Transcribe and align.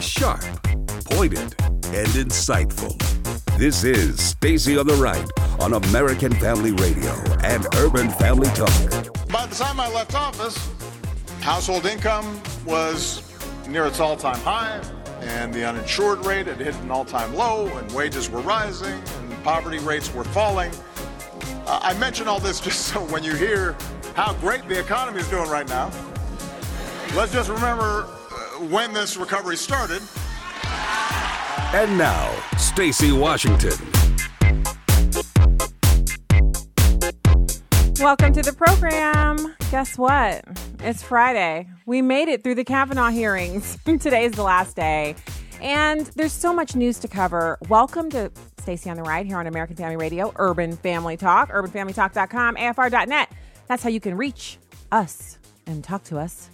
Sharp, 0.00 0.40
pointed, 1.04 1.54
and 1.92 2.08
insightful. 2.16 2.96
This 3.58 3.84
is 3.84 4.18
Stacy 4.18 4.78
on 4.78 4.86
the 4.86 4.94
Right 4.94 5.28
on 5.60 5.74
American 5.74 6.32
Family 6.32 6.72
Radio 6.72 7.12
and 7.42 7.66
Urban 7.76 8.08
Family 8.12 8.48
Talk. 8.48 9.28
By 9.28 9.44
the 9.44 9.54
time 9.54 9.78
I 9.78 9.92
left 9.92 10.14
office, 10.14 10.56
household 11.40 11.84
income 11.84 12.40
was 12.64 13.22
near 13.68 13.84
its 13.84 14.00
all 14.00 14.16
time 14.16 14.40
high, 14.40 14.80
and 15.20 15.52
the 15.52 15.68
uninsured 15.68 16.24
rate 16.24 16.46
had 16.46 16.56
hit 16.56 16.74
an 16.76 16.90
all 16.90 17.04
time 17.04 17.34
low, 17.34 17.66
and 17.66 17.92
wages 17.92 18.30
were 18.30 18.40
rising, 18.40 18.94
and 18.94 19.44
poverty 19.44 19.78
rates 19.80 20.14
were 20.14 20.24
falling. 20.24 20.72
Uh, 21.66 21.78
I 21.82 21.92
mention 21.98 22.26
all 22.26 22.40
this 22.40 22.58
just 22.68 22.86
so 22.86 23.04
when 23.06 23.22
you 23.22 23.34
hear 23.34 23.76
how 24.14 24.32
great 24.34 24.66
the 24.66 24.80
economy 24.80 25.20
is 25.20 25.28
doing 25.28 25.50
right 25.50 25.68
now, 25.68 25.90
let's 27.14 27.32
just 27.32 27.50
remember 27.50 28.08
when 28.68 28.92
this 28.92 29.16
recovery 29.16 29.56
started. 29.56 30.02
And 31.72 31.96
now, 31.96 32.30
Stacy 32.58 33.12
Washington. 33.12 33.72
Welcome 37.98 38.32
to 38.32 38.42
the 38.42 38.54
program. 38.56 39.54
Guess 39.70 39.96
what? 39.98 40.44
It's 40.80 41.02
Friday. 41.02 41.68
We 41.86 42.02
made 42.02 42.28
it 42.28 42.42
through 42.42 42.56
the 42.56 42.64
Kavanaugh 42.64 43.10
hearings. 43.10 43.78
Today 43.84 44.24
is 44.24 44.32
the 44.32 44.42
last 44.42 44.76
day. 44.76 45.14
And 45.60 46.06
there's 46.16 46.32
so 46.32 46.52
much 46.52 46.74
news 46.74 46.98
to 47.00 47.08
cover. 47.08 47.58
Welcome 47.68 48.10
to 48.10 48.30
Stacy 48.58 48.90
on 48.90 48.96
the 48.96 49.02
Right 49.02 49.26
here 49.26 49.38
on 49.38 49.46
American 49.46 49.76
Family 49.76 49.96
Radio, 49.96 50.32
Urban 50.36 50.76
Family 50.76 51.16
Talk, 51.16 51.50
urbanfamilytalk.com, 51.50 52.56
AFR.net. 52.56 53.30
That's 53.68 53.82
how 53.82 53.90
you 53.90 54.00
can 54.00 54.16
reach 54.16 54.58
us 54.90 55.38
and 55.66 55.84
talk 55.84 56.04
to 56.04 56.18
us. 56.18 56.50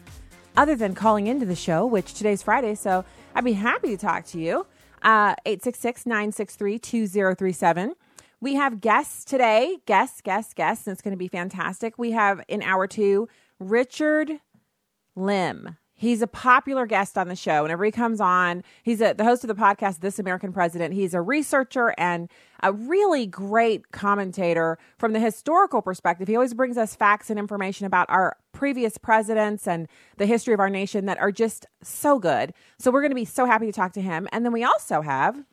Other 0.57 0.75
than 0.75 0.95
calling 0.95 1.27
into 1.27 1.45
the 1.45 1.55
show, 1.55 1.85
which 1.85 2.15
today's 2.15 2.43
Friday, 2.43 2.75
so 2.75 3.05
I'd 3.35 3.45
be 3.45 3.53
happy 3.53 3.89
to 3.89 3.97
talk 3.99 4.25
to 4.27 4.39
you. 4.39 4.67
Uh, 5.03 5.35
866 5.45 6.07
963 6.07 6.79
2037. 6.79 7.95
We 8.41 8.55
have 8.55 8.81
guests 8.81 9.25
today. 9.25 9.79
Guests, 9.87 10.23
guests, 10.23 10.55
guests. 10.55 10.87
And 10.87 10.93
it's 10.93 11.03
going 11.03 11.13
to 11.13 11.19
be 11.19 11.29
fantastic. 11.29 11.99
We 11.99 12.13
have 12.13 12.43
in 12.49 12.63
hour 12.63 12.87
two 12.87 13.29
Richard 13.59 14.41
Lim. 15.15 15.77
He's 15.99 16.21
a 16.21 16.27
popular 16.27 16.85
guest 16.85 17.17
on 17.17 17.29
the 17.29 17.35
show. 17.35 17.63
Whenever 17.63 17.85
he 17.85 17.91
comes 17.91 18.21
on, 18.21 18.63
he's 18.83 19.01
a, 19.01 19.15
the 19.15 19.25
host 19.25 19.43
of 19.45 19.49
the 19.49 19.55
podcast, 19.55 20.01
This 20.01 20.19
American 20.19 20.53
President. 20.53 20.93
He's 20.93 21.15
a 21.15 21.23
researcher 21.23 21.95
and 21.97 22.31
a 22.63 22.73
really 22.73 23.27
great 23.27 23.93
commentator 23.93 24.79
from 24.99 25.15
the 25.15 25.21
historical 25.21 25.81
perspective. 25.81 26.29
He 26.29 26.37
always 26.37 26.53
brings 26.55 26.77
us 26.77 26.95
facts 26.95 27.31
and 27.31 27.39
information 27.39 27.87
about 27.87 28.11
our 28.11 28.37
previous 28.53 28.99
presidents 28.99 29.67
and 29.67 29.89
the 30.19 30.27
history 30.27 30.53
of 30.53 30.61
our 30.61 30.71
nation 30.71 31.07
that 31.07 31.19
are 31.19 31.33
just 31.33 31.67
so 31.83 32.19
good. 32.19 32.53
So 32.79 32.91
we're 32.91 33.03
going 33.03 33.11
to 33.11 33.17
be 33.17 33.25
so 33.25 33.47
happy 33.47 33.67
to 33.67 33.73
talk 33.73 33.93
to 33.95 34.03
him. 34.03 34.29
And 34.33 34.45
then 34.45 34.53
we 34.53 34.65
also 34.65 35.01
have 35.01 35.45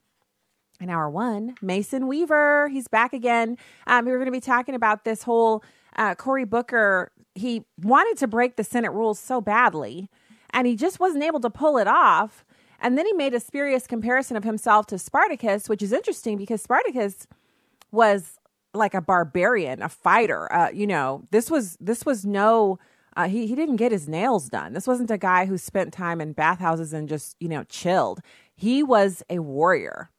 in 0.81 0.89
hour 0.89 1.09
one, 1.09 1.55
Mason 1.61 2.07
Weaver. 2.07 2.67
He's 2.67 2.87
back 2.87 3.13
again. 3.13 3.57
Um, 3.87 4.05
we're 4.05 4.17
going 4.17 4.25
to 4.25 4.31
be 4.31 4.41
talking 4.41 4.75
about 4.75 5.05
this 5.05 5.23
whole 5.23 5.63
uh, 5.95 6.15
Cory 6.15 6.45
Booker. 6.45 7.11
He 7.35 7.63
wanted 7.81 8.17
to 8.19 8.27
break 8.27 8.57
the 8.57 8.63
Senate 8.63 8.91
rules 8.91 9.19
so 9.19 9.41
badly, 9.41 10.09
and 10.53 10.67
he 10.67 10.75
just 10.75 10.99
wasn't 10.99 11.23
able 11.23 11.39
to 11.41 11.49
pull 11.49 11.77
it 11.77 11.87
off. 11.87 12.45
And 12.79 12.97
then 12.97 13.05
he 13.05 13.13
made 13.13 13.33
a 13.33 13.39
spurious 13.39 13.87
comparison 13.87 14.37
of 14.37 14.43
himself 14.43 14.85
to 14.87 14.99
Spartacus, 14.99 15.69
which 15.69 15.81
is 15.81 15.91
interesting 15.91 16.37
because 16.37 16.61
Spartacus 16.61 17.27
was 17.91 18.39
like 18.73 18.93
a 18.93 19.01
barbarian, 19.01 19.81
a 19.81 19.89
fighter. 19.89 20.51
Uh, 20.51 20.69
you 20.69 20.87
know, 20.87 21.23
this 21.31 21.49
was 21.49 21.77
this 21.79 22.05
was 22.05 22.25
no. 22.25 22.79
Uh, 23.15 23.27
he 23.27 23.47
he 23.47 23.55
didn't 23.55 23.75
get 23.75 23.91
his 23.91 24.07
nails 24.09 24.49
done. 24.49 24.73
This 24.73 24.87
wasn't 24.87 25.11
a 25.11 25.17
guy 25.17 25.45
who 25.45 25.57
spent 25.57 25.93
time 25.93 26.19
in 26.19 26.33
bathhouses 26.33 26.93
and 26.93 27.07
just 27.07 27.35
you 27.39 27.47
know 27.47 27.63
chilled. 27.65 28.21
He 28.55 28.83
was 28.83 29.23
a 29.29 29.39
warrior. 29.39 30.09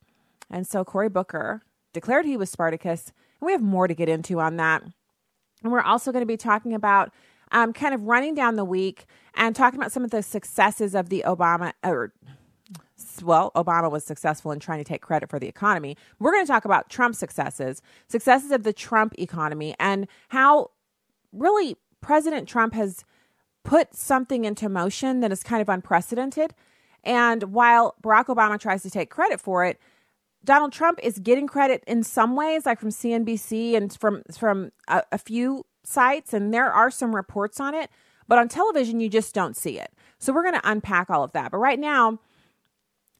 And 0.50 0.66
so 0.66 0.84
Cory 0.84 1.08
Booker 1.08 1.62
declared 1.92 2.26
he 2.26 2.36
was 2.36 2.50
Spartacus. 2.50 3.12
And 3.40 3.46
we 3.46 3.52
have 3.52 3.62
more 3.62 3.88
to 3.88 3.94
get 3.94 4.08
into 4.08 4.40
on 4.40 4.56
that. 4.56 4.82
And 5.62 5.72
we're 5.72 5.80
also 5.80 6.12
going 6.12 6.22
to 6.22 6.26
be 6.26 6.36
talking 6.36 6.74
about 6.74 7.12
um, 7.52 7.72
kind 7.72 7.94
of 7.94 8.04
running 8.04 8.34
down 8.34 8.56
the 8.56 8.64
week 8.64 9.06
and 9.34 9.54
talking 9.54 9.78
about 9.78 9.92
some 9.92 10.04
of 10.04 10.10
the 10.10 10.22
successes 10.22 10.94
of 10.94 11.08
the 11.08 11.24
Obama, 11.26 11.72
or 11.82 12.12
well, 13.22 13.52
Obama 13.54 13.90
was 13.90 14.04
successful 14.04 14.52
in 14.52 14.60
trying 14.60 14.78
to 14.78 14.84
take 14.84 15.02
credit 15.02 15.28
for 15.28 15.38
the 15.38 15.48
economy. 15.48 15.96
We're 16.18 16.32
going 16.32 16.44
to 16.44 16.50
talk 16.50 16.64
about 16.64 16.88
Trump's 16.88 17.18
successes, 17.18 17.82
successes 18.08 18.50
of 18.50 18.62
the 18.62 18.72
Trump 18.72 19.14
economy, 19.18 19.74
and 19.78 20.06
how 20.28 20.70
really 21.32 21.76
President 22.00 22.48
Trump 22.48 22.74
has 22.74 23.04
put 23.64 23.94
something 23.94 24.44
into 24.44 24.68
motion 24.68 25.20
that 25.20 25.32
is 25.32 25.42
kind 25.42 25.62
of 25.62 25.68
unprecedented. 25.68 26.54
And 27.02 27.44
while 27.44 27.94
Barack 28.02 28.26
Obama 28.26 28.58
tries 28.58 28.82
to 28.82 28.90
take 28.90 29.10
credit 29.10 29.40
for 29.40 29.64
it, 29.64 29.78
Donald 30.44 30.72
Trump 30.72 31.00
is 31.02 31.18
getting 31.18 31.46
credit 31.46 31.82
in 31.86 32.02
some 32.02 32.36
ways, 32.36 32.66
like 32.66 32.78
from 32.78 32.90
CNBC 32.90 33.74
and 33.74 33.92
from 33.98 34.22
from 34.36 34.72
a, 34.88 35.02
a, 35.10 35.18
few 35.18 35.64
sites, 35.86 36.32
and 36.32 36.52
there 36.52 36.72
are 36.72 36.90
some 36.90 37.14
reports 37.14 37.60
on 37.60 37.74
it. 37.74 37.90
But 38.26 38.38
on 38.38 38.48
television, 38.48 39.00
you 39.00 39.08
just 39.08 39.34
don't 39.34 39.56
see 39.56 39.78
it. 39.78 39.92
So 40.18 40.32
we're 40.32 40.42
going 40.42 40.60
to 40.60 40.70
unpack 40.70 41.10
all 41.10 41.24
of 41.24 41.32
that. 41.32 41.50
But 41.50 41.58
right 41.58 41.78
now, 41.78 42.18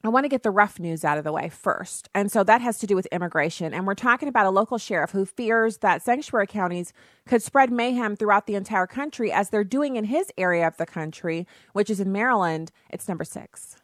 I 0.02 0.08
want 0.08 0.24
to 0.24 0.28
get 0.28 0.42
the 0.42 0.50
rough 0.50 0.78
news 0.78 1.02
out 1.02 1.16
of 1.16 1.24
the 1.24 1.32
way 1.32 1.48
first. 1.48 2.10
And 2.14 2.30
so 2.30 2.44
that 2.44 2.60
has 2.60 2.78
to 2.80 2.86
do 2.86 2.94
with 2.94 3.06
immigration. 3.06 3.72
And 3.72 3.86
we're 3.86 3.94
talking 3.94 4.28
about 4.28 4.44
a 4.44 4.50
local 4.50 4.76
sheriff 4.76 5.12
who 5.12 5.24
fears 5.24 5.78
that 5.78 6.02
sanctuary 6.02 6.46
counties 6.46 6.92
could 7.26 7.42
spread 7.42 7.72
mayhem 7.72 8.14
throughout 8.14 8.46
the 8.46 8.54
entire 8.54 8.86
country 8.86 9.32
as 9.32 9.48
they're 9.48 9.64
doing 9.64 9.96
in 9.96 10.04
his 10.04 10.30
area 10.36 10.66
of 10.66 10.76
the 10.76 10.84
country, 10.84 11.46
which 11.72 11.88
is 11.88 12.00
in 12.00 12.12
Maryland. 12.12 12.70
It's 12.90 13.08
number 13.08 13.24
six. 13.24 13.76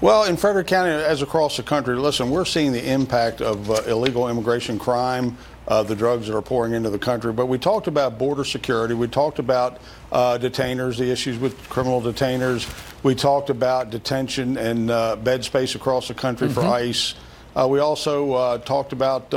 Well, 0.00 0.24
in 0.24 0.36
Frederick 0.36 0.66
County, 0.66 0.90
as 0.90 1.22
across 1.22 1.56
the 1.56 1.62
country, 1.62 1.94
listen, 1.94 2.28
we're 2.28 2.44
seeing 2.44 2.72
the 2.72 2.90
impact 2.90 3.40
of 3.40 3.70
uh, 3.70 3.82
illegal 3.86 4.28
immigration 4.28 4.76
crime, 4.76 5.36
uh, 5.68 5.82
the 5.82 5.94
drugs 5.94 6.26
that 6.26 6.36
are 6.36 6.42
pouring 6.42 6.72
into 6.72 6.90
the 6.90 6.98
country. 6.98 7.32
But 7.32 7.46
we 7.46 7.58
talked 7.58 7.86
about 7.86 8.18
border 8.18 8.44
security. 8.44 8.94
We 8.94 9.08
talked 9.08 9.38
about 9.38 9.78
uh, 10.10 10.38
detainers, 10.38 10.98
the 10.98 11.10
issues 11.10 11.38
with 11.38 11.68
criminal 11.68 12.00
detainers. 12.00 12.68
We 13.02 13.14
talked 13.14 13.50
about 13.50 13.90
detention 13.90 14.56
and 14.56 14.90
uh, 14.90 15.16
bed 15.16 15.44
space 15.44 15.74
across 15.74 16.08
the 16.08 16.14
country 16.14 16.48
mm-hmm. 16.48 16.60
for 16.60 16.66
ICE. 16.66 17.14
Uh, 17.54 17.68
we 17.68 17.80
also 17.80 18.32
uh, 18.32 18.58
talked 18.58 18.94
about 18.94 19.32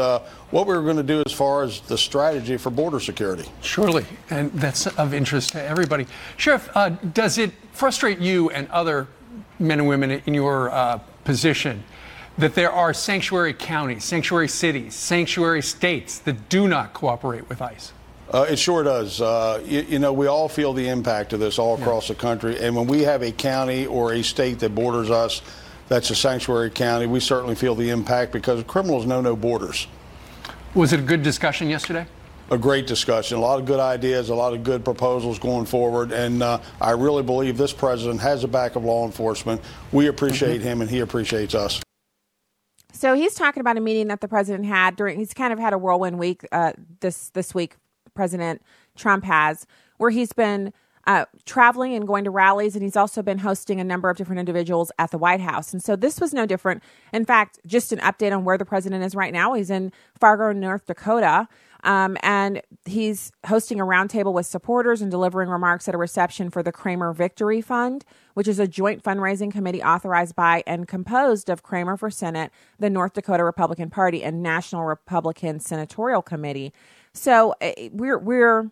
what 0.52 0.68
we 0.68 0.74
were 0.74 0.84
going 0.84 0.96
to 0.96 1.04
do 1.04 1.22
as 1.26 1.34
far 1.34 1.64
as 1.64 1.82
the 1.82 1.98
strategy 1.98 2.56
for 2.56 2.70
border 2.70 3.00
security. 3.00 3.44
Surely, 3.62 4.06
and 4.30 4.54
that's 4.54 4.88
of 4.88 5.14
interest 5.14 5.52
to 5.52 5.62
everybody. 5.62 6.08
Sheriff, 6.38 6.70
does 7.14 7.38
it 7.38 7.52
frustrate 7.74 8.20
you 8.20 8.50
and 8.52 8.70
other 8.70 9.08
men 9.60 9.80
and 9.80 9.88
women 9.88 10.12
in 10.12 10.34
your 10.34 10.72
uh, 10.72 11.00
position 11.24 11.84
that 12.38 12.56
there 12.56 12.72
are 12.72 12.94
sanctuary 12.94 13.54
counties, 13.54 14.04
sanctuary 14.04 14.48
cities, 14.48 14.94
sanctuary 14.94 15.62
states 15.62 16.20
that 16.20 16.50
do 16.50 16.68
not 16.68 16.94
cooperate 16.94 17.48
with 17.50 17.62
ICE? 17.62 17.94
Uh, 18.32 18.46
it 18.50 18.58
sure 18.58 18.84
does. 18.84 19.22
Uh, 19.22 19.62
you, 19.66 19.82
you, 19.82 20.00
know, 20.00 20.12
we 20.12 20.28
all 20.28 20.50
feel 20.50 20.74
the 20.74 20.88
impact 20.88 21.32
of 21.34 21.40
this 21.40 21.60
all 21.60 21.80
across 21.80 22.10
yeah. 22.10 22.16
the 22.16 22.22
country. 22.22 22.60
And 22.60 22.76
when 22.76 22.88
we 22.88 23.02
have 23.04 23.22
a 23.22 23.32
county 23.32 23.86
or 23.86 24.14
a 24.14 24.24
state 24.24 24.60
that 24.60 24.74
borders 24.74 25.10
us 25.10 25.42
that's 25.88 26.10
a 26.10 26.16
sanctuary 26.16 26.72
county, 26.72 27.06
we 27.06 27.20
certainly 27.20 27.56
feel 27.56 27.76
the 27.76 27.90
impact 27.90 28.32
because 28.32 28.64
criminals 28.64 29.06
know 29.06 29.22
no 29.22 29.36
borders. 29.36 29.88
Was 30.74 30.92
it 30.92 31.00
a 31.00 31.04
good 31.04 31.24
discussion 31.24 31.70
yesterday? 31.70 32.08
a 32.52 32.58
great 32.58 32.86
discussion, 32.86 33.38
a 33.38 33.42
lot 33.42 33.60
of 33.60 33.66
good 33.66 33.80
ideas, 33.80 34.30
a 34.30 34.36
lot 34.36 34.54
of 34.54 34.64
good 34.64 34.86
proposals 34.86 35.40
going 35.40 35.66
forward, 35.66 36.12
and 36.12 36.44
uh, 36.44 36.60
I 36.80 36.92
really 36.92 37.24
believe 37.24 37.58
this 37.58 37.74
president 37.74 38.22
has 38.22 38.44
the 38.44 38.48
back 38.48 38.76
of 38.76 38.84
law 38.84 39.06
enforcement. 39.06 39.62
We 39.92 40.08
appreciate 40.08 40.60
mm-hmm. 40.60 40.68
him, 40.68 40.82
and 40.82 40.90
he 40.90 41.00
appreciates 41.00 41.56
us. 41.56 41.82
So 42.96 43.14
he's 43.14 43.34
talking 43.34 43.60
about 43.60 43.78
a 43.78 43.82
meeting 43.82 44.08
that 44.08 44.22
the 44.22 44.28
president 44.28 44.66
had 44.66 44.96
during. 44.96 45.20
He's 45.20 45.34
kind 45.34 45.52
of 45.52 45.60
had 45.60 45.74
a 45.74 45.78
whirlwind 45.78 46.18
week 46.18 46.46
uh, 46.52 46.72
this 47.02 47.30
this 47.32 47.54
week. 47.54 47.76
President 48.14 48.62
Trump 48.96 49.26
has, 49.26 49.68
where 49.98 50.10
he's 50.10 50.32
been 50.32 50.72
uh, 51.06 51.26
traveling 51.46 51.94
and 51.94 52.08
going 52.08 52.24
to 52.24 52.32
rallies, 52.32 52.74
and 52.74 52.82
he's 52.82 52.96
also 52.96 53.22
been 53.22 53.40
hosting 53.40 53.82
a 53.82 53.84
number 53.84 54.10
of 54.10 54.16
different 54.16 54.40
individuals 54.40 54.92
at 54.98 55.12
the 55.12 55.18
White 55.18 55.42
House. 55.42 55.74
And 55.74 55.84
so 55.84 55.98
this 55.98 56.22
was 56.22 56.34
no 56.34 56.46
different. 56.46 56.82
In 57.12 57.26
fact, 57.26 57.60
just 57.68 57.92
an 57.92 58.00
update 58.00 58.36
on 58.36 58.46
where 58.46 58.58
the 58.58 58.66
president 58.66 59.04
is 59.04 59.14
right 59.14 59.34
now. 59.34 59.54
He's 59.54 59.70
in 59.70 59.92
Fargo, 60.18 60.54
North 60.54 60.86
Dakota. 60.88 61.50
Um, 61.86 62.18
and 62.24 62.64
he's 62.86 63.32
hosting 63.46 63.80
a 63.80 63.86
roundtable 63.86 64.34
with 64.34 64.48
supporters 64.48 65.04
and 65.04 65.12
delivering 65.12 65.50
remarks 65.50 65.88
at 65.88 65.94
a 65.94 66.00
reception 66.00 66.50
for 66.50 66.64
the 66.64 66.72
Cramer 66.72 67.14
Victory 67.14 67.62
Fund, 67.62 68.04
which 68.34 68.48
is 68.48 68.58
a 68.58 68.68
joint 68.68 69.04
fundraising 69.04 69.52
committee 69.52 69.84
authorized 69.84 70.36
by 70.36 70.64
and 70.66 70.88
composed 70.88 71.48
of 71.48 71.62
Cramer 71.62 71.96
for 71.96 72.10
Senate, 72.10 72.52
the 72.80 72.90
North 72.90 73.14
Dakota 73.14 73.44
Republican 73.44 73.92
Party, 73.92 74.24
and 74.24 74.42
National 74.42 74.84
Republican 74.84 75.60
Senatorial 75.60 76.24
Committee. 76.24 76.74
So 77.14 77.54
eh, 77.62 77.90
we're 77.94 78.18
we're 78.18 78.72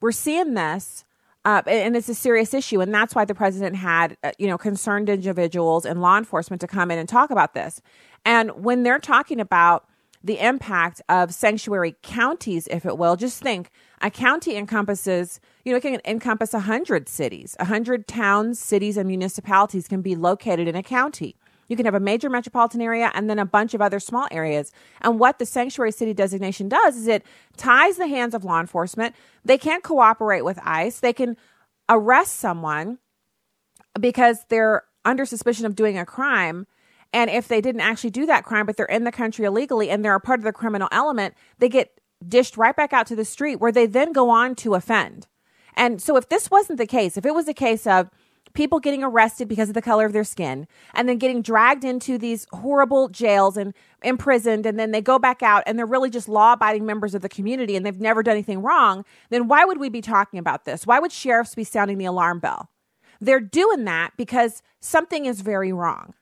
we're 0.00 0.12
seeing 0.12 0.54
this. 0.54 1.04
Uh, 1.46 1.60
and 1.66 1.94
it's 1.94 2.08
a 2.08 2.14
serious 2.14 2.54
issue, 2.54 2.80
and 2.80 2.94
that's 2.94 3.14
why 3.14 3.26
the 3.26 3.34
president 3.34 3.76
had, 3.76 4.16
uh, 4.24 4.32
you 4.38 4.46
know, 4.46 4.56
concerned 4.56 5.10
individuals 5.10 5.84
and 5.84 6.00
law 6.00 6.16
enforcement 6.16 6.58
to 6.58 6.66
come 6.66 6.90
in 6.90 6.98
and 6.98 7.06
talk 7.06 7.30
about 7.30 7.52
this. 7.52 7.82
And 8.24 8.50
when 8.64 8.82
they're 8.82 8.98
talking 8.98 9.40
about 9.40 9.86
the 10.24 10.40
impact 10.40 11.02
of 11.10 11.34
sanctuary 11.34 11.94
counties, 12.02 12.66
if 12.68 12.86
it 12.86 12.96
will. 12.96 13.14
Just 13.14 13.42
think 13.42 13.70
a 14.00 14.10
county 14.10 14.56
encompasses, 14.56 15.38
you 15.64 15.70
know, 15.70 15.76
it 15.76 15.82
can 15.82 16.00
encompass 16.06 16.54
100 16.54 17.10
cities, 17.10 17.54
100 17.58 18.08
towns, 18.08 18.58
cities, 18.58 18.96
and 18.96 19.06
municipalities 19.06 19.86
can 19.86 20.00
be 20.00 20.16
located 20.16 20.66
in 20.66 20.74
a 20.74 20.82
county. 20.82 21.36
You 21.68 21.76
can 21.76 21.84
have 21.84 21.94
a 21.94 22.00
major 22.00 22.30
metropolitan 22.30 22.80
area 22.80 23.10
and 23.14 23.28
then 23.28 23.38
a 23.38 23.44
bunch 23.44 23.74
of 23.74 23.82
other 23.82 24.00
small 24.00 24.26
areas. 24.30 24.72
And 25.02 25.20
what 25.20 25.38
the 25.38 25.46
sanctuary 25.46 25.92
city 25.92 26.14
designation 26.14 26.68
does 26.68 26.96
is 26.96 27.06
it 27.06 27.24
ties 27.56 27.96
the 27.98 28.06
hands 28.06 28.34
of 28.34 28.44
law 28.44 28.60
enforcement. 28.60 29.14
They 29.44 29.58
can't 29.58 29.82
cooperate 29.82 30.42
with 30.42 30.58
ICE. 30.62 30.98
They 31.00 31.12
can 31.12 31.36
arrest 31.88 32.36
someone 32.36 32.98
because 33.98 34.44
they're 34.48 34.84
under 35.04 35.26
suspicion 35.26 35.66
of 35.66 35.76
doing 35.76 35.98
a 35.98 36.06
crime. 36.06 36.66
And 37.14 37.30
if 37.30 37.46
they 37.46 37.60
didn't 37.60 37.80
actually 37.80 38.10
do 38.10 38.26
that 38.26 38.42
crime, 38.42 38.66
but 38.66 38.76
they're 38.76 38.86
in 38.86 39.04
the 39.04 39.12
country 39.12 39.44
illegally 39.44 39.88
and 39.88 40.04
they're 40.04 40.16
a 40.16 40.20
part 40.20 40.40
of 40.40 40.44
the 40.44 40.52
criminal 40.52 40.88
element, 40.90 41.34
they 41.58 41.68
get 41.68 42.00
dished 42.26 42.56
right 42.56 42.74
back 42.74 42.92
out 42.92 43.06
to 43.06 43.14
the 43.14 43.24
street 43.24 43.60
where 43.60 43.70
they 43.70 43.86
then 43.86 44.12
go 44.12 44.30
on 44.30 44.56
to 44.56 44.74
offend. 44.74 45.28
And 45.76 46.02
so 46.02 46.16
if 46.16 46.28
this 46.28 46.50
wasn't 46.50 46.76
the 46.76 46.88
case, 46.88 47.16
if 47.16 47.24
it 47.24 47.32
was 47.32 47.46
a 47.46 47.54
case 47.54 47.86
of 47.86 48.10
people 48.52 48.80
getting 48.80 49.04
arrested 49.04 49.46
because 49.46 49.68
of 49.68 49.74
the 49.74 49.82
color 49.82 50.04
of 50.04 50.12
their 50.12 50.24
skin 50.24 50.66
and 50.92 51.08
then 51.08 51.18
getting 51.18 51.40
dragged 51.40 51.84
into 51.84 52.18
these 52.18 52.48
horrible 52.50 53.08
jails 53.08 53.56
and 53.56 53.74
imprisoned 54.02 54.66
and 54.66 54.76
then 54.76 54.90
they 54.90 55.00
go 55.00 55.16
back 55.16 55.40
out 55.40 55.62
and 55.66 55.78
they're 55.78 55.86
really 55.86 56.10
just 56.10 56.28
law 56.28 56.54
abiding 56.54 56.84
members 56.84 57.14
of 57.14 57.22
the 57.22 57.28
community 57.28 57.76
and 57.76 57.86
they've 57.86 58.00
never 58.00 58.24
done 58.24 58.32
anything 58.32 58.60
wrong, 58.60 59.04
then 59.30 59.46
why 59.46 59.64
would 59.64 59.78
we 59.78 59.88
be 59.88 60.00
talking 60.00 60.40
about 60.40 60.64
this? 60.64 60.84
Why 60.84 60.98
would 60.98 61.12
sheriffs 61.12 61.54
be 61.54 61.62
sounding 61.62 61.98
the 61.98 62.06
alarm 62.06 62.40
bell? 62.40 62.70
They're 63.20 63.38
doing 63.38 63.84
that 63.84 64.14
because 64.16 64.62
something 64.80 65.26
is 65.26 65.42
very 65.42 65.72
wrong. 65.72 66.14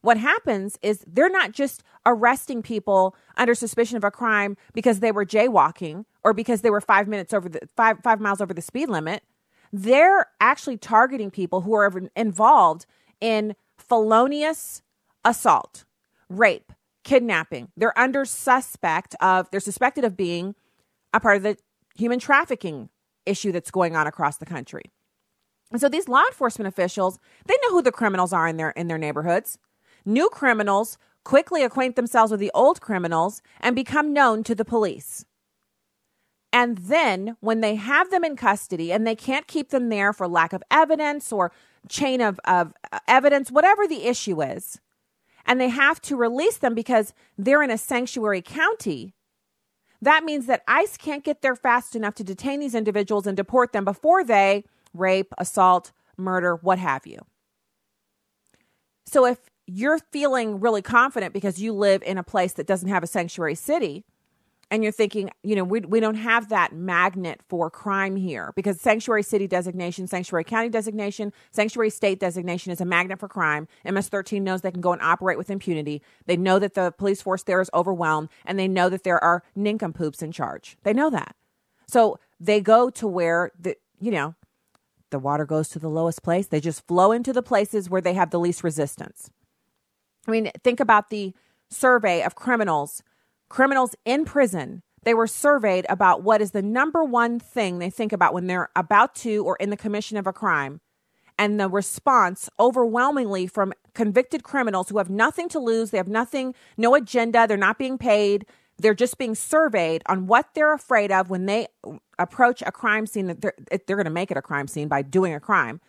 What 0.00 0.16
happens 0.16 0.78
is 0.82 1.04
they're 1.06 1.28
not 1.28 1.52
just 1.52 1.82
arresting 2.06 2.62
people 2.62 3.16
under 3.36 3.54
suspicion 3.54 3.96
of 3.96 4.04
a 4.04 4.10
crime 4.10 4.56
because 4.72 5.00
they 5.00 5.12
were 5.12 5.26
jaywalking 5.26 6.04
or 6.22 6.32
because 6.32 6.60
they 6.60 6.70
were 6.70 6.80
five 6.80 7.08
minutes 7.08 7.32
over 7.34 7.48
the 7.48 7.60
five 7.76 7.98
five 8.02 8.20
miles 8.20 8.40
over 8.40 8.54
the 8.54 8.62
speed 8.62 8.88
limit. 8.88 9.22
They're 9.72 10.26
actually 10.40 10.78
targeting 10.78 11.30
people 11.30 11.62
who 11.62 11.74
are 11.74 11.92
involved 12.16 12.86
in 13.20 13.54
felonious 13.76 14.82
assault, 15.24 15.84
rape, 16.28 16.72
kidnapping. 17.04 17.68
They're 17.76 17.98
under 17.98 18.24
suspect 18.24 19.14
of 19.20 19.50
they're 19.50 19.60
suspected 19.60 20.04
of 20.04 20.16
being 20.16 20.54
a 21.12 21.20
part 21.20 21.36
of 21.36 21.42
the 21.42 21.56
human 21.96 22.18
trafficking 22.18 22.88
issue 23.26 23.52
that's 23.52 23.70
going 23.70 23.96
on 23.96 24.06
across 24.06 24.36
the 24.36 24.46
country. 24.46 24.82
And 25.70 25.80
so 25.80 25.88
these 25.88 26.08
law 26.08 26.22
enforcement 26.30 26.68
officials, 26.68 27.18
they 27.46 27.54
know 27.62 27.72
who 27.72 27.82
the 27.82 27.92
criminals 27.92 28.32
are 28.32 28.48
in 28.48 28.56
their 28.56 28.70
in 28.70 28.88
their 28.88 28.98
neighborhoods. 28.98 29.58
New 30.08 30.30
criminals 30.30 30.96
quickly 31.22 31.62
acquaint 31.62 31.94
themselves 31.94 32.30
with 32.30 32.40
the 32.40 32.50
old 32.54 32.80
criminals 32.80 33.42
and 33.60 33.76
become 33.76 34.14
known 34.14 34.42
to 34.42 34.54
the 34.54 34.64
police. 34.64 35.26
And 36.50 36.78
then 36.78 37.36
when 37.40 37.60
they 37.60 37.74
have 37.74 38.10
them 38.10 38.24
in 38.24 38.34
custody 38.34 38.90
and 38.90 39.06
they 39.06 39.14
can't 39.14 39.46
keep 39.46 39.68
them 39.68 39.90
there 39.90 40.14
for 40.14 40.26
lack 40.26 40.54
of 40.54 40.62
evidence 40.70 41.30
or 41.30 41.52
chain 41.90 42.22
of, 42.22 42.40
of 42.46 42.72
uh, 42.90 43.00
evidence, 43.06 43.50
whatever 43.50 43.86
the 43.86 44.06
issue 44.06 44.40
is, 44.42 44.80
and 45.44 45.60
they 45.60 45.68
have 45.68 46.00
to 46.00 46.16
release 46.16 46.56
them 46.56 46.74
because 46.74 47.12
they're 47.36 47.62
in 47.62 47.70
a 47.70 47.76
sanctuary 47.76 48.40
county, 48.40 49.12
that 50.00 50.24
means 50.24 50.46
that 50.46 50.62
ICE 50.66 50.96
can't 50.96 51.22
get 51.22 51.42
there 51.42 51.54
fast 51.54 51.94
enough 51.94 52.14
to 52.14 52.24
detain 52.24 52.60
these 52.60 52.74
individuals 52.74 53.26
and 53.26 53.36
deport 53.36 53.74
them 53.74 53.84
before 53.84 54.24
they 54.24 54.64
rape, 54.94 55.34
assault, 55.36 55.92
murder, 56.16 56.56
what 56.56 56.78
have 56.78 57.06
you. 57.06 57.18
So 59.04 59.26
if 59.26 59.38
you're 59.68 59.98
feeling 59.98 60.60
really 60.60 60.82
confident 60.82 61.34
because 61.34 61.60
you 61.60 61.72
live 61.72 62.02
in 62.02 62.16
a 62.16 62.22
place 62.22 62.54
that 62.54 62.66
doesn't 62.66 62.88
have 62.88 63.02
a 63.02 63.06
sanctuary 63.06 63.54
city, 63.54 64.04
and 64.70 64.82
you're 64.82 64.92
thinking, 64.92 65.30
you 65.42 65.56
know, 65.56 65.64
we, 65.64 65.80
we 65.80 66.00
don't 66.00 66.16
have 66.16 66.50
that 66.50 66.74
magnet 66.74 67.40
for 67.48 67.70
crime 67.70 68.16
here 68.16 68.52
because 68.54 68.80
sanctuary 68.80 69.22
city 69.22 69.46
designation, 69.46 70.06
sanctuary 70.06 70.44
county 70.44 70.68
designation, 70.68 71.32
sanctuary 71.50 71.90
state 71.90 72.20
designation 72.20 72.70
is 72.70 72.80
a 72.80 72.84
magnet 72.84 73.18
for 73.18 73.28
crime. 73.28 73.66
MS 73.84 74.08
13 74.08 74.44
knows 74.44 74.60
they 74.60 74.70
can 74.70 74.82
go 74.82 74.92
and 74.92 75.00
operate 75.00 75.38
with 75.38 75.48
impunity. 75.48 76.02
They 76.26 76.36
know 76.36 76.58
that 76.58 76.74
the 76.74 76.92
police 76.92 77.22
force 77.22 77.42
there 77.42 77.62
is 77.62 77.70
overwhelmed 77.72 78.28
and 78.44 78.58
they 78.58 78.68
know 78.68 78.90
that 78.90 79.04
there 79.04 79.22
are 79.22 79.42
nincompoops 79.56 80.22
in 80.22 80.32
charge. 80.32 80.76
They 80.82 80.92
know 80.92 81.08
that. 81.10 81.34
So 81.86 82.18
they 82.38 82.60
go 82.60 82.90
to 82.90 83.06
where 83.06 83.52
the, 83.58 83.76
you 83.98 84.10
know, 84.10 84.34
the 85.10 85.18
water 85.18 85.46
goes 85.46 85.70
to 85.70 85.78
the 85.78 85.88
lowest 85.88 86.22
place. 86.22 86.46
They 86.46 86.60
just 86.60 86.86
flow 86.86 87.12
into 87.12 87.32
the 87.32 87.42
places 87.42 87.88
where 87.88 88.02
they 88.02 88.12
have 88.12 88.30
the 88.30 88.38
least 88.38 88.62
resistance. 88.62 89.30
I 90.28 90.30
mean, 90.30 90.50
think 90.62 90.78
about 90.78 91.08
the 91.08 91.34
survey 91.70 92.22
of 92.22 92.34
criminals, 92.34 93.02
criminals 93.48 93.96
in 94.04 94.26
prison. 94.26 94.82
They 95.04 95.14
were 95.14 95.26
surveyed 95.26 95.86
about 95.88 96.22
what 96.22 96.42
is 96.42 96.50
the 96.50 96.62
number 96.62 97.02
one 97.02 97.40
thing 97.40 97.78
they 97.78 97.88
think 97.88 98.12
about 98.12 98.34
when 98.34 98.46
they're 98.46 98.68
about 98.76 99.14
to 99.16 99.42
or 99.44 99.56
in 99.56 99.70
the 99.70 99.76
commission 99.76 100.18
of 100.18 100.26
a 100.26 100.32
crime. 100.32 100.80
And 101.38 101.58
the 101.58 101.68
response 101.68 102.50
overwhelmingly 102.58 103.46
from 103.46 103.72
convicted 103.94 104.42
criminals 104.42 104.88
who 104.88 104.98
have 104.98 105.08
nothing 105.08 105.48
to 105.50 105.58
lose, 105.58 105.90
they 105.90 105.98
have 105.98 106.08
nothing, 106.08 106.54
no 106.76 106.94
agenda, 106.94 107.46
they're 107.46 107.56
not 107.56 107.78
being 107.78 107.96
paid, 107.96 108.44
they're 108.76 108.94
just 108.94 109.18
being 109.18 109.34
surveyed 109.34 110.02
on 110.06 110.26
what 110.26 110.48
they're 110.54 110.74
afraid 110.74 111.10
of 111.12 111.30
when 111.30 111.46
they 111.46 111.68
approach 112.18 112.62
a 112.66 112.72
crime 112.72 113.06
scene 113.06 113.26
that 113.26 113.40
they're, 113.40 113.54
they're 113.86 113.96
going 113.96 114.04
to 114.04 114.10
make 114.10 114.30
it 114.30 114.36
a 114.36 114.42
crime 114.42 114.66
scene 114.66 114.88
by 114.88 115.00
doing 115.00 115.32
a 115.32 115.40
crime. 115.40 115.80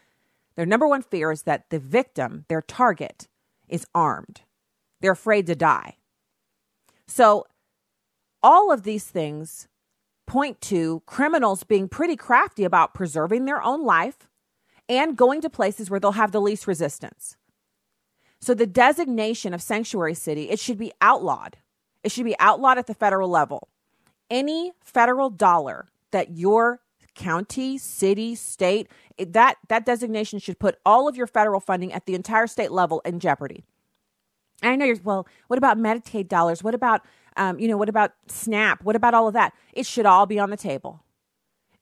Their 0.55 0.65
number 0.65 0.87
one 0.87 1.01
fear 1.01 1.31
is 1.31 1.43
that 1.43 1.69
the 1.69 1.79
victim, 1.79 2.45
their 2.47 2.61
target, 2.61 3.27
is 3.69 3.85
armed. 3.93 4.41
They're 5.01 5.11
afraid 5.11 5.47
to 5.47 5.55
die. 5.55 5.97
So, 7.07 7.45
all 8.41 8.71
of 8.71 8.83
these 8.83 9.05
things 9.05 9.67
point 10.27 10.61
to 10.61 11.01
criminals 11.05 11.63
being 11.63 11.89
pretty 11.89 12.15
crafty 12.15 12.63
about 12.63 12.93
preserving 12.93 13.45
their 13.45 13.61
own 13.61 13.83
life 13.83 14.29
and 14.87 15.17
going 15.17 15.41
to 15.41 15.49
places 15.49 15.89
where 15.89 15.99
they'll 15.99 16.13
have 16.13 16.31
the 16.31 16.41
least 16.41 16.67
resistance. 16.67 17.35
So, 18.39 18.53
the 18.53 18.67
designation 18.67 19.53
of 19.53 19.61
sanctuary 19.61 20.13
city, 20.13 20.49
it 20.49 20.59
should 20.59 20.77
be 20.77 20.91
outlawed. 21.01 21.57
It 22.03 22.11
should 22.11 22.25
be 22.25 22.39
outlawed 22.39 22.77
at 22.77 22.87
the 22.87 22.93
federal 22.93 23.29
level. 23.29 23.69
Any 24.29 24.71
federal 24.81 25.29
dollar 25.29 25.87
that 26.11 26.31
your 26.31 26.79
county, 27.19 27.77
city, 27.77 28.33
state, 28.33 28.87
that 29.17 29.57
that 29.67 29.85
designation 29.85 30.39
should 30.39 30.57
put 30.57 30.77
all 30.85 31.07
of 31.09 31.17
your 31.17 31.27
federal 31.27 31.59
funding 31.59 31.91
at 31.91 32.05
the 32.05 32.15
entire 32.15 32.47
state 32.47 32.71
level 32.71 33.01
in 33.03 33.19
jeopardy. 33.19 33.65
I 34.63 34.75
know 34.75 34.85
you're 34.85 34.97
well. 35.03 35.27
What 35.47 35.57
about 35.57 35.77
Medicaid 35.77 36.27
dollars? 36.29 36.63
What 36.63 36.73
about 36.73 37.01
um, 37.37 37.59
you 37.59 37.67
know? 37.67 37.77
What 37.77 37.89
about 37.89 38.13
SNAP? 38.27 38.83
What 38.83 38.95
about 38.95 39.13
all 39.13 39.27
of 39.27 39.33
that? 39.33 39.53
It 39.73 39.85
should 39.85 40.05
all 40.05 40.25
be 40.25 40.39
on 40.39 40.49
the 40.49 40.57
table. 40.57 41.03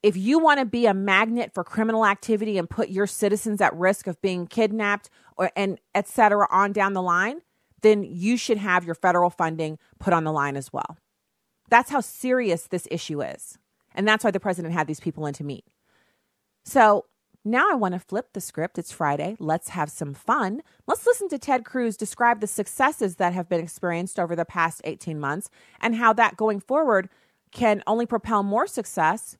If 0.03 0.17
you 0.17 0.39
want 0.39 0.59
to 0.59 0.65
be 0.65 0.85
a 0.85 0.93
magnet 0.93 1.51
for 1.53 1.63
criminal 1.63 2.05
activity 2.05 2.57
and 2.57 2.69
put 2.69 2.89
your 2.89 3.07
citizens 3.07 3.61
at 3.61 3.75
risk 3.75 4.07
of 4.07 4.21
being 4.21 4.47
kidnapped 4.47 5.09
or 5.37 5.51
and 5.55 5.79
et 5.93 6.07
cetera 6.07 6.47
on 6.51 6.71
down 6.71 6.93
the 6.93 7.01
line, 7.01 7.41
then 7.81 8.03
you 8.03 8.37
should 8.37 8.57
have 8.57 8.85
your 8.85 8.95
federal 8.95 9.29
funding 9.29 9.77
put 9.99 10.13
on 10.13 10.23
the 10.23 10.31
line 10.31 10.55
as 10.55 10.71
well. 10.73 10.97
That's 11.69 11.91
how 11.91 12.01
serious 12.01 12.67
this 12.67 12.87
issue 12.89 13.21
is. 13.21 13.57
And 13.97 14.07
that's 14.07 14.23
why 14.23 14.31
the 14.31 14.39
president 14.39 14.73
had 14.73 14.87
these 14.87 15.01
people 15.01 15.25
in 15.25 15.33
to 15.33 15.43
meet. 15.43 15.65
So 16.63 17.05
now 17.43 17.65
I 17.71 17.75
want 17.75 17.93
to 17.93 17.99
flip 17.99 18.29
the 18.33 18.41
script. 18.41 18.77
It's 18.77 18.91
Friday. 18.91 19.35
Let's 19.39 19.69
have 19.69 19.89
some 19.89 20.13
fun. 20.13 20.61
Let's 20.85 21.07
listen 21.07 21.27
to 21.29 21.39
Ted 21.39 21.65
Cruz 21.65 21.97
describe 21.97 22.39
the 22.39 22.47
successes 22.47 23.15
that 23.15 23.33
have 23.33 23.49
been 23.49 23.59
experienced 23.59 24.19
over 24.19 24.35
the 24.35 24.45
past 24.45 24.81
18 24.83 25.19
months 25.19 25.49
and 25.81 25.95
how 25.95 26.13
that 26.13 26.37
going 26.37 26.59
forward 26.59 27.09
can 27.51 27.81
only 27.87 28.05
propel 28.05 28.43
more 28.43 28.67
success 28.67 29.37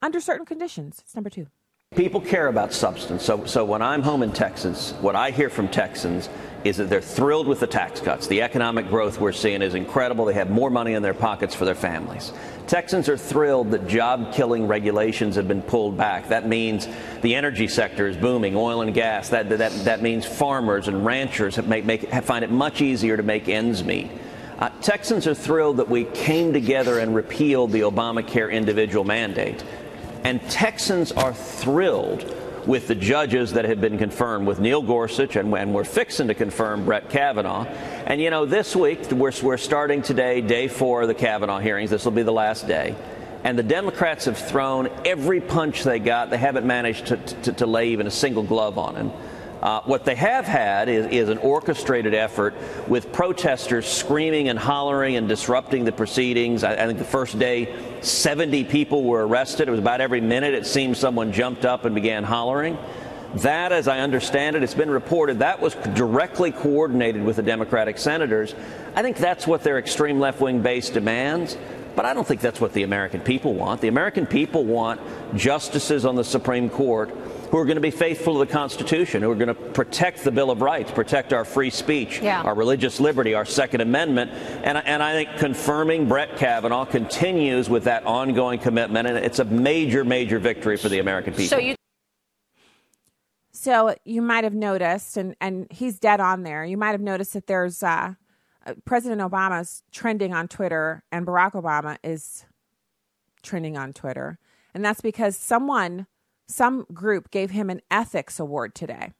under 0.00 0.20
certain 0.20 0.46
conditions. 0.46 1.00
It's 1.02 1.16
number 1.16 1.30
two. 1.30 1.48
People 1.94 2.20
care 2.20 2.48
about 2.48 2.74
substance. 2.74 3.24
So, 3.24 3.46
so 3.46 3.64
when 3.64 3.80
I'm 3.80 4.02
home 4.02 4.24
in 4.24 4.32
Texas, 4.32 4.92
what 5.00 5.14
I 5.14 5.30
hear 5.30 5.48
from 5.48 5.68
Texans 5.68 6.28
is 6.64 6.76
that 6.78 6.90
they're 6.90 7.00
thrilled 7.00 7.46
with 7.46 7.60
the 7.60 7.66
tax 7.66 8.00
cuts. 8.00 8.26
The 8.26 8.42
economic 8.42 8.88
growth 8.88 9.20
we're 9.20 9.30
seeing 9.30 9.62
is 9.62 9.74
incredible. 9.74 10.24
They 10.24 10.34
have 10.34 10.50
more 10.50 10.68
money 10.68 10.94
in 10.94 11.02
their 11.02 11.14
pockets 11.14 11.54
for 11.54 11.64
their 11.64 11.76
families. 11.76 12.32
Texans 12.66 13.08
are 13.08 13.16
thrilled 13.16 13.70
that 13.70 13.86
job 13.86 14.34
killing 14.34 14.66
regulations 14.66 15.36
have 15.36 15.46
been 15.46 15.62
pulled 15.62 15.96
back. 15.96 16.28
That 16.28 16.48
means 16.48 16.88
the 17.22 17.36
energy 17.36 17.68
sector 17.68 18.08
is 18.08 18.16
booming, 18.16 18.56
oil 18.56 18.82
and 18.82 18.92
gas. 18.92 19.28
That, 19.28 19.48
that, 19.48 19.72
that 19.84 20.02
means 20.02 20.26
farmers 20.26 20.88
and 20.88 21.06
ranchers 21.06 21.56
make, 21.62 21.84
make, 21.84 22.10
find 22.24 22.44
it 22.44 22.50
much 22.50 22.82
easier 22.82 23.16
to 23.16 23.22
make 23.22 23.48
ends 23.48 23.84
meet. 23.84 24.10
Uh, 24.58 24.70
Texans 24.80 25.26
are 25.26 25.34
thrilled 25.34 25.76
that 25.76 25.88
we 25.88 26.04
came 26.04 26.52
together 26.52 26.98
and 26.98 27.14
repealed 27.14 27.72
the 27.72 27.80
Obamacare 27.80 28.50
individual 28.50 29.04
mandate. 29.04 29.62
And 30.26 30.42
Texans 30.50 31.12
are 31.12 31.32
thrilled 31.32 32.34
with 32.66 32.88
the 32.88 32.96
judges 32.96 33.52
that 33.52 33.64
have 33.64 33.80
been 33.80 33.96
confirmed 33.96 34.48
with 34.48 34.58
Neil 34.58 34.82
Gorsuch, 34.82 35.36
and, 35.36 35.54
and 35.54 35.72
we're 35.72 35.84
fixing 35.84 36.26
to 36.26 36.34
confirm 36.34 36.84
Brett 36.84 37.08
Kavanaugh. 37.08 37.64
And 38.06 38.20
you 38.20 38.30
know, 38.30 38.44
this 38.44 38.74
week, 38.74 39.08
we're, 39.12 39.30
we're 39.40 39.56
starting 39.56 40.02
today, 40.02 40.40
day 40.40 40.66
four 40.66 41.02
of 41.02 41.06
the 41.06 41.14
Kavanaugh 41.14 41.60
hearings. 41.60 41.90
This 41.90 42.04
will 42.04 42.10
be 42.10 42.24
the 42.24 42.32
last 42.32 42.66
day. 42.66 42.96
And 43.44 43.56
the 43.56 43.62
Democrats 43.62 44.24
have 44.24 44.36
thrown 44.36 44.88
every 45.04 45.40
punch 45.40 45.84
they 45.84 46.00
got. 46.00 46.30
They 46.30 46.38
haven't 46.38 46.66
managed 46.66 47.06
to, 47.06 47.18
to, 47.18 47.52
to 47.52 47.66
lay 47.66 47.90
even 47.90 48.08
a 48.08 48.10
single 48.10 48.42
glove 48.42 48.78
on 48.78 48.96
him. 48.96 49.12
Uh, 49.62 49.80
what 49.82 50.04
they 50.04 50.14
have 50.14 50.44
had 50.44 50.88
is, 50.88 51.06
is, 51.06 51.28
an 51.30 51.38
orchestrated 51.38 52.12
effort 52.12 52.54
with 52.88 53.10
protesters 53.10 53.86
screaming 53.86 54.48
and 54.48 54.58
hollering 54.58 55.16
and 55.16 55.28
disrupting 55.28 55.84
the 55.84 55.92
proceedings. 55.92 56.62
I, 56.62 56.74
I, 56.74 56.86
think 56.86 56.98
the 56.98 57.04
first 57.04 57.38
day, 57.38 57.74
70 58.02 58.64
people 58.64 59.02
were 59.02 59.26
arrested. 59.26 59.66
It 59.68 59.70
was 59.70 59.80
about 59.80 60.02
every 60.02 60.20
minute 60.20 60.52
it 60.52 60.66
seemed 60.66 60.96
someone 60.96 61.32
jumped 61.32 61.64
up 61.64 61.86
and 61.86 61.94
began 61.94 62.22
hollering. 62.22 62.76
That, 63.36 63.72
as 63.72 63.88
I 63.88 64.00
understand 64.00 64.56
it, 64.56 64.62
it's 64.62 64.74
been 64.74 64.90
reported, 64.90 65.40
that 65.40 65.60
was 65.60 65.74
directly 65.74 66.52
coordinated 66.52 67.24
with 67.24 67.36
the 67.36 67.42
Democratic 67.42 67.98
senators. 67.98 68.54
I 68.94 69.02
think 69.02 69.16
that's 69.16 69.46
what 69.46 69.62
their 69.62 69.78
extreme 69.78 70.20
left 70.20 70.40
wing 70.40 70.62
base 70.62 70.90
demands. 70.90 71.56
But 71.96 72.04
I 72.04 72.12
don't 72.12 72.26
think 72.26 72.42
that's 72.42 72.60
what 72.60 72.74
the 72.74 72.82
American 72.82 73.20
people 73.20 73.54
want. 73.54 73.80
The 73.80 73.88
American 73.88 74.26
people 74.26 74.64
want 74.64 75.00
justices 75.34 76.04
on 76.04 76.14
the 76.14 76.24
Supreme 76.24 76.68
Court 76.68 77.08
who 77.50 77.56
are 77.56 77.64
going 77.64 77.76
to 77.76 77.80
be 77.80 77.90
faithful 77.90 78.34
to 78.34 78.40
the 78.40 78.52
Constitution, 78.52 79.22
who 79.22 79.30
are 79.30 79.34
going 79.34 79.48
to 79.48 79.54
protect 79.54 80.22
the 80.22 80.30
Bill 80.30 80.50
of 80.50 80.60
Rights, 80.60 80.90
protect 80.90 81.32
our 81.32 81.44
free 81.44 81.70
speech, 81.70 82.20
yeah. 82.20 82.42
our 82.42 82.54
religious 82.54 83.00
liberty, 83.00 83.32
our 83.34 83.46
Second 83.46 83.80
Amendment. 83.80 84.30
And, 84.62 84.76
and 84.76 85.02
I 85.02 85.12
think 85.12 85.38
confirming 85.38 86.06
Brett 86.06 86.36
Kavanaugh 86.36 86.84
continues 86.84 87.70
with 87.70 87.84
that 87.84 88.04
ongoing 88.04 88.58
commitment, 88.58 89.08
and 89.08 89.16
it's 89.16 89.38
a 89.38 89.44
major, 89.44 90.04
major 90.04 90.38
victory 90.38 90.76
for 90.76 90.88
the 90.90 90.98
American 90.98 91.32
people. 91.32 91.48
So 91.48 91.58
you. 91.58 91.76
So 93.52 93.96
you 94.04 94.22
might 94.22 94.44
have 94.44 94.54
noticed, 94.54 95.16
and, 95.16 95.34
and 95.40 95.66
he's 95.70 95.98
dead 95.98 96.20
on 96.20 96.42
there. 96.42 96.64
You 96.64 96.76
might 96.76 96.92
have 96.92 97.00
noticed 97.00 97.32
that 97.32 97.46
there's 97.46 97.82
uh, 97.82 98.14
uh, 98.66 98.74
President 98.84 99.20
Obama's 99.20 99.82
trending 99.92 100.34
on 100.34 100.48
Twitter, 100.48 101.04
and 101.10 101.26
Barack 101.26 101.52
Obama 101.52 101.96
is 102.02 102.44
trending 103.42 103.76
on 103.78 103.92
Twitter, 103.92 104.38
and 104.74 104.84
that's 104.84 105.00
because 105.00 105.36
someone 105.36 106.06
some 106.48 106.86
group 106.92 107.30
gave 107.30 107.50
him 107.50 107.70
an 107.70 107.80
ethics 107.90 108.38
award 108.38 108.74
today. 108.74 109.12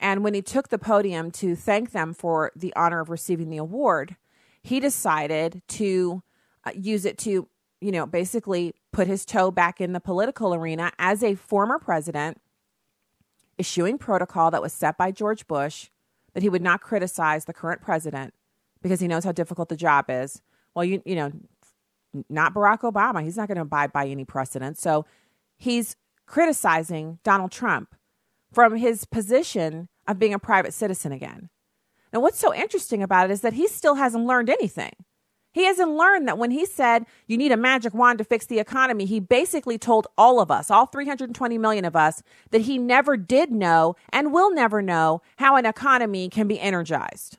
And 0.00 0.24
when 0.24 0.34
he 0.34 0.42
took 0.42 0.68
the 0.68 0.78
podium 0.78 1.30
to 1.32 1.54
thank 1.54 1.92
them 1.92 2.14
for 2.14 2.52
the 2.56 2.74
honor 2.74 3.00
of 3.00 3.10
receiving 3.10 3.50
the 3.50 3.58
award, 3.58 4.16
he 4.62 4.80
decided 4.80 5.62
to 5.68 6.22
uh, 6.64 6.70
use 6.74 7.04
it 7.04 7.18
to, 7.18 7.48
you 7.80 7.92
know, 7.92 8.06
basically 8.06 8.74
put 8.92 9.06
his 9.06 9.24
toe 9.24 9.50
back 9.50 9.80
in 9.80 9.92
the 9.92 10.00
political 10.00 10.54
arena 10.54 10.90
as 10.98 11.22
a 11.22 11.34
former 11.34 11.78
president, 11.78 12.40
issuing 13.58 13.98
protocol 13.98 14.50
that 14.50 14.62
was 14.62 14.72
set 14.72 14.96
by 14.96 15.10
George 15.10 15.46
Bush 15.46 15.88
that 16.32 16.42
he 16.42 16.48
would 16.48 16.62
not 16.62 16.80
criticize 16.80 17.44
the 17.44 17.52
current 17.52 17.82
president 17.82 18.32
because 18.82 19.00
he 19.00 19.08
knows 19.08 19.24
how 19.24 19.32
difficult 19.32 19.68
the 19.68 19.76
job 19.76 20.06
is. 20.08 20.40
Well, 20.74 20.84
you 20.84 21.02
you 21.04 21.16
know, 21.16 21.32
not 22.28 22.54
Barack 22.54 22.80
Obama. 22.80 23.22
He's 23.22 23.36
not 23.36 23.48
going 23.48 23.56
to 23.56 23.62
abide 23.62 23.92
by 23.92 24.06
any 24.06 24.24
precedent. 24.24 24.78
So 24.78 25.06
he's 25.56 25.96
criticizing 26.26 27.18
Donald 27.22 27.50
Trump 27.50 27.94
from 28.52 28.76
his 28.76 29.04
position 29.04 29.88
of 30.06 30.18
being 30.18 30.34
a 30.34 30.38
private 30.38 30.74
citizen 30.74 31.12
again. 31.12 31.50
Now, 32.12 32.20
what's 32.20 32.38
so 32.38 32.54
interesting 32.54 33.02
about 33.02 33.30
it 33.30 33.32
is 33.32 33.40
that 33.42 33.52
he 33.52 33.68
still 33.68 33.94
hasn't 33.94 34.26
learned 34.26 34.50
anything. 34.50 34.92
He 35.52 35.64
hasn't 35.64 35.90
learned 35.90 36.28
that 36.28 36.38
when 36.38 36.52
he 36.52 36.64
said 36.64 37.06
you 37.26 37.36
need 37.36 37.50
a 37.50 37.56
magic 37.56 37.92
wand 37.92 38.18
to 38.18 38.24
fix 38.24 38.46
the 38.46 38.60
economy, 38.60 39.04
he 39.04 39.18
basically 39.18 39.78
told 39.78 40.06
all 40.16 40.40
of 40.40 40.50
us, 40.50 40.70
all 40.70 40.86
320 40.86 41.58
million 41.58 41.84
of 41.84 41.96
us, 41.96 42.22
that 42.50 42.62
he 42.62 42.78
never 42.78 43.16
did 43.16 43.50
know 43.50 43.96
and 44.12 44.32
will 44.32 44.52
never 44.52 44.80
know 44.80 45.22
how 45.36 45.56
an 45.56 45.66
economy 45.66 46.28
can 46.28 46.46
be 46.46 46.60
energized. 46.60 47.38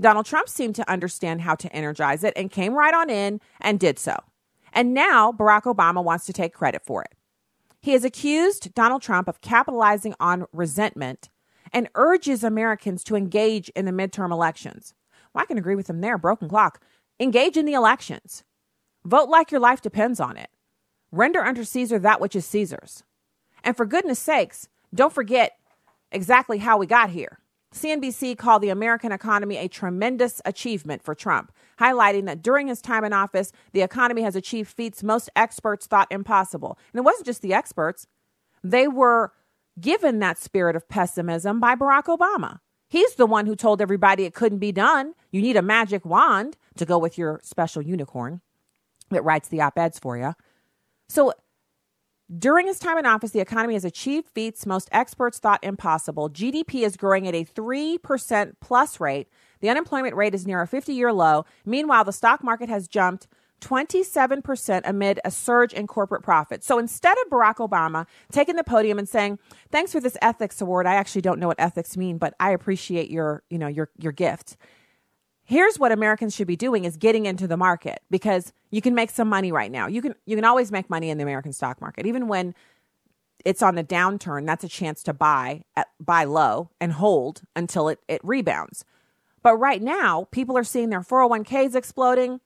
Donald 0.00 0.26
Trump 0.26 0.48
seemed 0.48 0.74
to 0.74 0.90
understand 0.90 1.42
how 1.42 1.54
to 1.54 1.72
energize 1.74 2.24
it 2.24 2.32
and 2.36 2.50
came 2.50 2.74
right 2.74 2.94
on 2.94 3.08
in 3.10 3.40
and 3.60 3.78
did 3.78 3.98
so. 3.98 4.16
And 4.72 4.92
now 4.92 5.30
Barack 5.30 5.62
Obama 5.62 6.02
wants 6.02 6.26
to 6.26 6.32
take 6.32 6.52
credit 6.52 6.82
for 6.84 7.02
it. 7.02 7.12
He 7.80 7.92
has 7.92 8.04
accused 8.04 8.74
Donald 8.74 9.02
Trump 9.02 9.28
of 9.28 9.40
capitalizing 9.40 10.14
on 10.18 10.46
resentment 10.52 11.28
and 11.72 11.88
urges 11.94 12.42
Americans 12.42 13.04
to 13.04 13.16
engage 13.16 13.68
in 13.70 13.84
the 13.84 13.92
midterm 13.92 14.32
elections. 14.32 14.94
Well, 15.32 15.42
I 15.42 15.46
can 15.46 15.58
agree 15.58 15.76
with 15.76 15.90
him 15.90 16.00
there, 16.00 16.18
broken 16.18 16.48
clock. 16.48 16.80
Engage 17.20 17.56
in 17.56 17.66
the 17.66 17.74
elections. 17.74 18.42
Vote 19.04 19.28
like 19.28 19.50
your 19.50 19.60
life 19.60 19.80
depends 19.80 20.18
on 20.18 20.36
it. 20.36 20.50
Render 21.12 21.44
unto 21.44 21.62
Caesar 21.62 21.98
that 22.00 22.20
which 22.20 22.34
is 22.34 22.46
Caesar's. 22.46 23.04
And 23.62 23.76
for 23.76 23.86
goodness 23.86 24.18
sakes, 24.18 24.68
don't 24.94 25.12
forget 25.12 25.52
exactly 26.10 26.58
how 26.58 26.78
we 26.78 26.86
got 26.86 27.10
here. 27.10 27.38
CNBC 27.74 28.38
called 28.38 28.62
the 28.62 28.68
American 28.68 29.10
economy 29.10 29.56
a 29.56 29.68
tremendous 29.68 30.40
achievement 30.44 31.02
for 31.02 31.14
Trump, 31.14 31.52
highlighting 31.80 32.24
that 32.26 32.40
during 32.40 32.68
his 32.68 32.80
time 32.80 33.04
in 33.04 33.12
office, 33.12 33.50
the 33.72 33.82
economy 33.82 34.22
has 34.22 34.36
achieved 34.36 34.70
feats 34.70 35.02
most 35.02 35.28
experts 35.34 35.86
thought 35.86 36.06
impossible. 36.10 36.78
And 36.92 37.00
it 37.00 37.04
wasn't 37.04 37.26
just 37.26 37.42
the 37.42 37.52
experts, 37.52 38.06
they 38.62 38.86
were 38.86 39.32
given 39.80 40.20
that 40.20 40.38
spirit 40.38 40.76
of 40.76 40.88
pessimism 40.88 41.58
by 41.58 41.74
Barack 41.74 42.04
Obama. 42.04 42.60
He's 42.88 43.16
the 43.16 43.26
one 43.26 43.46
who 43.46 43.56
told 43.56 43.80
everybody 43.80 44.24
it 44.24 44.34
couldn't 44.34 44.58
be 44.58 44.70
done. 44.70 45.14
You 45.32 45.42
need 45.42 45.56
a 45.56 45.62
magic 45.62 46.04
wand 46.04 46.56
to 46.76 46.84
go 46.86 46.96
with 46.96 47.18
your 47.18 47.40
special 47.42 47.82
unicorn 47.82 48.40
that 49.10 49.24
writes 49.24 49.48
the 49.48 49.60
op 49.60 49.76
eds 49.76 49.98
for 49.98 50.16
you. 50.16 50.34
So 51.08 51.32
during 52.38 52.66
his 52.66 52.78
time 52.78 52.96
in 52.96 53.06
office, 53.06 53.32
the 53.32 53.40
economy 53.40 53.74
has 53.74 53.84
achieved 53.84 54.28
feats 54.30 54.64
most 54.64 54.88
experts 54.92 55.38
thought 55.38 55.62
impossible. 55.62 56.30
GDP 56.30 56.84
is 56.84 56.96
growing 56.96 57.28
at 57.28 57.34
a 57.34 57.44
3% 57.44 58.52
plus 58.60 58.98
rate. 58.98 59.28
The 59.60 59.68
unemployment 59.68 60.16
rate 60.16 60.34
is 60.34 60.46
near 60.46 60.62
a 60.62 60.66
50 60.66 60.94
year 60.94 61.12
low. 61.12 61.44
Meanwhile, 61.66 62.04
the 62.04 62.12
stock 62.12 62.42
market 62.42 62.68
has 62.68 62.88
jumped 62.88 63.26
27% 63.60 64.82
amid 64.84 65.20
a 65.24 65.30
surge 65.30 65.72
in 65.72 65.86
corporate 65.86 66.22
profits. 66.22 66.66
So 66.66 66.78
instead 66.78 67.16
of 67.18 67.30
Barack 67.30 67.56
Obama 67.56 68.06
taking 68.30 68.56
the 68.56 68.64
podium 68.64 68.98
and 68.98 69.08
saying, 69.08 69.38
"Thanks 69.70 69.92
for 69.92 70.00
this 70.00 70.16
ethics 70.20 70.60
award. 70.60 70.86
I 70.86 70.94
actually 70.94 71.22
don't 71.22 71.38
know 71.38 71.48
what 71.48 71.60
ethics 71.60 71.96
mean, 71.96 72.18
but 72.18 72.34
I 72.38 72.50
appreciate 72.50 73.10
your, 73.10 73.42
you 73.48 73.58
know, 73.58 73.68
your 73.68 73.90
your 73.98 74.12
gift." 74.12 74.56
Here's 75.44 75.78
what 75.78 75.92
Americans 75.92 76.34
should 76.34 76.46
be 76.46 76.56
doing 76.56 76.84
is 76.84 76.96
getting 76.96 77.26
into 77.26 77.46
the 77.46 77.56
market 77.56 78.02
because 78.10 78.52
you 78.70 78.80
can 78.80 78.94
make 78.94 79.10
some 79.10 79.28
money 79.28 79.52
right 79.52 79.70
now. 79.70 79.86
You 79.86 80.02
can 80.02 80.14
you 80.26 80.36
can 80.36 80.44
always 80.44 80.72
make 80.72 80.90
money 80.90 81.10
in 81.10 81.18
the 81.18 81.22
American 81.22 81.52
stock 81.52 81.80
market 81.80 82.06
even 82.06 82.28
when 82.28 82.54
it's 83.44 83.62
on 83.62 83.74
the 83.74 83.84
downturn. 83.84 84.46
That's 84.46 84.64
a 84.64 84.68
chance 84.68 85.02
to 85.04 85.12
buy 85.12 85.64
at, 85.76 85.88
buy 86.00 86.24
low 86.24 86.70
and 86.80 86.92
hold 86.92 87.42
until 87.54 87.88
it 87.88 88.00
it 88.08 88.20
rebounds. 88.24 88.84
But 89.42 89.56
right 89.56 89.82
now, 89.82 90.26
people 90.30 90.56
are 90.56 90.64
seeing 90.64 90.88
their 90.88 91.02
401k's 91.02 91.74
exploding. 91.74 92.40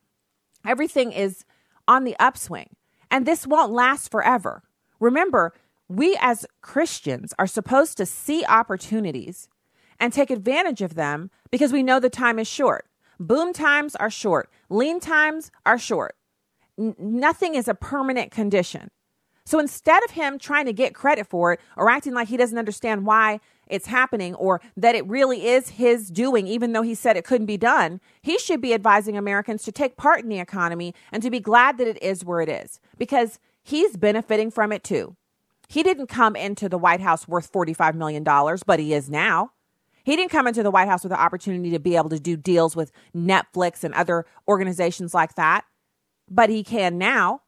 Everything 0.67 1.13
is 1.13 1.45
on 1.87 2.03
the 2.03 2.17
upswing. 2.19 2.75
And 3.11 3.25
this 3.25 3.47
won't 3.47 3.73
last 3.73 4.11
forever. 4.11 4.65
Remember, 4.99 5.55
we 5.89 6.19
as 6.21 6.45
Christians 6.61 7.33
are 7.39 7.47
supposed 7.47 7.97
to 7.99 8.05
see 8.05 8.45
opportunities 8.45 9.49
and 10.01 10.13
take 10.13 10.31
advantage 10.31 10.83
of 10.83 10.95
them 10.95 11.31
because 11.51 11.73
we 11.73 11.83
know 11.83 12.01
the 12.01 12.11
time 12.11 12.39
is 12.39 12.49
short. 12.49 12.87
Boom 13.21 13.53
times 13.53 13.97
are 13.97 14.11
short, 14.11 14.51
lean 14.69 15.01
times 15.01 15.51
are 15.67 15.79
short. 15.79 16.17
N- 16.79 16.95
nothing 16.99 17.55
is 17.55 17.67
a 17.67 17.75
permanent 17.75 18.31
condition. 18.31 18.91
So 19.45 19.59
instead 19.59 20.05
of 20.05 20.11
him 20.11 20.39
trying 20.39 20.67
to 20.67 20.75
get 20.75 20.95
credit 20.95 21.27
for 21.27 21.55
it 21.55 21.61
or 21.75 21.89
acting 21.89 22.13
like 22.13 22.29
he 22.29 22.37
doesn't 22.37 22.59
understand 22.59 23.07
why 23.07 23.41
it's 23.67 23.87
happening 23.87 24.35
or 24.35 24.61
that 24.77 24.95
it 24.95 25.07
really 25.07 25.47
is 25.47 25.71
his 25.71 26.11
doing, 26.11 26.47
even 26.47 26.73
though 26.73 26.83
he 26.83 26.95
said 26.95 27.17
it 27.17 27.25
couldn't 27.25 27.47
be 27.47 27.57
done, 27.57 27.99
he 28.21 28.39
should 28.39 28.61
be 28.61 28.75
advising 28.75 29.17
Americans 29.17 29.63
to 29.63 29.73
take 29.73 29.97
part 29.97 30.21
in 30.21 30.29
the 30.29 30.39
economy 30.39 30.95
and 31.13 31.23
to 31.23 31.31
be 31.31 31.41
glad 31.41 31.79
that 31.79 31.89
it 31.89 32.01
is 32.03 32.27
where 32.27 32.43
it 32.43 32.51
is 32.51 32.79
because 32.99 33.39
he's 33.63 33.97
benefiting 33.97 34.51
from 34.51 34.71
it 34.71 34.85
too. 34.85 35.17
He 35.67 35.83
didn't 35.83 36.09
come 36.09 36.37
into 36.37 36.69
the 36.69 36.79
White 36.79 37.01
House 37.01 37.27
worth 37.27 37.51
$45 37.51 37.95
million, 37.95 38.23
but 38.67 38.79
he 38.79 38.93
is 38.93 39.09
now. 39.09 39.53
He 40.09 40.17
didn't 40.17 40.31
come 40.31 40.47
into 40.47 40.63
the 40.63 40.71
White 40.71 40.89
House 40.89 41.03
with 41.03 41.11
the 41.11 41.21
opportunity 41.21 41.69
to 41.73 41.79
be 41.79 41.95
able 41.95 42.09
to 42.09 42.19
do 42.19 42.35
deals 42.35 42.75
with 42.75 42.93
Netflix 43.15 43.85
and 43.85 43.93
other 43.93 44.25
organizations 44.49 45.13
like 45.13 45.35
that, 45.35 45.67
but 46.31 46.49
he 46.49 46.65
can 46.65 46.97
now. 46.97 47.43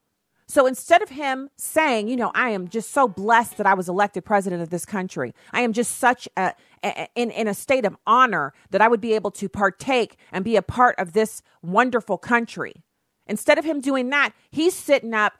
So 0.46 0.66
instead 0.66 1.00
of 1.00 1.08
him 1.08 1.48
saying, 1.56 2.08
you 2.08 2.16
know, 2.16 2.30
I 2.34 2.50
am 2.50 2.68
just 2.68 2.90
so 2.90 3.08
blessed 3.08 3.56
that 3.56 3.66
I 3.66 3.72
was 3.72 3.88
elected 3.88 4.26
president 4.26 4.60
of 4.60 4.68
this 4.68 4.84
country, 4.84 5.34
I 5.54 5.62
am 5.62 5.72
just 5.72 5.96
such 5.96 6.28
a, 6.36 6.52
a, 6.84 7.08
in, 7.14 7.30
in 7.30 7.48
a 7.48 7.54
state 7.54 7.86
of 7.86 7.96
honor 8.06 8.52
that 8.72 8.82
I 8.82 8.88
would 8.88 9.00
be 9.00 9.14
able 9.14 9.30
to 9.30 9.48
partake 9.48 10.18
and 10.30 10.44
be 10.44 10.56
a 10.56 10.60
part 10.60 10.96
of 10.98 11.14
this 11.14 11.40
wonderful 11.62 12.18
country. 12.18 12.84
Instead 13.26 13.56
of 13.56 13.64
him 13.64 13.80
doing 13.80 14.10
that, 14.10 14.34
he's 14.50 14.74
sitting 14.74 15.14
up 15.14 15.32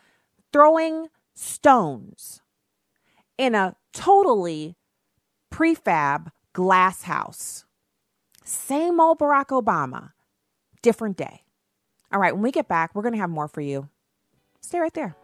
throwing 0.54 1.08
stones 1.34 2.40
in 3.36 3.54
a 3.54 3.76
totally 3.92 4.78
prefab 5.52 6.32
glass 6.52 7.02
house. 7.02 7.64
Same 8.44 9.00
old 9.00 9.18
Barack 9.18 9.46
Obama, 9.46 10.12
different 10.82 11.16
day. 11.16 11.44
All 12.12 12.20
right, 12.20 12.34
when 12.34 12.42
we 12.42 12.50
get 12.50 12.68
back, 12.68 12.94
we're 12.94 13.02
going 13.02 13.14
to 13.14 13.20
have 13.20 13.30
more 13.30 13.48
for 13.48 13.60
you. 13.60 13.88
Stay 14.60 14.80
right 14.80 14.92
there. 14.92 15.16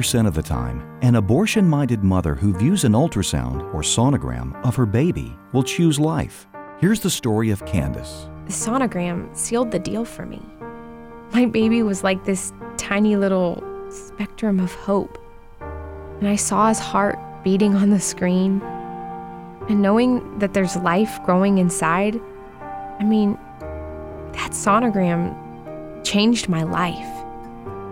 80% 0.00 0.26
of 0.26 0.34
the 0.34 0.42
time, 0.42 0.98
an 1.02 1.16
abortion 1.16 1.68
minded 1.68 2.02
mother 2.02 2.34
who 2.34 2.54
views 2.54 2.84
an 2.84 2.92
ultrasound 2.92 3.62
or 3.74 3.82
sonogram 3.82 4.58
of 4.64 4.74
her 4.74 4.86
baby 4.86 5.36
will 5.52 5.62
choose 5.62 6.00
life. 6.00 6.46
Here's 6.78 7.00
the 7.00 7.10
story 7.10 7.50
of 7.50 7.66
Candace. 7.66 8.26
The 8.46 8.52
sonogram 8.52 9.36
sealed 9.36 9.70
the 9.70 9.78
deal 9.78 10.06
for 10.06 10.24
me. 10.24 10.40
My 11.34 11.44
baby 11.44 11.82
was 11.82 12.02
like 12.02 12.24
this 12.24 12.50
tiny 12.78 13.16
little 13.16 13.62
spectrum 13.90 14.58
of 14.58 14.72
hope. 14.72 15.18
And 15.60 16.28
I 16.28 16.36
saw 16.36 16.68
his 16.68 16.78
heart 16.78 17.18
beating 17.44 17.74
on 17.74 17.90
the 17.90 18.00
screen. 18.00 18.62
And 19.68 19.82
knowing 19.82 20.38
that 20.38 20.54
there's 20.54 20.76
life 20.76 21.22
growing 21.26 21.58
inside, 21.58 22.18
I 22.98 23.04
mean, 23.04 23.34
that 24.32 24.52
sonogram 24.52 25.36
changed 26.06 26.48
my 26.48 26.62
life. 26.62 27.06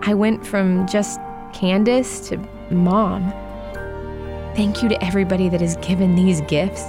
I 0.01 0.15
went 0.15 0.43
from 0.43 0.87
just 0.87 1.19
Candace 1.53 2.19
to 2.29 2.37
mom. 2.69 3.31
Thank 4.55 4.83
you 4.83 4.89
to 4.89 5.03
everybody 5.03 5.49
that 5.49 5.61
has 5.61 5.77
given 5.77 6.15
these 6.15 6.41
gifts. 6.41 6.83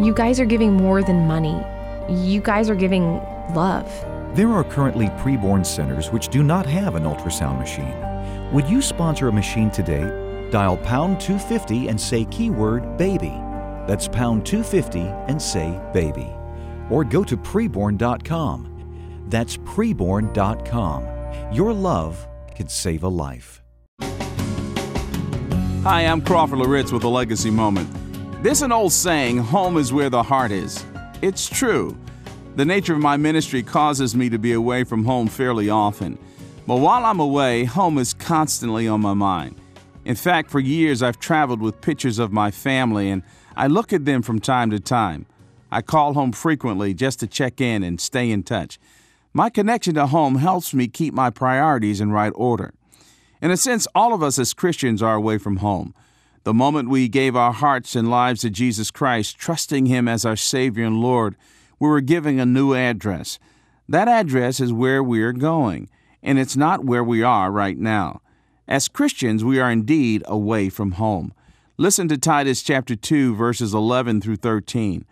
You 0.00 0.12
guys 0.14 0.38
are 0.38 0.44
giving 0.44 0.74
more 0.74 1.02
than 1.02 1.26
money. 1.26 1.60
You 2.08 2.40
guys 2.40 2.68
are 2.70 2.74
giving 2.74 3.20
love. 3.54 3.90
There 4.34 4.52
are 4.52 4.64
currently 4.64 5.06
preborn 5.20 5.64
centers 5.64 6.10
which 6.10 6.28
do 6.28 6.42
not 6.42 6.66
have 6.66 6.94
an 6.94 7.04
ultrasound 7.04 7.58
machine. 7.58 7.94
Would 8.52 8.68
you 8.68 8.82
sponsor 8.82 9.28
a 9.28 9.32
machine 9.32 9.70
today? 9.70 10.48
Dial 10.50 10.76
pound 10.76 11.20
250 11.20 11.88
and 11.88 12.00
say 12.00 12.24
keyword 12.26 12.96
baby. 12.96 13.34
That's 13.86 14.06
pound 14.08 14.44
250 14.46 15.00
and 15.00 15.40
say 15.40 15.80
baby. 15.92 16.30
Or 16.90 17.04
go 17.04 17.24
to 17.24 17.36
preborn.com. 17.36 19.24
That's 19.28 19.56
preborn.com. 19.56 21.06
Your 21.52 21.72
love 21.72 22.28
could 22.54 22.70
save 22.70 23.02
a 23.02 23.08
life. 23.08 23.62
Hi, 25.88 26.00
I'm 26.00 26.20
Crawford 26.20 26.58
Loritts 26.58 26.90
with 26.90 27.04
a 27.04 27.08
legacy 27.08 27.48
moment. 27.48 27.88
There's 28.42 28.62
an 28.62 28.72
old 28.72 28.92
saying, 28.92 29.38
home 29.38 29.76
is 29.76 29.92
where 29.92 30.10
the 30.10 30.24
heart 30.24 30.50
is. 30.50 30.84
It's 31.22 31.48
true. 31.48 31.96
The 32.56 32.64
nature 32.64 32.94
of 32.94 32.98
my 32.98 33.16
ministry 33.16 33.62
causes 33.62 34.16
me 34.16 34.28
to 34.30 34.36
be 34.36 34.52
away 34.52 34.82
from 34.82 35.04
home 35.04 35.28
fairly 35.28 35.70
often. 35.70 36.18
But 36.66 36.78
while 36.78 37.04
I'm 37.04 37.20
away, 37.20 37.62
home 37.62 37.98
is 37.98 38.14
constantly 38.14 38.88
on 38.88 39.00
my 39.00 39.14
mind. 39.14 39.60
In 40.04 40.16
fact, 40.16 40.50
for 40.50 40.58
years 40.58 41.04
I've 41.04 41.20
traveled 41.20 41.60
with 41.60 41.80
pictures 41.80 42.18
of 42.18 42.32
my 42.32 42.50
family 42.50 43.08
and 43.08 43.22
I 43.56 43.68
look 43.68 43.92
at 43.92 44.06
them 44.06 44.22
from 44.22 44.40
time 44.40 44.70
to 44.70 44.80
time. 44.80 45.26
I 45.70 45.82
call 45.82 46.14
home 46.14 46.32
frequently 46.32 46.94
just 46.94 47.20
to 47.20 47.28
check 47.28 47.60
in 47.60 47.84
and 47.84 48.00
stay 48.00 48.32
in 48.32 48.42
touch. 48.42 48.80
My 49.32 49.50
connection 49.50 49.94
to 49.94 50.08
home 50.08 50.34
helps 50.34 50.74
me 50.74 50.88
keep 50.88 51.14
my 51.14 51.30
priorities 51.30 52.00
in 52.00 52.10
right 52.10 52.32
order. 52.34 52.74
In 53.42 53.50
a 53.50 53.56
sense, 53.56 53.86
all 53.94 54.14
of 54.14 54.22
us 54.22 54.38
as 54.38 54.54
Christians 54.54 55.02
are 55.02 55.14
away 55.14 55.38
from 55.38 55.58
home. 55.58 55.94
The 56.44 56.54
moment 56.54 56.88
we 56.88 57.08
gave 57.08 57.36
our 57.36 57.52
hearts 57.52 57.94
and 57.94 58.10
lives 58.10 58.42
to 58.42 58.50
Jesus 58.50 58.90
Christ, 58.90 59.36
trusting 59.36 59.86
Him 59.86 60.08
as 60.08 60.24
our 60.24 60.36
Savior 60.36 60.84
and 60.84 61.00
Lord, 61.00 61.36
we 61.78 61.88
were 61.88 62.00
giving 62.00 62.40
a 62.40 62.46
new 62.46 62.74
address. 62.74 63.38
That 63.88 64.08
address 64.08 64.60
is 64.60 64.72
where 64.72 65.02
we 65.02 65.22
are 65.22 65.32
going, 65.32 65.88
and 66.22 66.38
it's 66.38 66.56
not 66.56 66.84
where 66.84 67.04
we 67.04 67.22
are 67.22 67.50
right 67.50 67.76
now. 67.76 68.22
As 68.66 68.88
Christians, 68.88 69.44
we 69.44 69.60
are 69.60 69.70
indeed 69.70 70.22
away 70.26 70.70
from 70.70 70.92
home. 70.92 71.32
Listen 71.76 72.08
to 72.08 72.16
Titus 72.16 72.62
chapter 72.62 72.96
2 72.96 73.34
verses 73.34 73.74
11 73.74 74.22
through 74.22 74.36
13. 74.36 75.04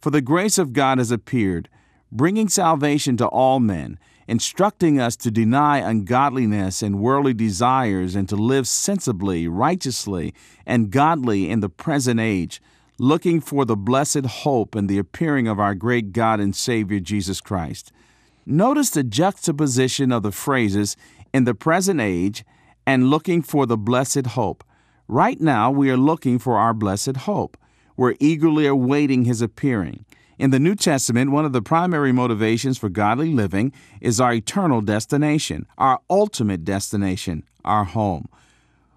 For 0.00 0.10
the 0.10 0.22
grace 0.22 0.56
of 0.56 0.72
God 0.72 0.98
has 0.98 1.10
appeared, 1.10 1.68
bringing 2.10 2.48
salvation 2.48 3.16
to 3.18 3.26
all 3.26 3.60
men 3.60 3.98
instructing 4.28 5.00
us 5.00 5.16
to 5.16 5.30
deny 5.30 5.78
ungodliness 5.78 6.82
and 6.82 7.00
worldly 7.00 7.34
desires 7.34 8.14
and 8.14 8.28
to 8.28 8.36
live 8.36 8.66
sensibly, 8.66 9.46
righteously, 9.46 10.34
and 10.66 10.90
godly 10.90 11.48
in 11.50 11.60
the 11.60 11.68
present 11.68 12.18
age, 12.20 12.60
looking 12.98 13.40
for 13.40 13.64
the 13.64 13.76
blessed 13.76 14.26
hope 14.26 14.74
and 14.74 14.88
the 14.88 14.98
appearing 14.98 15.46
of 15.46 15.60
our 15.60 15.74
great 15.74 16.12
God 16.12 16.40
and 16.40 16.56
Savior 16.56 17.00
Jesus 17.00 17.40
Christ. 17.40 17.92
Notice 18.44 18.90
the 18.90 19.02
juxtaposition 19.02 20.12
of 20.12 20.22
the 20.22 20.32
phrases 20.32 20.96
in 21.32 21.44
the 21.44 21.54
present 21.54 22.00
age 22.00 22.44
and 22.86 23.10
looking 23.10 23.42
for 23.42 23.66
the 23.66 23.76
blessed 23.76 24.28
hope. 24.28 24.64
Right 25.08 25.40
now, 25.40 25.70
we 25.70 25.90
are 25.90 25.96
looking 25.96 26.38
for 26.38 26.56
our 26.56 26.74
blessed 26.74 27.18
hope. 27.18 27.56
We're 27.96 28.14
eagerly 28.20 28.66
awaiting 28.66 29.24
His 29.24 29.42
appearing. 29.42 30.04
In 30.38 30.50
the 30.50 30.60
New 30.60 30.74
Testament, 30.74 31.30
one 31.30 31.46
of 31.46 31.54
the 31.54 31.62
primary 31.62 32.12
motivations 32.12 32.76
for 32.76 32.90
godly 32.90 33.32
living 33.32 33.72
is 34.02 34.20
our 34.20 34.34
eternal 34.34 34.82
destination, 34.82 35.66
our 35.78 35.98
ultimate 36.10 36.62
destination, 36.62 37.42
our 37.64 37.84
home. 37.84 38.28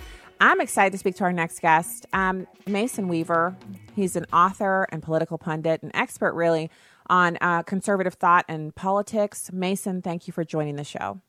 I'm 0.41 0.59
excited 0.59 0.91
to 0.93 0.97
speak 0.97 1.15
to 1.17 1.23
our 1.23 1.31
next 1.31 1.59
guest, 1.59 2.07
um, 2.13 2.47
Mason 2.65 3.07
Weaver. 3.07 3.55
He's 3.95 4.15
an 4.15 4.25
author 4.33 4.87
and 4.91 5.03
political 5.03 5.37
pundit, 5.37 5.83
an 5.83 5.91
expert 5.95 6.33
really 6.33 6.71
on 7.05 7.37
uh, 7.41 7.61
conservative 7.61 8.15
thought 8.15 8.45
and 8.47 8.73
politics. 8.73 9.51
Mason, 9.53 10.01
thank 10.01 10.25
you 10.25 10.33
for 10.33 10.43
joining 10.43 10.77
the 10.77 10.83
show. 10.83 11.21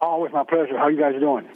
Always 0.00 0.32
my 0.32 0.44
pleasure. 0.44 0.78
How 0.78 0.86
you 0.86 1.00
guys 1.00 1.14
doing? 1.18 1.48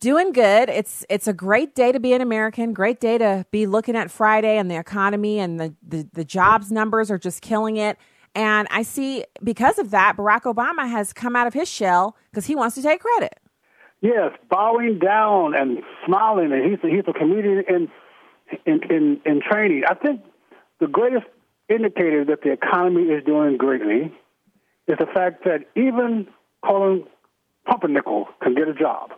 Doing 0.00 0.32
good. 0.32 0.68
It's 0.68 1.06
it's 1.08 1.28
a 1.28 1.32
great 1.32 1.76
day 1.76 1.92
to 1.92 2.00
be 2.00 2.12
an 2.12 2.20
American. 2.20 2.72
Great 2.72 2.98
day 2.98 3.18
to 3.18 3.46
be 3.52 3.66
looking 3.66 3.94
at 3.94 4.10
Friday 4.10 4.58
and 4.58 4.68
the 4.68 4.76
economy 4.76 5.38
and 5.38 5.60
the, 5.60 5.74
the, 5.80 6.08
the 6.12 6.24
jobs 6.24 6.72
numbers 6.72 7.08
are 7.08 7.18
just 7.18 7.40
killing 7.40 7.76
it. 7.76 7.98
And 8.34 8.66
I 8.72 8.82
see 8.82 9.24
because 9.44 9.78
of 9.78 9.92
that, 9.92 10.16
Barack 10.16 10.42
Obama 10.42 10.90
has 10.90 11.12
come 11.12 11.36
out 11.36 11.46
of 11.46 11.54
his 11.54 11.68
shell 11.68 12.16
because 12.32 12.46
he 12.46 12.56
wants 12.56 12.74
to 12.74 12.82
take 12.82 13.00
credit. 13.00 13.38
Yes, 14.02 14.32
bowing 14.50 14.98
down 14.98 15.54
and 15.54 15.78
smiling, 16.04 16.52
and 16.52 16.68
he's 16.68 16.80
a, 16.82 16.88
he's 16.88 17.04
a 17.06 17.12
comedian 17.12 17.62
in, 17.68 17.88
in 18.66 18.82
in 18.90 19.20
in 19.24 19.40
training. 19.40 19.84
I 19.88 19.94
think 19.94 20.22
the 20.80 20.88
greatest 20.88 21.26
indicator 21.68 22.24
that 22.24 22.42
the 22.42 22.50
economy 22.50 23.04
is 23.04 23.22
doing 23.24 23.56
greatly 23.56 24.12
is 24.88 24.98
the 24.98 25.06
fact 25.06 25.44
that 25.44 25.66
even 25.76 26.26
Colin 26.64 27.04
Pumpernickel 27.64 28.26
can 28.42 28.56
get 28.56 28.66
a 28.66 28.74
job. 28.74 29.12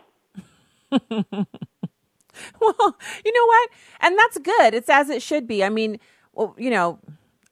well, 0.91 2.97
you 3.25 3.33
know 3.33 3.45
what? 3.47 3.69
And 4.01 4.19
that's 4.19 4.37
good. 4.37 4.75
It's 4.75 4.89
as 4.89 5.09
it 5.09 5.23
should 5.23 5.47
be. 5.47 5.63
I 5.63 5.69
mean, 5.69 5.99
well, 6.33 6.53
you 6.59 6.69
know, 6.69 6.99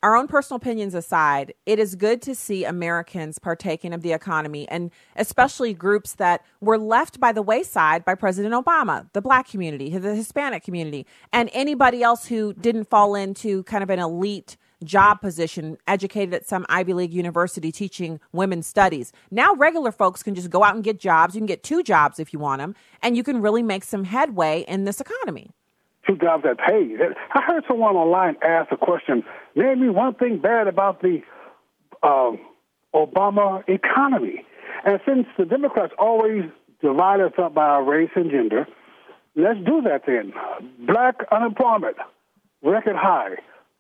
our 0.04 0.18
own 0.18 0.28
personal 0.28 0.58
opinions 0.58 0.94
aside, 0.94 1.54
it 1.66 1.80
is 1.80 1.96
good 1.96 2.22
to 2.24 2.36
see 2.36 2.66
Americans 2.66 3.40
partaking 3.40 3.94
of 3.94 4.02
the 4.02 4.12
economy 4.12 4.68
and 4.68 4.92
especially 5.16 5.74
groups 5.74 6.16
that 6.16 6.44
were 6.60 6.78
left 6.78 7.22
by 7.22 7.32
the 7.32 7.42
wayside 7.42 8.04
by 8.04 8.14
President 8.14 8.54
Obama, 8.54 9.08
the 9.14 9.22
black 9.22 9.48
community, 9.48 9.90
the 9.98 10.14
Hispanic 10.14 10.62
community, 10.62 11.08
and 11.32 11.50
anybody 11.54 12.04
else 12.04 12.26
who 12.26 12.54
didn't 12.54 12.90
fall 12.90 13.16
into 13.16 13.64
kind 13.64 13.82
of 13.82 13.90
an 13.90 14.00
elite 14.00 14.58
job 14.84 15.22
position, 15.22 15.78
educated 15.88 16.34
at 16.34 16.46
some 16.46 16.66
Ivy 16.68 16.94
League 16.94 17.14
university 17.14 17.72
teaching 17.72 18.20
women's 18.34 18.68
studies. 18.68 19.14
Now, 19.32 19.54
regular 19.54 19.94
folks 19.94 20.22
can 20.22 20.36
just 20.36 20.50
go 20.50 20.66
out 20.66 20.76
and 20.76 20.84
get 20.84 21.00
jobs. 21.00 21.34
You 21.36 21.40
can 21.40 21.46
get 21.46 21.64
two 21.64 21.82
jobs 21.82 22.20
if 22.20 22.34
you 22.34 22.40
want 22.40 22.60
them, 22.60 22.76
and 23.02 23.16
you 23.16 23.24
can 23.24 23.42
really 23.42 23.64
make 23.64 23.86
some 23.86 24.04
headway 24.04 24.66
in 24.68 24.84
this 24.84 25.00
economy 25.00 25.52
two 26.08 26.18
jobs 26.18 26.44
that 26.44 26.58
pay. 26.58 26.96
I 27.34 27.42
heard 27.42 27.64
someone 27.68 27.96
online 27.96 28.36
ask 28.44 28.72
a 28.72 28.78
question. 28.78 29.24
Name 29.56 29.82
me 29.82 29.90
one 29.90 30.16
thing 30.16 30.40
bad 30.40 30.68
about 30.68 31.02
the 31.02 31.22
um, 32.02 32.40
Obama 32.94 33.64
economy. 33.68 34.46
And 34.86 35.00
since 35.06 35.28
the 35.38 35.46
Democrats 35.46 35.94
always 35.98 36.44
divide 36.82 37.22
us 37.22 37.32
up 37.38 37.54
by 37.54 37.64
our 37.66 37.84
race 37.84 38.10
and 38.16 38.30
gender, 38.30 38.68
let's 39.36 39.60
do 39.66 39.82
that 39.84 40.04
then. 40.06 40.34
Black 40.86 41.16
unemployment, 41.32 41.96
record 42.62 42.96
high. 42.96 43.36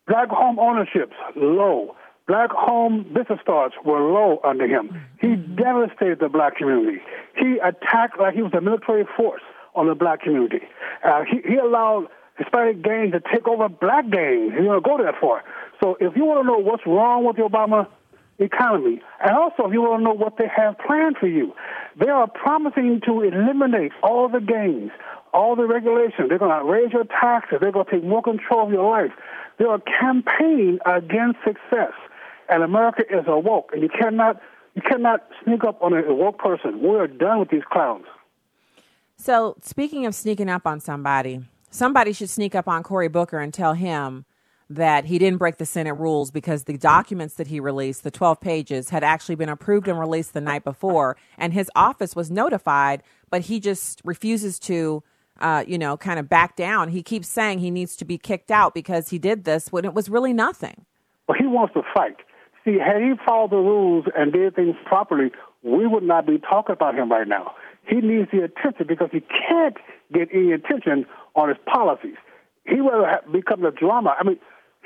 Black 0.07 0.29
home 0.29 0.59
ownership's 0.59 1.15
low. 1.35 1.95
Black 2.27 2.51
home 2.51 3.03
business 3.13 3.39
starts 3.41 3.75
were 3.85 3.99
low 3.99 4.39
under 4.43 4.67
him. 4.67 5.01
He 5.19 5.27
Mm-hmm. 5.27 5.55
devastated 5.55 6.19
the 6.19 6.29
black 6.29 6.55
community. 6.57 6.99
He 7.37 7.57
attacked 7.63 8.19
like 8.19 8.33
he 8.35 8.41
was 8.41 8.53
a 8.53 8.61
military 8.61 9.05
force 9.17 9.41
on 9.75 9.87
the 9.87 9.95
black 9.95 10.21
community. 10.21 10.61
Uh, 11.03 11.23
he, 11.29 11.41
he 11.47 11.55
allowed 11.55 12.07
Hispanic 12.37 12.81
gangs 12.81 13.11
to 13.11 13.21
take 13.21 13.47
over 13.47 13.69
black 13.69 14.09
gangs. 14.09 14.53
You 14.55 14.63
know, 14.63 14.79
go 14.79 14.97
that 15.03 15.15
far. 15.19 15.43
So 15.81 15.97
if 15.99 16.15
you 16.15 16.25
want 16.25 16.43
to 16.43 16.47
know 16.47 16.57
what's 16.57 16.85
wrong 16.85 17.25
with 17.25 17.35
the 17.35 17.43
Obama 17.43 17.87
economy, 18.39 19.01
and 19.23 19.35
also 19.35 19.67
if 19.67 19.73
you 19.73 19.81
want 19.81 19.99
to 19.99 20.03
know 20.03 20.13
what 20.13 20.37
they 20.37 20.47
have 20.47 20.77
planned 20.79 21.17
for 21.19 21.27
you, 21.27 21.53
they 21.99 22.09
are 22.09 22.27
promising 22.27 23.01
to 23.05 23.21
eliminate 23.21 23.91
all 24.01 24.29
the 24.29 24.39
gangs, 24.39 24.91
all 25.33 25.55
the 25.55 25.65
regulations. 25.65 26.29
They're 26.29 26.39
going 26.39 26.57
to 26.57 26.65
raise 26.65 26.91
your 26.91 27.05
taxes. 27.05 27.59
They're 27.61 27.71
going 27.71 27.85
to 27.85 27.91
take 27.91 28.03
more 28.03 28.23
control 28.23 28.65
of 28.65 28.71
your 28.71 28.89
life. 28.89 29.11
They 29.59 29.65
are 29.65 29.79
campaigning 29.79 30.79
against 30.85 31.39
success, 31.45 31.93
and 32.49 32.63
America 32.63 33.03
is 33.09 33.25
awoke, 33.27 33.69
and 33.73 33.83
you 33.83 33.89
cannot 33.89 34.41
you 34.73 34.81
cannot 34.81 35.27
sneak 35.43 35.63
up 35.63 35.83
on 35.83 35.93
a 35.93 36.13
woke 36.13 36.39
person. 36.39 36.81
We're 36.81 37.05
done 37.05 37.39
with 37.39 37.49
these 37.49 37.61
clowns. 37.71 38.05
So, 39.15 39.55
speaking 39.61 40.05
of 40.05 40.15
sneaking 40.15 40.49
up 40.49 40.65
on 40.65 40.79
somebody, 40.79 41.41
somebody 41.69 42.13
should 42.13 42.29
sneak 42.29 42.55
up 42.55 42.67
on 42.67 42.83
Cory 42.83 43.07
Booker 43.07 43.39
and 43.39 43.53
tell 43.53 43.73
him 43.73 44.25
that 44.69 45.05
he 45.05 45.19
didn't 45.19 45.39
break 45.39 45.57
the 45.57 45.65
Senate 45.65 45.93
rules 45.93 46.31
because 46.31 46.63
the 46.63 46.77
documents 46.77 47.35
that 47.35 47.47
he 47.47 47.59
released, 47.59 48.03
the 48.03 48.11
12 48.11 48.39
pages, 48.39 48.89
had 48.89 49.03
actually 49.03 49.35
been 49.35 49.49
approved 49.49 49.87
and 49.87 49.99
released 49.99 50.33
the 50.33 50.41
night 50.41 50.63
before, 50.63 51.15
and 51.37 51.53
his 51.53 51.69
office 51.75 52.15
was 52.15 52.31
notified, 52.31 53.03
but 53.29 53.41
he 53.41 53.59
just 53.59 54.01
refuses 54.03 54.59
to. 54.59 55.03
Uh, 55.41 55.63
you 55.67 55.79
know, 55.79 55.97
kind 55.97 56.19
of 56.19 56.29
back 56.29 56.55
down. 56.55 56.89
He 56.89 57.01
keeps 57.01 57.27
saying 57.27 57.57
he 57.57 57.71
needs 57.71 57.95
to 57.95 58.05
be 58.05 58.19
kicked 58.19 58.51
out 58.51 58.75
because 58.75 59.09
he 59.09 59.17
did 59.17 59.45
this 59.45 59.71
when 59.71 59.83
it 59.83 59.95
was 59.95 60.07
really 60.07 60.31
nothing. 60.31 60.85
But 61.25 61.37
he 61.37 61.47
wants 61.47 61.73
to 61.73 61.81
fight. 61.91 62.17
See, 62.63 62.77
had 62.77 63.01
he 63.01 63.13
followed 63.25 63.49
the 63.49 63.57
rules 63.57 64.05
and 64.15 64.31
did 64.31 64.55
things 64.55 64.75
properly, 64.85 65.31
we 65.63 65.87
would 65.87 66.03
not 66.03 66.27
be 66.27 66.37
talking 66.37 66.73
about 66.73 66.93
him 66.95 67.11
right 67.11 67.27
now. 67.27 67.55
He 67.85 67.95
needs 67.95 68.29
the 68.31 68.43
attention 68.43 68.87
because 68.87 69.09
he 69.11 69.21
can't 69.21 69.77
get 70.13 70.29
any 70.33 70.51
attention 70.51 71.05
on 71.35 71.49
his 71.49 71.57
policies. 71.65 72.15
He 72.65 72.79
will 72.79 73.05
become 73.31 73.61
the 73.61 73.71
drama. 73.71 74.15
I 74.17 74.23
mean, 74.23 74.39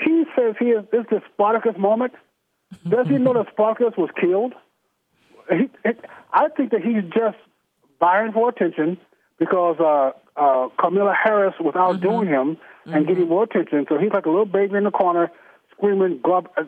he 0.04 0.26
says 0.36 0.56
he 0.60 0.68
is 0.70 0.86
this 0.92 1.02
is 1.02 1.08
the 1.10 1.22
Spartacus 1.34 1.78
moment. 1.78 2.14
Does 2.88 3.08
he 3.08 3.18
know 3.18 3.34
that 3.34 3.48
Spartacus 3.52 3.98
was 3.98 4.10
killed? 4.20 4.54
He, 5.50 5.70
it, 5.86 6.04
I 6.34 6.50
think 6.50 6.72
that 6.72 6.82
he's 6.82 7.04
just 7.14 7.38
vying 8.00 8.34
for 8.34 8.50
attention 8.50 8.98
because 9.40 9.78
uh, 9.80 10.12
uh, 10.40 10.70
Kamala 10.80 11.14
Harris 11.14 11.56
was 11.60 11.74
outdoing 11.76 12.28
him 12.28 12.58
and 12.86 13.08
getting 13.08 13.28
more 13.28 13.44
attention. 13.44 13.86
So 13.88 13.98
he's 13.98 14.12
like 14.12 14.26
a 14.26 14.30
little 14.30 14.46
baby 14.46 14.76
in 14.76 14.84
the 14.84 14.92
corner 14.92 15.32
screaming, 15.72 16.22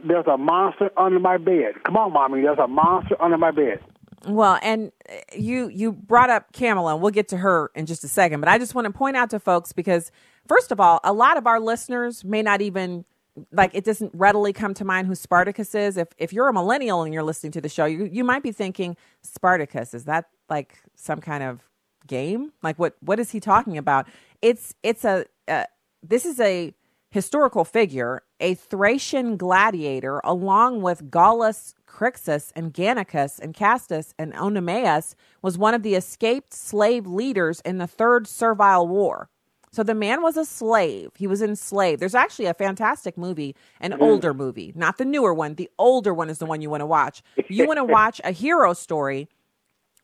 There's 0.05 0.27
a 0.27 0.37
monster 0.37 0.91
under 0.95 1.19
my 1.19 1.37
bed! 1.37 1.83
Come 1.83 1.97
on, 1.97 2.13
mommy! 2.13 2.41
There's 2.41 2.59
a 2.59 2.67
monster 2.67 3.15
under 3.19 3.37
my 3.37 3.51
bed!" 3.51 3.79
Well, 4.25 4.59
and 4.61 4.91
uh, 5.09 5.15
you 5.35 5.69
you 5.69 5.91
brought 5.91 6.29
up 6.29 6.51
Kamala, 6.53 6.93
and 6.93 7.01
we'll 7.01 7.11
get 7.11 7.29
to 7.29 7.37
her 7.37 7.71
in 7.75 7.85
just 7.85 8.03
a 8.03 8.07
second. 8.07 8.41
But 8.41 8.49
I 8.49 8.57
just 8.57 8.75
want 8.75 8.85
to 8.85 8.91
point 8.91 9.15
out 9.15 9.29
to 9.31 9.39
folks 9.39 9.71
because, 9.73 10.11
first 10.47 10.71
of 10.71 10.79
all, 10.79 10.99
a 11.03 11.13
lot 11.13 11.37
of 11.37 11.47
our 11.47 11.59
listeners 11.59 12.23
may 12.23 12.41
not 12.41 12.61
even 12.61 13.05
like 13.51 13.71
it 13.73 13.85
doesn't 13.85 14.11
readily 14.13 14.53
come 14.53 14.73
to 14.75 14.85
mind 14.85 15.07
who 15.07 15.15
Spartacus 15.15 15.73
is. 15.75 15.97
If 15.97 16.09
if 16.17 16.33
you're 16.33 16.49
a 16.49 16.53
millennial 16.53 17.03
and 17.03 17.13
you're 17.13 17.23
listening 17.23 17.51
to 17.53 17.61
the 17.61 17.69
show, 17.69 17.85
you 17.85 18.05
you 18.05 18.23
might 18.23 18.43
be 18.43 18.51
thinking 18.51 18.97
Spartacus 19.23 19.93
is 19.93 20.05
that 20.05 20.25
like 20.49 20.79
some 20.95 21.21
kind 21.21 21.43
of 21.43 21.61
game? 22.07 22.51
Like 22.61 22.77
what 22.77 22.95
what 23.01 23.19
is 23.19 23.31
he 23.31 23.39
talking 23.39 23.77
about? 23.77 24.07
It's 24.41 24.75
it's 24.83 25.05
a 25.05 25.25
uh, 25.47 25.65
this 26.03 26.25
is 26.25 26.39
a 26.39 26.73
historical 27.11 27.65
figure, 27.65 28.21
a 28.39 28.53
Thracian 28.53 29.37
gladiator, 29.37 30.21
along 30.23 30.81
with 30.81 31.09
Gallus, 31.09 31.73
Crixus, 31.89 32.51
and 32.55 32.73
Gannicus, 32.73 33.39
and 33.39 33.53
Castus, 33.53 34.13
and 34.17 34.33
Oenomaus, 34.33 35.15
was 35.41 35.57
one 35.57 35.73
of 35.73 35.83
the 35.83 35.95
escaped 35.95 36.53
slave 36.53 37.07
leaders 37.07 37.61
in 37.61 37.77
the 37.77 37.87
Third 37.87 38.27
Servile 38.27 38.87
War. 38.87 39.29
So 39.71 39.83
the 39.83 39.95
man 39.95 40.21
was 40.21 40.37
a 40.37 40.45
slave. 40.45 41.11
He 41.15 41.27
was 41.27 41.41
enslaved. 41.41 42.01
There's 42.01 42.15
actually 42.15 42.45
a 42.45 42.53
fantastic 42.53 43.17
movie, 43.17 43.55
an 43.79 43.91
hmm. 43.91 44.01
older 44.01 44.33
movie, 44.33 44.71
not 44.75 44.97
the 44.97 45.05
newer 45.05 45.33
one. 45.33 45.55
The 45.55 45.69
older 45.77 46.13
one 46.13 46.29
is 46.29 46.39
the 46.39 46.45
one 46.45 46.61
you 46.61 46.69
want 46.69 46.81
to 46.81 46.87
watch. 46.87 47.21
You 47.49 47.67
want 47.67 47.77
to 47.77 47.83
watch 47.99 48.21
a 48.23 48.31
hero 48.31 48.73
story, 48.73 49.27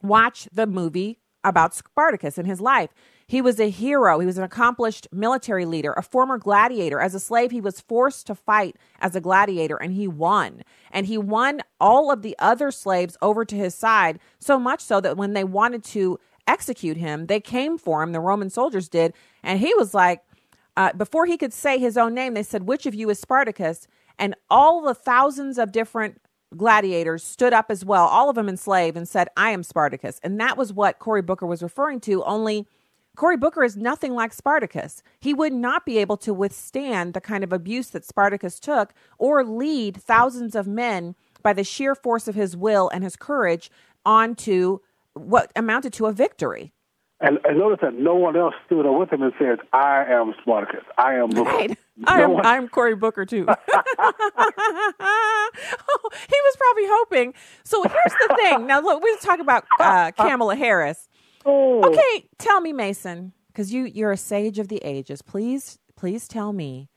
watch 0.01 0.47
the 0.51 0.67
movie 0.67 1.19
about 1.43 1.73
Spartacus 1.73 2.37
and 2.37 2.47
his 2.47 2.59
life. 2.59 2.89
He 3.27 3.41
was 3.41 3.59
a 3.59 3.69
hero. 3.69 4.19
He 4.19 4.25
was 4.25 4.37
an 4.37 4.43
accomplished 4.43 5.07
military 5.11 5.65
leader, 5.65 5.93
a 5.93 6.03
former 6.03 6.37
gladiator. 6.37 6.99
As 6.99 7.15
a 7.15 7.19
slave, 7.19 7.51
he 7.51 7.61
was 7.61 7.81
forced 7.81 8.27
to 8.27 8.35
fight 8.35 8.75
as 8.99 9.15
a 9.15 9.21
gladiator 9.21 9.77
and 9.77 9.93
he 9.93 10.07
won. 10.07 10.61
And 10.91 11.07
he 11.07 11.17
won 11.17 11.61
all 11.79 12.11
of 12.11 12.21
the 12.21 12.35
other 12.37 12.69
slaves 12.69 13.17
over 13.21 13.43
to 13.43 13.55
his 13.55 13.73
side, 13.73 14.19
so 14.39 14.59
much 14.59 14.81
so 14.81 15.01
that 15.01 15.17
when 15.17 15.33
they 15.33 15.43
wanted 15.43 15.83
to 15.85 16.19
execute 16.47 16.97
him, 16.97 17.25
they 17.25 17.39
came 17.39 17.77
for 17.77 18.03
him, 18.03 18.11
the 18.11 18.19
Roman 18.19 18.51
soldiers 18.51 18.87
did. 18.87 19.13
And 19.41 19.59
he 19.59 19.73
was 19.73 19.95
like, 19.95 20.21
uh, 20.77 20.93
before 20.93 21.25
he 21.25 21.37
could 21.37 21.53
say 21.53 21.79
his 21.79 21.97
own 21.97 22.13
name, 22.13 22.33
they 22.33 22.43
said, 22.43 22.67
Which 22.67 22.85
of 22.85 22.93
you 22.93 23.09
is 23.09 23.19
Spartacus? 23.19 23.87
And 24.19 24.35
all 24.49 24.81
the 24.81 24.93
thousands 24.93 25.57
of 25.57 25.71
different 25.71 26.21
gladiators 26.55 27.23
stood 27.23 27.53
up 27.53 27.67
as 27.69 27.83
well, 27.83 28.05
all 28.05 28.29
of 28.29 28.35
them 28.35 28.49
enslaved, 28.49 28.95
and 28.97 29.07
said, 29.07 29.29
I 29.35 29.51
am 29.51 29.63
Spartacus. 29.63 30.19
And 30.23 30.39
that 30.39 30.57
was 30.57 30.73
what 30.73 30.99
Cory 30.99 31.21
Booker 31.21 31.45
was 31.45 31.63
referring 31.63 31.99
to, 32.01 32.23
only 32.23 32.67
Cory 33.15 33.37
Booker 33.37 33.63
is 33.63 33.77
nothing 33.77 34.13
like 34.13 34.33
Spartacus. 34.33 35.01
He 35.19 35.33
would 35.33 35.53
not 35.53 35.85
be 35.85 35.97
able 35.97 36.17
to 36.17 36.33
withstand 36.33 37.13
the 37.13 37.21
kind 37.21 37.43
of 37.43 37.53
abuse 37.53 37.89
that 37.89 38.05
Spartacus 38.05 38.59
took 38.59 38.93
or 39.17 39.43
lead 39.43 39.97
thousands 39.97 40.55
of 40.55 40.67
men 40.67 41.15
by 41.41 41.53
the 41.53 41.63
sheer 41.63 41.95
force 41.95 42.27
of 42.27 42.35
his 42.35 42.57
will 42.57 42.89
and 42.89 43.03
his 43.03 43.15
courage 43.15 43.71
onto 44.05 44.79
what 45.13 45.51
amounted 45.55 45.93
to 45.93 46.05
a 46.07 46.11
victory. 46.11 46.73
And, 47.21 47.39
and 47.45 47.57
notice 47.57 47.79
that 47.81 47.93
no 47.93 48.15
one 48.15 48.35
else 48.35 48.53
stood 48.65 48.85
up 48.85 48.99
with 48.99 49.13
him 49.13 49.21
and 49.21 49.31
said, 49.39 49.59
"I 49.71 50.03
am 50.03 50.33
Spartacus. 50.41 50.83
I 50.97 51.13
am 51.15 51.29
Booker." 51.29 51.49
Right. 51.49 51.77
I 52.05 52.21
am, 52.21 52.33
one- 52.33 52.45
I'm 52.45 52.67
Cory 52.67 52.95
Booker 52.95 53.25
too. 53.25 53.45
oh, 53.97 54.09
he 56.11 56.37
was 56.43 56.55
probably 56.57 56.83
hoping. 56.87 57.33
So 57.63 57.81
here's 57.83 58.27
the 58.27 58.35
thing. 58.35 58.67
Now 58.67 58.81
look, 58.81 59.01
we 59.01 59.15
talk 59.21 59.39
about 59.39 59.63
uh, 59.79 60.11
Kamala 60.11 60.57
Harris. 60.57 61.07
Oh. 61.45 61.83
Okay, 61.83 62.27
tell 62.37 62.59
me, 62.59 62.73
Mason, 62.73 63.33
because 63.47 63.71
you 63.71 63.83
you're 63.83 64.11
a 64.11 64.17
sage 64.17 64.59
of 64.59 64.67
the 64.67 64.83
ages. 64.83 65.21
Please, 65.21 65.79
please 65.95 66.27
tell 66.27 66.51
me. 66.53 66.89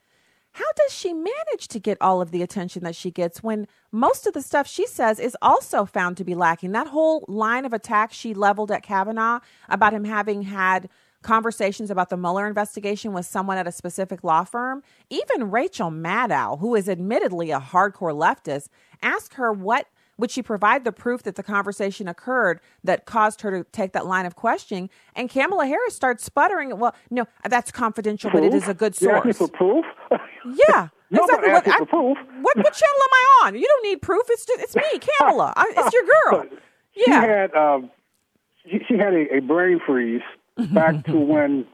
How 0.52 0.72
does 0.74 0.92
she 0.92 1.12
manage 1.12 1.68
to 1.68 1.78
get 1.78 1.98
all 2.00 2.20
of 2.20 2.32
the 2.32 2.42
attention 2.42 2.82
that 2.82 2.96
she 2.96 3.12
gets 3.12 3.42
when 3.44 3.68
most 3.92 4.26
of 4.26 4.32
the 4.32 4.42
stuff 4.42 4.66
she 4.66 4.86
says 4.86 5.20
is 5.20 5.36
also 5.40 5.84
found 5.84 6.16
to 6.16 6.24
be 6.24 6.34
lacking? 6.34 6.72
That 6.72 6.88
whole 6.88 7.24
line 7.28 7.64
of 7.64 7.72
attack 7.72 8.12
she 8.12 8.34
leveled 8.34 8.72
at 8.72 8.82
Kavanaugh 8.82 9.38
about 9.68 9.92
him 9.92 10.04
having 10.04 10.42
had 10.42 10.88
conversations 11.22 11.90
about 11.90 12.08
the 12.08 12.16
Mueller 12.16 12.46
investigation 12.46 13.12
with 13.12 13.26
someone 13.26 13.58
at 13.58 13.68
a 13.68 13.72
specific 13.72 14.24
law 14.24 14.44
firm. 14.44 14.82
Even 15.10 15.50
Rachel 15.50 15.90
Maddow, 15.90 16.58
who 16.58 16.74
is 16.74 16.88
admittedly 16.88 17.50
a 17.50 17.60
hardcore 17.60 18.14
leftist, 18.14 18.68
asked 19.02 19.34
her 19.34 19.52
what 19.52 19.86
would 20.18 20.30
she 20.30 20.42
provide 20.42 20.84
the 20.84 20.92
proof 20.92 21.22
that 21.22 21.36
the 21.36 21.42
conversation 21.42 22.08
occurred 22.08 22.60
that 22.84 23.06
caused 23.06 23.40
her 23.42 23.50
to 23.50 23.64
take 23.70 23.92
that 23.92 24.04
line 24.04 24.26
of 24.26 24.34
questioning? 24.36 24.90
And 25.14 25.30
Kamala 25.30 25.66
Harris 25.66 25.94
starts 25.94 26.24
sputtering. 26.24 26.76
Well, 26.78 26.94
no, 27.10 27.26
that's 27.48 27.70
confidential, 27.70 28.30
but 28.32 28.42
it 28.42 28.52
is 28.52 28.68
a 28.68 28.74
good 28.74 29.00
You 29.00 29.08
source. 29.08 29.38
for 29.38 29.48
proof. 29.48 29.84
Yeah, 30.10 30.88
exactly. 31.10 31.52
What, 31.52 31.66
you 31.66 31.72
I- 31.72 31.84
proof. 31.84 32.18
what 32.42 32.56
what 32.56 32.72
channel 32.74 33.02
am 33.02 33.12
I 33.12 33.46
on? 33.46 33.54
You 33.54 33.66
don't 33.66 33.84
need 33.84 34.02
proof. 34.02 34.26
It's 34.28 34.44
just, 34.44 34.60
it's 34.60 34.76
me, 34.76 34.98
Kamala. 35.18 35.52
I, 35.56 35.72
it's 35.76 35.92
your 35.94 36.04
girl. 36.04 36.44
She 36.94 37.04
Yeah. 37.06 37.20
had 37.20 37.54
um, 37.54 37.90
she, 38.64 38.80
she 38.88 38.98
had 38.98 39.14
a, 39.14 39.36
a 39.36 39.40
brain 39.40 39.80
freeze 39.86 40.22
back 40.72 41.04
to 41.06 41.16
when 41.16 41.64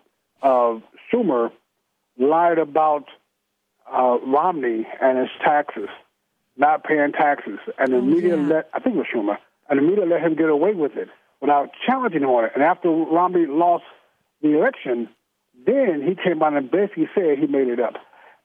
uh, 0.42 0.74
Schumer 1.10 1.50
lied 2.18 2.58
about 2.58 3.04
uh, 3.90 4.18
Romney 4.26 4.86
and 5.00 5.18
his 5.18 5.28
taxes, 5.42 5.88
not 6.56 6.84
paying 6.84 7.12
taxes, 7.12 7.58
and 7.78 7.92
the 7.92 8.00
media 8.00 8.36
let 8.36 8.68
I 8.72 8.80
think 8.80 8.96
it 8.96 8.98
was 8.98 9.06
Schumer, 9.12 9.38
and 9.68 9.78
the 9.78 9.82
media 9.82 10.04
let 10.04 10.22
him 10.22 10.36
get 10.36 10.48
away 10.48 10.74
with 10.74 10.96
it 10.96 11.08
without 11.40 11.70
challenging 11.86 12.22
him 12.22 12.30
on 12.30 12.44
it. 12.44 12.52
And 12.54 12.62
after 12.62 12.88
Romney 12.88 13.46
lost 13.46 13.84
the 14.40 14.56
election, 14.56 15.08
then 15.66 16.02
he 16.06 16.14
came 16.14 16.42
out 16.42 16.54
and 16.54 16.70
basically 16.70 17.08
said 17.14 17.38
he 17.38 17.46
made 17.46 17.68
it 17.68 17.80
up. 17.80 17.94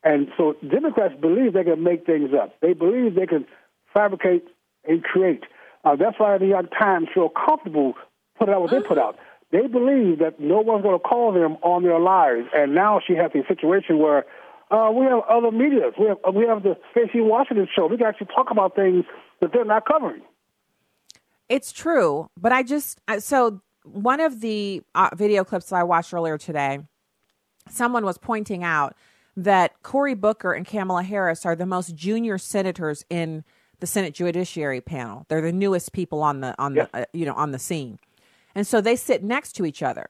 And 0.04 0.30
so 0.38 0.56
Democrats 0.68 1.14
believe 1.20 1.54
they 1.54 1.64
can 1.64 1.84
make 1.84 2.06
things 2.06 2.32
up. 2.34 2.56
They 2.62 2.74
believe 2.74 3.16
they 3.16 3.28
can 3.28 3.46
fabricate 3.94 4.46
and 4.88 5.04
create. 5.04 5.44
Uh, 5.84 5.96
that's 5.96 6.18
why 6.20 6.38
the 6.38 6.46
New 6.46 6.52
York 6.52 6.72
Times 6.78 7.08
feel 7.14 7.30
comfortable 7.30 7.94
putting 8.38 8.54
out 8.54 8.62
what 8.62 8.72
they 8.72 8.82
put 8.82 8.98
out. 8.98 9.18
They 9.52 9.68
believe 9.68 10.20
that 10.20 10.40
no 10.40 10.60
one's 10.62 10.84
going 10.84 10.98
to 10.98 11.04
call 11.04 11.34
them 11.34 11.58
on 11.62 11.84
their 11.84 12.00
lies. 12.00 12.46
And 12.56 12.76
now 12.76 13.02
she 13.06 13.16
has 13.16 13.32
a 13.34 13.46
situation 13.48 13.98
where 13.98 14.26
uh, 14.72 14.92
we 14.94 15.06
have 15.06 15.22
other 15.30 15.52
media. 15.52 15.92
We 16.00 16.08
have 16.08 16.18
we 16.34 16.46
have 16.46 16.64
the 16.64 16.78
Stacy 16.92 17.22
Washington 17.22 17.68
show. 17.76 17.88
We 17.88 17.98
can 17.98 18.06
actually 18.06 18.28
talk 18.28 18.48
about 18.52 18.76
things 18.76 19.06
that 19.42 19.52
they're 19.54 19.66
not 19.66 19.86
covering. 19.86 20.22
It's 21.48 21.72
true, 21.72 22.30
but 22.38 22.52
I 22.52 22.62
just 22.64 23.00
so 23.20 23.62
one 23.84 24.20
of 24.20 24.42
the 24.42 24.84
uh, 24.94 25.10
video 25.16 25.44
clips 25.44 25.70
that 25.70 25.78
I 25.78 25.84
watched 25.84 26.14
earlier 26.14 26.38
today, 26.38 26.80
someone 27.70 28.06
was 28.06 28.18
pointing 28.18 28.64
out 28.64 28.96
that 29.36 29.82
Cory 29.82 30.14
Booker 30.14 30.54
and 30.54 30.68
Kamala 30.68 31.04
Harris 31.04 31.46
are 31.46 31.56
the 31.56 31.66
most 31.66 31.96
junior 31.96 32.38
senators 32.38 33.04
in 33.10 33.44
the 33.80 33.88
Senate 33.88 34.14
Judiciary 34.14 34.82
panel. 34.82 35.26
They're 35.30 35.42
the 35.42 35.54
newest 35.54 35.94
people 35.94 36.22
on 36.22 36.42
the 36.42 36.54
on 36.62 36.76
the 36.76 36.90
uh, 36.94 37.06
you 37.14 37.26
know 37.26 37.34
on 37.34 37.52
the 37.52 37.60
scene, 37.60 37.98
and 38.54 38.68
so 38.68 38.82
they 38.82 38.96
sit 38.96 39.24
next 39.24 39.54
to 39.54 39.66
each 39.66 39.82
other. 39.82 40.08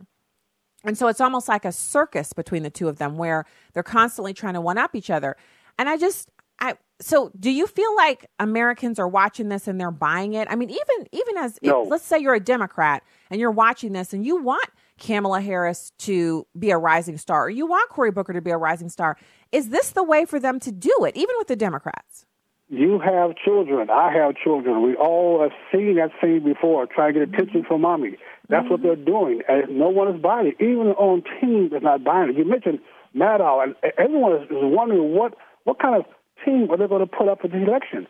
And 0.84 0.98
so 0.98 1.08
it's 1.08 1.22
almost 1.22 1.48
like 1.48 1.66
a 1.66 1.72
circus 1.72 2.34
between 2.34 2.64
the 2.64 2.70
two 2.70 2.88
of 2.88 2.98
them 2.98 3.18
where 3.18 3.46
they're 3.74 3.84
constantly 3.84 4.34
trying 4.34 4.54
to 4.54 4.62
one 4.62 4.78
up 4.78 4.96
each 4.96 5.10
other. 5.10 5.36
And 5.78 5.90
I 5.90 5.98
just 5.98 6.30
I 6.60 6.76
so 7.02 7.32
do 7.40 7.50
you 7.50 7.68
feel 7.68 7.96
like 7.96 8.26
Americans 8.40 9.00
are 9.00 9.08
watching 9.08 9.50
this 9.50 9.68
and 9.68 9.80
they're 9.80 9.92
buying 9.92 10.34
it? 10.34 10.48
I 10.50 10.56
mean, 10.56 10.70
even 10.70 11.08
even 11.12 11.38
as 11.38 11.60
No. 11.62 11.84
let's 11.84 12.06
say 12.06 12.20
you're 12.20 12.34
a 12.34 12.40
Democrat 12.40 13.04
and 13.30 13.40
you're 13.40 13.52
watching 13.52 13.94
this 13.94 14.14
and 14.14 14.26
you 14.26 14.42
want 14.42 14.68
Kamala 15.00 15.42
Harris 15.42 15.92
to 16.00 16.46
be 16.58 16.72
a 16.72 16.78
rising 16.78 17.18
star 17.18 17.46
or 17.46 17.50
you 17.50 17.66
want 17.66 17.90
Cory 17.90 18.12
Booker 18.12 18.34
to 18.34 18.42
be 18.42 18.52
a 18.52 18.58
rising 18.58 18.90
star. 18.90 19.18
Is 19.52 19.70
this 19.70 19.92
the 19.92 20.04
way 20.04 20.26
for 20.26 20.40
them 20.40 20.60
to 20.62 20.72
do 20.72 20.94
it, 21.06 21.16
even 21.16 21.36
with 21.38 21.48
the 21.48 21.56
Democrats? 21.56 22.26
You 22.70 23.00
have 23.00 23.36
children. 23.36 23.90
I 23.90 24.12
have 24.14 24.36
children. 24.36 24.84
We 24.84 24.96
all 24.96 25.42
have 25.42 25.52
seen 25.72 25.96
that 25.96 26.12
scene 26.22 26.44
before, 26.44 26.86
trying 26.86 27.16
to 27.16 27.26
get 27.26 27.34
attention 27.34 27.64
from 27.68 27.82
mommy. 27.82 28.18
That's 28.50 28.70
what 28.70 28.82
they're 28.82 28.96
doing. 28.96 29.42
And 29.48 29.78
no 29.78 29.90
one 29.90 30.14
is 30.14 30.22
buying 30.22 30.48
it. 30.48 30.56
Even 30.64 30.86
their 30.86 31.00
own 31.00 31.24
team 31.40 31.70
is 31.72 31.84
not 31.84 32.04
buying 32.04 32.32
it. 32.32 32.38
You 32.38 32.46
mentioned 32.46 32.80
Maddow, 33.16 33.64
and 33.64 33.76
everyone 33.98 34.34
is 34.34 34.48
wondering 34.50 35.16
what, 35.16 35.36
what 35.64 35.80
kind 35.80 35.96
of 35.96 36.06
team 36.44 36.68
are 36.72 36.78
they 36.78 36.88
going 36.88 37.06
to 37.06 37.08
put 37.08 37.28
up 37.30 37.42
for 37.42 37.48
this 37.48 37.62
election? 37.62 38.08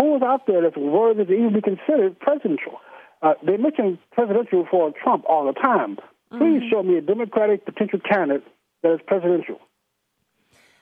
Who 0.00 0.16
is 0.16 0.22
out 0.22 0.46
there 0.46 0.62
that's 0.62 0.76
worthy 0.76 1.24
to 1.24 1.32
even 1.32 1.52
be 1.52 1.60
considered 1.60 2.18
presidential? 2.18 2.80
Uh, 3.20 3.34
they 3.44 3.56
mention 3.56 3.98
presidential 4.12 4.66
for 4.70 4.92
Trump 5.02 5.24
all 5.28 5.46
the 5.46 5.52
time. 5.52 5.98
Please 6.30 6.62
show 6.70 6.82
me 6.82 6.96
a 6.96 7.02
Democratic 7.02 7.66
potential 7.66 8.00
candidate 8.00 8.42
that 8.82 8.94
is 8.94 9.00
presidential. 9.06 9.60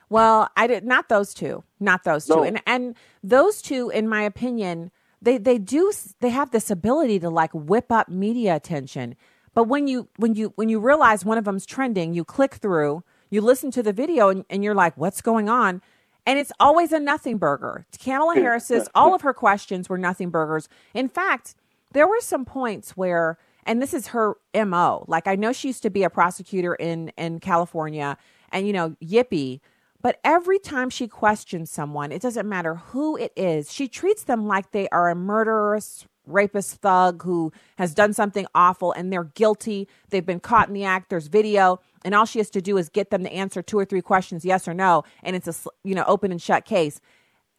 Well, 0.08 0.48
I 0.56 0.68
did 0.68 0.84
not 0.84 1.08
those 1.08 1.34
two, 1.34 1.64
not 1.78 2.04
those 2.04 2.26
two, 2.26 2.42
and 2.42 2.62
and 2.66 2.96
those 3.22 3.60
two, 3.60 3.90
in 3.90 4.08
my 4.08 4.22
opinion, 4.22 4.90
they 5.22 5.38
they 5.38 5.58
do 5.58 5.92
they 6.20 6.30
have 6.30 6.50
this 6.50 6.70
ability 6.70 7.18
to 7.20 7.30
like 7.30 7.50
whip 7.52 7.90
up 7.90 8.08
media 8.08 8.56
attention. 8.56 9.16
But 9.54 9.64
when 9.64 9.86
you 9.88 10.08
when 10.16 10.34
you 10.34 10.52
when 10.56 10.68
you 10.68 10.80
realize 10.80 11.24
one 11.24 11.38
of 11.38 11.44
them's 11.44 11.66
trending, 11.66 12.14
you 12.14 12.24
click 12.24 12.54
through, 12.54 13.02
you 13.30 13.40
listen 13.40 13.70
to 13.72 13.82
the 13.82 13.92
video, 13.92 14.28
and, 14.28 14.44
and 14.48 14.64
you're 14.64 14.74
like, 14.74 14.96
what's 14.96 15.20
going 15.20 15.48
on? 15.48 15.82
And 16.26 16.38
it's 16.38 16.52
always 16.60 16.92
a 16.92 17.00
nothing 17.00 17.38
burger. 17.38 17.86
Kamala 18.02 18.34
Harris's 18.36 18.88
all 18.94 19.14
of 19.14 19.22
her 19.22 19.34
questions 19.34 19.88
were 19.88 19.98
nothing 19.98 20.30
burgers. 20.30 20.68
In 20.94 21.08
fact, 21.08 21.54
there 21.92 22.06
were 22.06 22.20
some 22.20 22.44
points 22.44 22.96
where 22.96 23.38
and 23.64 23.82
this 23.82 23.92
is 23.92 24.08
her 24.08 24.34
mo 24.54 25.04
like 25.06 25.26
i 25.26 25.34
know 25.36 25.52
she 25.52 25.68
used 25.68 25.82
to 25.82 25.90
be 25.90 26.02
a 26.02 26.10
prosecutor 26.10 26.74
in 26.74 27.12
in 27.16 27.38
california 27.40 28.16
and 28.52 28.66
you 28.66 28.72
know 28.72 28.96
yippee 29.02 29.60
but 30.02 30.18
every 30.24 30.58
time 30.58 30.90
she 30.90 31.06
questions 31.06 31.70
someone 31.70 32.12
it 32.12 32.22
doesn't 32.22 32.48
matter 32.48 32.76
who 32.76 33.16
it 33.16 33.32
is 33.36 33.72
she 33.72 33.88
treats 33.88 34.24
them 34.24 34.46
like 34.46 34.70
they 34.72 34.88
are 34.88 35.08
a 35.08 35.14
murderous 35.14 36.06
rapist 36.26 36.76
thug 36.76 37.22
who 37.22 37.52
has 37.76 37.94
done 37.94 38.12
something 38.12 38.46
awful 38.54 38.92
and 38.92 39.12
they're 39.12 39.24
guilty 39.24 39.88
they've 40.10 40.26
been 40.26 40.40
caught 40.40 40.68
in 40.68 40.74
the 40.74 40.84
act 40.84 41.10
there's 41.10 41.26
video 41.26 41.80
and 42.04 42.14
all 42.14 42.24
she 42.24 42.38
has 42.38 42.50
to 42.50 42.60
do 42.60 42.76
is 42.76 42.88
get 42.88 43.10
them 43.10 43.24
to 43.24 43.32
answer 43.32 43.62
two 43.62 43.78
or 43.78 43.84
three 43.84 44.02
questions 44.02 44.44
yes 44.44 44.68
or 44.68 44.74
no 44.74 45.02
and 45.22 45.34
it's 45.34 45.48
a 45.48 45.68
you 45.82 45.94
know 45.94 46.04
open 46.06 46.30
and 46.30 46.40
shut 46.40 46.64
case 46.64 47.00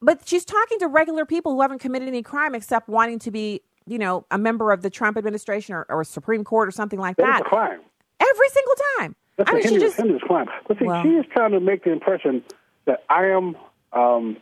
but 0.02 0.26
she's 0.26 0.44
talking 0.44 0.80
to 0.80 0.88
regular 0.88 1.24
people 1.24 1.52
who 1.52 1.62
haven't 1.62 1.78
committed 1.78 2.08
any 2.08 2.22
crime 2.22 2.54
except 2.54 2.88
wanting 2.88 3.20
to 3.20 3.30
be, 3.30 3.62
you 3.86 3.98
know, 3.98 4.26
a 4.32 4.36
member 4.36 4.72
of 4.72 4.82
the 4.82 4.90
Trump 4.90 5.16
administration 5.16 5.74
or, 5.74 5.86
or 5.88 6.02
Supreme 6.02 6.42
Court 6.42 6.68
or 6.68 6.72
something 6.72 6.98
like 6.98 7.16
that. 7.16 7.44
crime. 7.44 7.80
Every 8.20 8.48
single 8.48 8.74
time. 8.98 9.16
That's 9.36 9.50
I 9.50 9.52
a 9.52 9.56
mean, 9.56 9.64
heinous, 9.64 9.82
just 9.82 9.96
heinous 9.96 10.22
crime. 10.22 10.46
But 10.68 10.78
see, 10.78 10.84
Well- 10.86 11.02
she 11.02 11.08
is 11.10 11.26
trying 11.32 11.52
to 11.52 11.60
make 11.60 11.84
the 11.84 11.92
impression 11.92 12.42
that 12.86 13.04
I 13.08 13.26
am, 13.26 13.56
um, 13.92 14.36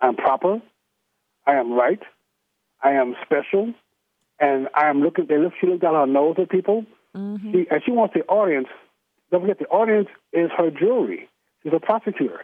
I'm 0.00 0.16
proper, 0.16 0.60
I 1.46 1.54
am 1.54 1.72
right, 1.72 2.00
I 2.82 2.92
am 2.92 3.16
special, 3.24 3.72
and 4.38 4.68
I 4.74 4.88
am 4.88 5.00
looking. 5.02 5.26
They 5.26 5.38
look. 5.38 5.52
She 5.60 5.66
looked 5.66 5.82
down 5.82 5.94
her 5.94 6.06
nose 6.06 6.36
at 6.38 6.50
people, 6.50 6.84
she, 7.52 7.66
and 7.70 7.82
she 7.84 7.90
wants 7.92 8.14
the 8.14 8.22
audience. 8.26 8.68
Don't 9.30 9.40
forget, 9.42 9.58
the 9.58 9.66
audience 9.66 10.08
is 10.32 10.50
her 10.56 10.70
jury. 10.70 11.28
She's 11.62 11.72
a 11.72 11.80
prosecutor. 11.80 12.40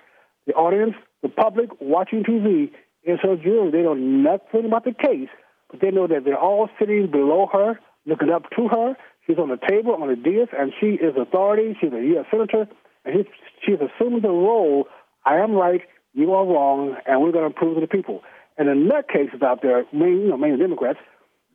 The 0.46 0.54
audience, 0.54 0.94
the 1.22 1.28
public 1.28 1.70
watching 1.80 2.24
TV, 2.24 2.70
is 3.04 3.18
her 3.22 3.36
jury. 3.36 3.70
They 3.70 3.82
know 3.82 3.94
nothing 3.94 4.64
about 4.64 4.84
the 4.84 4.92
case, 4.94 5.28
but 5.70 5.80
they 5.80 5.90
know 5.90 6.06
that 6.06 6.24
they're 6.24 6.38
all 6.38 6.68
sitting 6.78 7.10
below 7.10 7.48
her, 7.52 7.78
looking 8.06 8.30
up 8.30 8.44
to 8.56 8.68
her. 8.68 8.96
She's 9.30 9.38
on 9.38 9.48
the 9.48 9.58
table, 9.68 9.94
on 9.94 10.08
the 10.08 10.16
dais, 10.16 10.48
and 10.58 10.72
she 10.80 10.86
is 10.86 11.14
authority. 11.16 11.76
She's 11.80 11.92
a 11.92 12.02
U.S. 12.02 12.26
senator, 12.32 12.66
and 13.04 13.14
he, 13.14 13.24
she's 13.64 13.78
assuming 13.78 14.22
the 14.22 14.28
role. 14.28 14.88
I 15.24 15.36
am 15.36 15.52
right, 15.52 15.82
you 16.14 16.32
are 16.32 16.44
wrong, 16.44 16.96
and 17.06 17.22
we're 17.22 17.30
going 17.30 17.48
to 17.48 17.56
prove 17.56 17.76
to 17.76 17.80
the 17.80 17.86
people. 17.86 18.22
And 18.58 18.68
in 18.68 18.88
that 18.88 19.08
cases 19.08 19.40
out 19.40 19.62
there, 19.62 19.84
mainly, 19.92 20.22
you 20.22 20.28
know, 20.30 20.36
mainly 20.36 20.58
Democrats, 20.58 20.98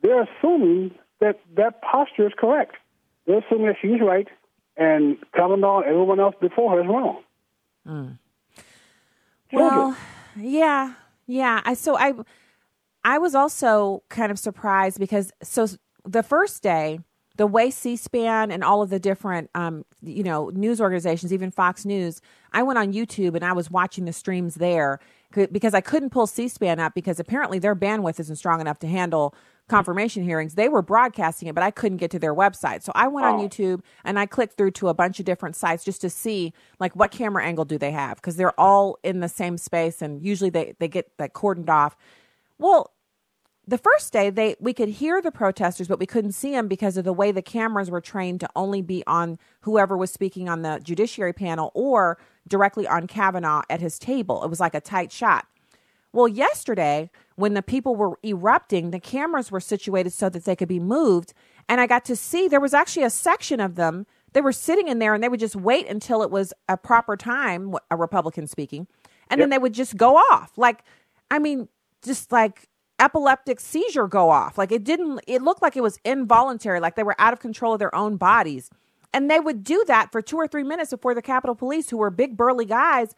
they're 0.02 0.22
assuming 0.22 0.92
that 1.20 1.40
that 1.56 1.82
posture 1.82 2.26
is 2.26 2.32
correct. 2.38 2.76
They're 3.26 3.40
assuming 3.40 3.66
that 3.66 3.76
she's 3.82 4.00
right, 4.00 4.28
and 4.78 5.18
Kavanaugh 5.34 5.80
and 5.80 5.90
everyone 5.90 6.18
else 6.18 6.34
before 6.40 6.76
her 6.76 6.80
is 6.80 6.88
wrong. 6.88 7.22
Hmm. 7.84 8.08
Well, 9.52 9.98
yeah, 10.34 10.94
yeah. 11.26 11.60
I 11.66 11.74
so 11.74 11.98
I 11.98 12.14
I 13.04 13.18
was 13.18 13.34
also 13.34 14.02
kind 14.08 14.32
of 14.32 14.38
surprised 14.38 14.98
because 14.98 15.30
so 15.42 15.66
the 16.04 16.22
first 16.22 16.62
day, 16.62 17.00
the 17.36 17.46
way 17.46 17.70
C-SPAN 17.70 18.50
and 18.50 18.64
all 18.64 18.82
of 18.82 18.90
the 18.90 18.98
different 18.98 19.50
um 19.54 19.84
you 20.02 20.22
know 20.22 20.50
news 20.50 20.80
organizations, 20.80 21.32
even 21.32 21.50
Fox 21.50 21.84
News, 21.84 22.20
I 22.52 22.62
went 22.62 22.78
on 22.78 22.92
YouTube 22.92 23.34
and 23.34 23.44
I 23.44 23.52
was 23.52 23.70
watching 23.70 24.04
the 24.04 24.12
streams 24.12 24.56
there 24.56 25.00
because 25.32 25.74
I 25.74 25.80
couldn't 25.80 26.10
pull 26.10 26.26
C-SPAN 26.26 26.80
up 26.80 26.94
because 26.94 27.20
apparently 27.20 27.58
their 27.58 27.76
bandwidth 27.76 28.18
isn't 28.20 28.36
strong 28.36 28.60
enough 28.60 28.78
to 28.78 28.86
handle 28.86 29.34
confirmation 29.68 30.22
hearings. 30.22 30.54
They 30.54 30.68
were 30.68 30.82
broadcasting 30.82 31.48
it, 31.48 31.54
but 31.54 31.64
I 31.64 31.70
couldn't 31.70 31.98
get 31.98 32.10
to 32.12 32.18
their 32.18 32.34
website. 32.34 32.82
So 32.82 32.92
I 32.94 33.08
went 33.08 33.26
on 33.26 33.40
YouTube 33.40 33.80
and 34.04 34.18
I 34.18 34.26
clicked 34.26 34.56
through 34.56 34.70
to 34.72 34.88
a 34.88 34.94
bunch 34.94 35.18
of 35.18 35.26
different 35.26 35.56
sites 35.56 35.84
just 35.84 36.00
to 36.02 36.10
see 36.10 36.52
like 36.78 36.94
what 36.94 37.10
camera 37.10 37.44
angle 37.44 37.64
do 37.64 37.76
they 37.76 37.90
have 37.90 38.16
because 38.16 38.36
they're 38.36 38.58
all 38.58 38.98
in 39.02 39.20
the 39.20 39.28
same 39.28 39.58
space 39.58 40.00
and 40.00 40.22
usually 40.24 40.50
they 40.50 40.74
they 40.78 40.88
get 40.88 41.10
like 41.18 41.34
cordoned 41.34 41.68
off. 41.68 41.96
Well, 42.58 42.92
the 43.66 43.78
first 43.78 44.12
day 44.12 44.30
they 44.30 44.56
we 44.60 44.72
could 44.72 44.88
hear 44.88 45.20
the 45.20 45.32
protesters 45.32 45.88
but 45.88 45.98
we 45.98 46.06
couldn't 46.06 46.32
see 46.32 46.52
them 46.52 46.68
because 46.68 46.96
of 46.96 47.04
the 47.04 47.12
way 47.12 47.32
the 47.32 47.42
cameras 47.42 47.90
were 47.90 48.00
trained 48.00 48.40
to 48.40 48.48
only 48.54 48.80
be 48.80 49.02
on 49.06 49.38
whoever 49.62 49.96
was 49.96 50.10
speaking 50.10 50.48
on 50.48 50.62
the 50.62 50.80
judiciary 50.82 51.32
panel 51.32 51.72
or 51.74 52.18
directly 52.48 52.86
on 52.86 53.06
Kavanaugh 53.06 53.62
at 53.68 53.80
his 53.80 53.98
table. 53.98 54.44
It 54.44 54.50
was 54.50 54.60
like 54.60 54.74
a 54.74 54.80
tight 54.80 55.10
shot. 55.10 55.46
Well, 56.12 56.28
yesterday, 56.28 57.10
when 57.34 57.54
the 57.54 57.62
people 57.62 57.94
were 57.94 58.18
erupting, 58.24 58.90
the 58.90 59.00
cameras 59.00 59.50
were 59.50 59.60
situated 59.60 60.12
so 60.12 60.28
that 60.30 60.44
they 60.44 60.56
could 60.56 60.68
be 60.68 60.80
moved. 60.80 61.34
And 61.68 61.80
I 61.80 61.86
got 61.86 62.04
to 62.06 62.16
see 62.16 62.48
there 62.48 62.60
was 62.60 62.72
actually 62.72 63.02
a 63.02 63.10
section 63.10 63.60
of 63.60 63.74
them. 63.74 64.06
They 64.32 64.40
were 64.40 64.52
sitting 64.52 64.88
in 64.88 64.98
there 64.98 65.14
and 65.14 65.22
they 65.22 65.28
would 65.28 65.40
just 65.40 65.56
wait 65.56 65.88
until 65.88 66.22
it 66.22 66.30
was 66.30 66.54
a 66.68 66.76
proper 66.76 67.16
time, 67.16 67.74
a 67.90 67.96
Republican 67.96 68.46
speaking, 68.46 68.86
and 69.28 69.40
then 69.40 69.50
they 69.50 69.58
would 69.58 69.74
just 69.74 69.96
go 69.96 70.16
off. 70.16 70.52
Like, 70.56 70.84
I 71.30 71.38
mean, 71.38 71.68
just 72.02 72.32
like 72.32 72.68
epileptic 72.98 73.60
seizure 73.60 74.08
go 74.08 74.30
off. 74.30 74.58
Like, 74.58 74.72
it 74.72 74.84
didn't, 74.84 75.20
it 75.26 75.42
looked 75.42 75.62
like 75.62 75.76
it 75.76 75.82
was 75.82 75.98
involuntary, 76.04 76.80
like 76.80 76.96
they 76.96 77.02
were 77.02 77.16
out 77.18 77.32
of 77.32 77.40
control 77.40 77.72
of 77.74 77.78
their 77.78 77.94
own 77.94 78.16
bodies. 78.16 78.70
And 79.12 79.30
they 79.30 79.40
would 79.40 79.64
do 79.64 79.84
that 79.86 80.12
for 80.12 80.20
two 80.20 80.36
or 80.36 80.46
three 80.46 80.64
minutes 80.64 80.90
before 80.90 81.14
the 81.14 81.22
Capitol 81.22 81.54
Police, 81.54 81.90
who 81.90 81.96
were 81.96 82.10
big, 82.10 82.36
burly 82.36 82.66
guys, 82.66 83.14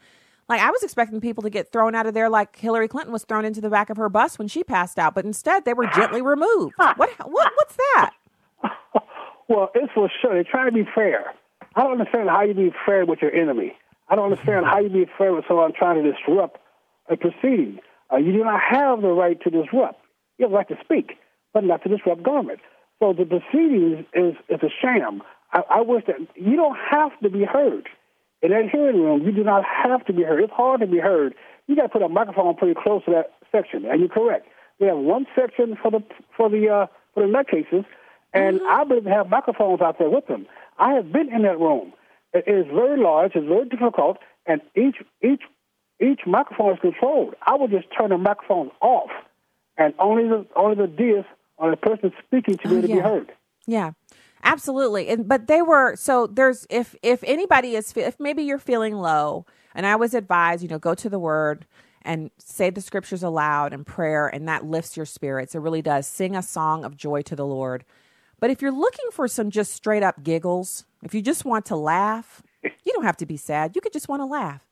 like 0.49 0.61
I 0.61 0.71
was 0.71 0.81
expecting 0.81 1.21
people 1.21 1.43
to 1.43 1.49
get 1.49 1.71
thrown 1.71 1.93
out 1.93 2.07
of 2.07 2.15
there 2.15 2.27
like 2.27 2.57
Hillary 2.57 2.87
Clinton 2.87 3.13
was 3.13 3.23
thrown 3.23 3.45
into 3.45 3.61
the 3.61 3.69
back 3.69 3.91
of 3.91 3.97
her 3.97 4.09
bus 4.09 4.39
when 4.39 4.47
she 4.47 4.63
passed 4.63 4.97
out, 4.97 5.13
but 5.13 5.23
instead 5.23 5.63
they 5.63 5.75
were 5.75 5.85
gently 5.87 6.21
removed. 6.21 6.73
What 6.77 6.97
what 6.97 7.51
what's 7.55 7.75
that? 7.75 8.13
Well, 9.47 9.71
it's 9.73 9.91
for 9.93 10.11
sure. 10.21 10.35
They're 10.35 10.43
trying 10.43 10.67
to 10.67 10.71
be 10.71 10.87
fair. 10.93 11.33
I 11.75 11.81
don't 11.81 11.93
understand 11.93 12.29
how 12.29 12.43
you 12.43 12.53
be 12.53 12.71
fair 12.85 13.03
with 13.03 13.19
your 13.19 13.33
enemy. 13.33 13.75
I 14.07 14.15
don't 14.15 14.25
understand 14.25 14.63
mm-hmm. 14.63 14.69
how 14.69 14.79
you 14.79 14.89
be 14.89 15.05
fair 15.17 15.33
with 15.33 15.43
someone 15.47 15.73
trying 15.73 16.03
to 16.03 16.11
disrupt 16.11 16.59
a 17.09 17.17
proceeding. 17.17 17.79
Uh, 18.11 18.17
you 18.17 18.31
do 18.31 18.43
not 18.43 18.59
have 18.61 19.01
the 19.01 19.09
right 19.09 19.39
to 19.41 19.49
disrupt. 19.49 20.01
You 20.37 20.45
have 20.45 20.51
the 20.51 20.57
right 20.57 20.67
to 20.69 20.77
speak, 20.83 21.17
but 21.53 21.63
not 21.63 21.83
to 21.83 21.89
disrupt 21.89 22.23
government. 22.23 22.59
So 22.99 23.13
the 23.13 23.25
proceedings 23.25 24.05
is, 24.13 24.35
is 24.49 24.59
a 24.61 24.69
sham. 24.81 25.21
I, 25.53 25.61
I 25.69 25.81
wish 25.81 26.03
that 26.07 26.17
you 26.35 26.55
don't 26.55 26.77
have 26.91 27.11
to 27.21 27.29
be 27.29 27.43
heard. 27.45 27.87
In 28.41 28.51
that 28.51 28.69
hearing 28.71 29.01
room, 29.01 29.23
you 29.25 29.31
do 29.31 29.43
not 29.43 29.63
have 29.65 30.05
to 30.05 30.13
be 30.13 30.23
heard. 30.23 30.43
It's 30.43 30.53
hard 30.53 30.79
to 30.81 30.87
be 30.87 30.99
heard. 30.99 31.35
You 31.67 31.75
got 31.75 31.83
to 31.83 31.89
put 31.89 32.01
a 32.01 32.09
microphone 32.09 32.55
pretty 32.55 32.79
close 32.81 33.03
to 33.05 33.11
that 33.11 33.33
section, 33.51 33.85
and 33.85 33.99
you're 33.99 34.09
correct. 34.09 34.47
We 34.79 34.87
have 34.87 34.97
one 34.97 35.25
section 35.35 35.77
for 35.81 35.91
the 35.91 36.01
for 36.37 36.49
the 36.49 36.69
uh, 36.69 36.87
for 37.13 37.27
the 37.27 37.31
nutcases, 37.31 37.85
and 38.33 38.61
I 38.69 38.85
believe 38.85 39.03
they 39.03 39.11
have 39.11 39.29
microphones 39.29 39.81
out 39.81 39.99
there 39.99 40.09
with 40.09 40.27
them. 40.27 40.47
I 40.77 40.93
have 40.93 41.11
been 41.11 41.33
in 41.33 41.41
that 41.41 41.59
room. 41.59 41.91
It 42.33 42.45
is 42.47 42.65
very 42.73 42.97
large. 42.97 43.33
It's 43.35 43.45
very 43.45 43.65
difficult, 43.67 44.19
and 44.45 44.61
each 44.75 44.95
each 45.21 45.41
each 46.01 46.21
microphone 46.25 46.73
is 46.73 46.79
controlled. 46.79 47.35
I 47.45 47.55
would 47.55 47.71
just 47.71 47.87
turn 47.97 48.09
the 48.09 48.17
microphone 48.17 48.71
off, 48.81 49.09
and 49.77 49.93
only 49.99 50.27
the 50.27 50.45
only 50.55 50.75
the 50.75 50.87
dais 50.87 51.25
or 51.57 51.71
the 51.71 51.77
person 51.77 52.11
speaking 52.25 52.57
to 52.57 52.67
be 52.69 52.75
Oh, 52.75 52.77
able 52.77 52.81
to 52.83 52.87
yeah. 52.89 52.95
be 52.95 53.01
heard. 53.01 53.31
Yeah. 53.67 53.91
Absolutely. 54.43 55.09
And 55.09 55.27
but 55.27 55.47
they 55.47 55.61
were 55.61 55.95
so 55.97 56.25
there's 56.27 56.65
if 56.69 56.95
if 57.03 57.21
anybody 57.25 57.75
is 57.75 57.91
if 57.97 58.19
maybe 58.19 58.43
you're 58.43 58.57
feeling 58.57 58.95
low 58.95 59.45
and 59.75 59.85
I 59.85 59.97
was 59.97 60.13
advised, 60.13 60.63
you 60.63 60.69
know, 60.69 60.79
go 60.79 60.95
to 60.95 61.09
the 61.09 61.19
word 61.19 61.65
and 62.03 62.31
say 62.37 62.69
the 62.69 62.79
scriptures 62.79 63.21
aloud 63.21 63.73
and 63.73 63.85
prayer 63.85 64.27
and 64.27 64.47
that 64.47 64.63
lifts 64.65 64.95
your 64.95 65.05
spirits. 65.05 65.55
It 65.55 65.59
really 65.59 65.81
does. 65.81 66.07
Sing 66.07 66.37
a 66.37 66.41
song 66.41 66.85
of 66.85 66.95
joy 66.95 67.21
to 67.23 67.35
the 67.35 67.45
Lord. 67.45 67.83
But 68.39 68.49
if 68.49 68.61
you're 68.61 68.71
looking 68.71 69.11
for 69.11 69.27
some 69.27 69.51
just 69.51 69.73
straight 69.73 70.03
up 70.03 70.23
giggles, 70.23 70.85
if 71.03 71.13
you 71.13 71.21
just 71.21 71.43
want 71.43 71.65
to 71.65 71.75
laugh, 71.75 72.41
you 72.63 72.93
don't 72.93 73.03
have 73.03 73.17
to 73.17 73.25
be 73.25 73.35
sad. 73.35 73.75
You 73.75 73.81
could 73.81 73.91
just 73.91 74.07
want 74.07 74.21
to 74.21 74.25
laugh. 74.25 74.65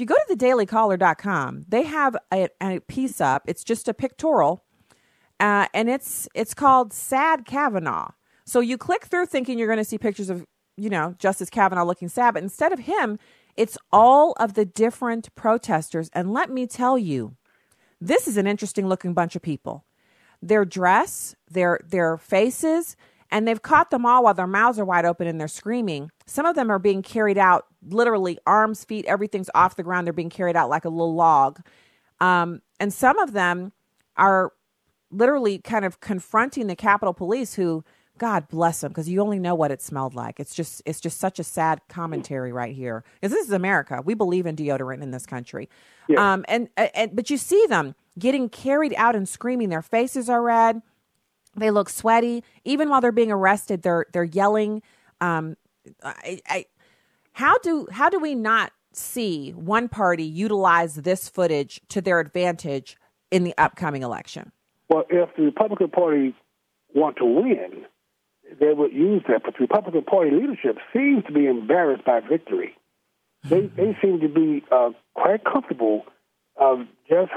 If 0.00 0.08
you 0.08 0.16
go 0.16 0.16
to 0.28 0.34
thedailycaller.com, 0.34 1.66
they 1.68 1.82
have 1.82 2.16
a, 2.32 2.48
a 2.62 2.80
piece 2.80 3.20
up. 3.20 3.42
It's 3.46 3.62
just 3.62 3.86
a 3.86 3.92
pictorial, 3.92 4.64
uh, 5.38 5.66
and 5.74 5.90
it's 5.90 6.26
it's 6.34 6.54
called 6.54 6.94
"Sad 6.94 7.44
Kavanaugh." 7.44 8.12
So 8.46 8.60
you 8.60 8.78
click 8.78 9.04
through 9.04 9.26
thinking 9.26 9.58
you're 9.58 9.68
going 9.68 9.76
to 9.76 9.84
see 9.84 9.98
pictures 9.98 10.30
of 10.30 10.46
you 10.78 10.88
know 10.88 11.16
Justice 11.18 11.50
Kavanaugh 11.50 11.84
looking 11.84 12.08
sad, 12.08 12.32
but 12.32 12.42
instead 12.42 12.72
of 12.72 12.78
him, 12.78 13.18
it's 13.58 13.76
all 13.92 14.32
of 14.40 14.54
the 14.54 14.64
different 14.64 15.34
protesters. 15.34 16.08
And 16.14 16.32
let 16.32 16.48
me 16.48 16.66
tell 16.66 16.96
you, 16.96 17.36
this 18.00 18.26
is 18.26 18.38
an 18.38 18.46
interesting 18.46 18.88
looking 18.88 19.12
bunch 19.12 19.36
of 19.36 19.42
people. 19.42 19.84
Their 20.40 20.64
dress, 20.64 21.36
their 21.50 21.78
their 21.86 22.16
faces, 22.16 22.96
and 23.30 23.46
they've 23.46 23.60
caught 23.60 23.90
them 23.90 24.06
all 24.06 24.24
while 24.24 24.32
their 24.32 24.46
mouths 24.46 24.78
are 24.78 24.84
wide 24.86 25.04
open 25.04 25.26
and 25.26 25.38
they're 25.38 25.46
screaming. 25.46 26.10
Some 26.24 26.46
of 26.46 26.56
them 26.56 26.70
are 26.70 26.78
being 26.78 27.02
carried 27.02 27.36
out 27.36 27.66
literally 27.86 28.38
arms, 28.46 28.84
feet, 28.84 29.04
everything's 29.06 29.50
off 29.54 29.76
the 29.76 29.82
ground. 29.82 30.06
They're 30.06 30.12
being 30.12 30.30
carried 30.30 30.56
out 30.56 30.68
like 30.68 30.84
a 30.84 30.88
little 30.88 31.14
log. 31.14 31.60
Um, 32.20 32.62
and 32.78 32.92
some 32.92 33.18
of 33.18 33.32
them 33.32 33.72
are 34.16 34.52
literally 35.10 35.58
kind 35.58 35.84
of 35.84 36.00
confronting 36.00 36.66
the 36.66 36.76
Capitol 36.76 37.14
Police, 37.14 37.54
who, 37.54 37.84
God 38.18 38.48
bless 38.48 38.82
them, 38.82 38.90
because 38.90 39.08
you 39.08 39.20
only 39.20 39.38
know 39.38 39.54
what 39.54 39.70
it 39.70 39.80
smelled 39.80 40.14
like. 40.14 40.38
It's 40.38 40.54
just, 40.54 40.82
it's 40.84 41.00
just 41.00 41.18
such 41.18 41.38
a 41.38 41.44
sad 41.44 41.80
commentary 41.88 42.52
right 42.52 42.74
here. 42.74 43.02
Because 43.14 43.32
this 43.32 43.46
is 43.46 43.52
America. 43.52 44.02
We 44.04 44.14
believe 44.14 44.44
in 44.44 44.56
deodorant 44.56 45.02
in 45.02 45.10
this 45.10 45.24
country. 45.24 45.68
Yeah. 46.06 46.32
Um, 46.32 46.44
and, 46.48 46.68
and 46.76 47.16
but 47.16 47.30
you 47.30 47.38
see 47.38 47.64
them 47.68 47.94
getting 48.18 48.50
carried 48.50 48.94
out 48.96 49.16
and 49.16 49.28
screaming. 49.28 49.70
Their 49.70 49.80
faces 49.80 50.28
are 50.28 50.42
red. 50.42 50.82
They 51.56 51.70
look 51.70 51.88
sweaty. 51.88 52.44
Even 52.64 52.90
while 52.90 53.00
they're 53.00 53.10
being 53.10 53.32
arrested, 53.32 53.82
they're 53.82 54.06
they're 54.12 54.22
yelling. 54.22 54.82
Um, 55.20 55.56
I, 56.02 56.40
I, 56.46 56.66
how 57.40 57.56
do 57.58 57.86
how 57.90 58.10
do 58.10 58.20
we 58.20 58.34
not 58.34 58.70
see 58.92 59.52
one 59.52 59.88
party 59.88 60.24
utilize 60.24 60.94
this 60.96 61.26
footage 61.26 61.80
to 61.88 62.02
their 62.02 62.20
advantage 62.20 62.98
in 63.30 63.44
the 63.44 63.54
upcoming 63.56 64.02
election? 64.02 64.52
Well, 64.90 65.04
if 65.08 65.30
the 65.36 65.44
Republican 65.44 65.88
Party 65.88 66.34
want 66.94 67.16
to 67.16 67.24
win, 67.24 67.86
they 68.60 68.74
would 68.74 68.92
use 68.92 69.22
that. 69.28 69.42
But 69.42 69.54
the 69.54 69.60
Republican 69.60 70.02
Party 70.02 70.32
leadership 70.32 70.76
seems 70.92 71.24
to 71.24 71.32
be 71.32 71.46
embarrassed 71.46 72.04
by 72.04 72.20
victory. 72.20 72.76
They 73.44 73.70
they 73.74 73.96
seem 74.02 74.20
to 74.20 74.28
be 74.28 74.62
uh, 74.70 74.90
quite 75.14 75.42
comfortable 75.50 76.02
of 76.56 76.80
just 77.08 77.32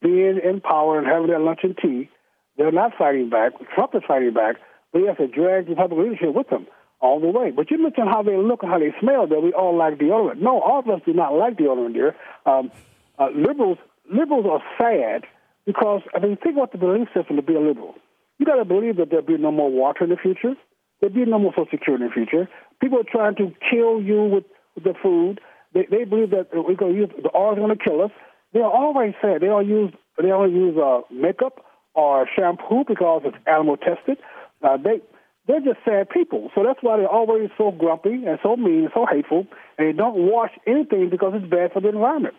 being 0.00 0.40
in 0.42 0.62
power 0.62 0.98
and 0.98 1.06
having 1.06 1.26
their 1.26 1.40
lunch 1.40 1.60
and 1.62 1.76
tea. 1.76 2.08
They're 2.56 2.72
not 2.72 2.92
fighting 2.98 3.28
back. 3.28 3.52
Trump 3.74 3.94
is 3.94 4.02
fighting 4.08 4.32
back, 4.32 4.56
but 4.92 5.00
he 5.00 5.08
has 5.08 5.18
to 5.18 5.26
drag 5.26 5.66
the 5.66 5.72
Republican 5.72 6.04
leadership 6.04 6.34
with 6.34 6.48
him 6.48 6.66
all 7.02 7.20
the 7.20 7.26
way. 7.26 7.50
But 7.50 7.70
you 7.70 7.82
mentioned 7.82 8.08
how 8.08 8.22
they 8.22 8.36
look 8.36 8.62
and 8.62 8.70
how 8.70 8.78
they 8.78 8.94
smell, 9.00 9.26
that 9.26 9.42
we 9.42 9.52
all 9.52 9.76
like 9.76 9.98
deodorant. 9.98 10.40
No, 10.40 10.60
all 10.60 10.78
of 10.78 10.88
us 10.88 11.02
do 11.04 11.12
not 11.12 11.34
like 11.34 11.58
deodorant, 11.58 11.94
dear. 11.94 12.16
Um, 12.46 12.70
uh, 13.18 13.28
liberals, 13.34 13.78
liberals 14.10 14.46
are 14.48 14.62
sad 14.78 15.24
because, 15.66 16.02
I 16.14 16.20
mean, 16.20 16.38
think 16.42 16.56
about 16.56 16.72
the 16.72 16.78
belief 16.78 17.08
system 17.14 17.36
to 17.36 17.42
be 17.42 17.54
a 17.54 17.60
liberal. 17.60 17.94
You 18.38 18.46
got 18.46 18.56
to 18.56 18.64
believe 18.64 18.96
that 18.96 19.10
there'll 19.10 19.26
be 19.26 19.36
no 19.36 19.50
more 19.50 19.70
water 19.70 20.04
in 20.04 20.10
the 20.10 20.16
future. 20.16 20.54
There'll 21.00 21.14
be 21.14 21.24
no 21.24 21.38
more 21.38 21.52
Social 21.52 21.66
Security 21.70 22.04
in 22.04 22.10
the 22.10 22.14
future. 22.14 22.48
People 22.80 23.00
are 23.00 23.10
trying 23.10 23.34
to 23.36 23.52
kill 23.68 24.00
you 24.00 24.24
with, 24.24 24.44
the 24.82 24.94
food. 25.02 25.38
They, 25.74 25.86
they 25.90 26.04
believe 26.04 26.30
that 26.30 26.48
we're 26.54 26.74
going 26.74 26.94
to 26.94 26.98
use 26.98 27.10
the 27.22 27.28
oil 27.36 27.52
is 27.52 27.58
going 27.58 27.76
to 27.76 27.84
kill 27.84 28.00
us. 28.00 28.10
They 28.54 28.60
are 28.60 28.72
always 28.72 29.12
sad. 29.20 29.42
They 29.42 29.48
all 29.48 29.62
use 29.62 29.92
they 30.20 30.30
all 30.30 30.50
use 30.50 30.78
uh, 30.78 31.02
makeup 31.12 31.60
or 31.94 32.26
shampoo 32.34 32.84
because 32.88 33.22
it's 33.26 33.36
animal 33.46 33.76
tested. 33.76 34.16
Uh, 34.62 34.78
they 34.78 35.02
they're 35.46 35.60
just 35.60 35.78
sad 35.84 36.08
people. 36.10 36.50
So 36.54 36.62
that's 36.64 36.78
why 36.82 36.98
they're 36.98 37.08
always 37.08 37.50
so 37.58 37.70
grumpy 37.70 38.24
and 38.26 38.38
so 38.42 38.56
mean 38.56 38.84
and 38.84 38.90
so 38.94 39.06
hateful, 39.10 39.46
and 39.78 39.88
they 39.88 39.92
don't 39.92 40.16
wash 40.16 40.52
anything 40.66 41.10
because 41.10 41.32
it's 41.34 41.50
bad 41.50 41.72
for 41.72 41.80
the 41.80 41.88
environment. 41.88 42.34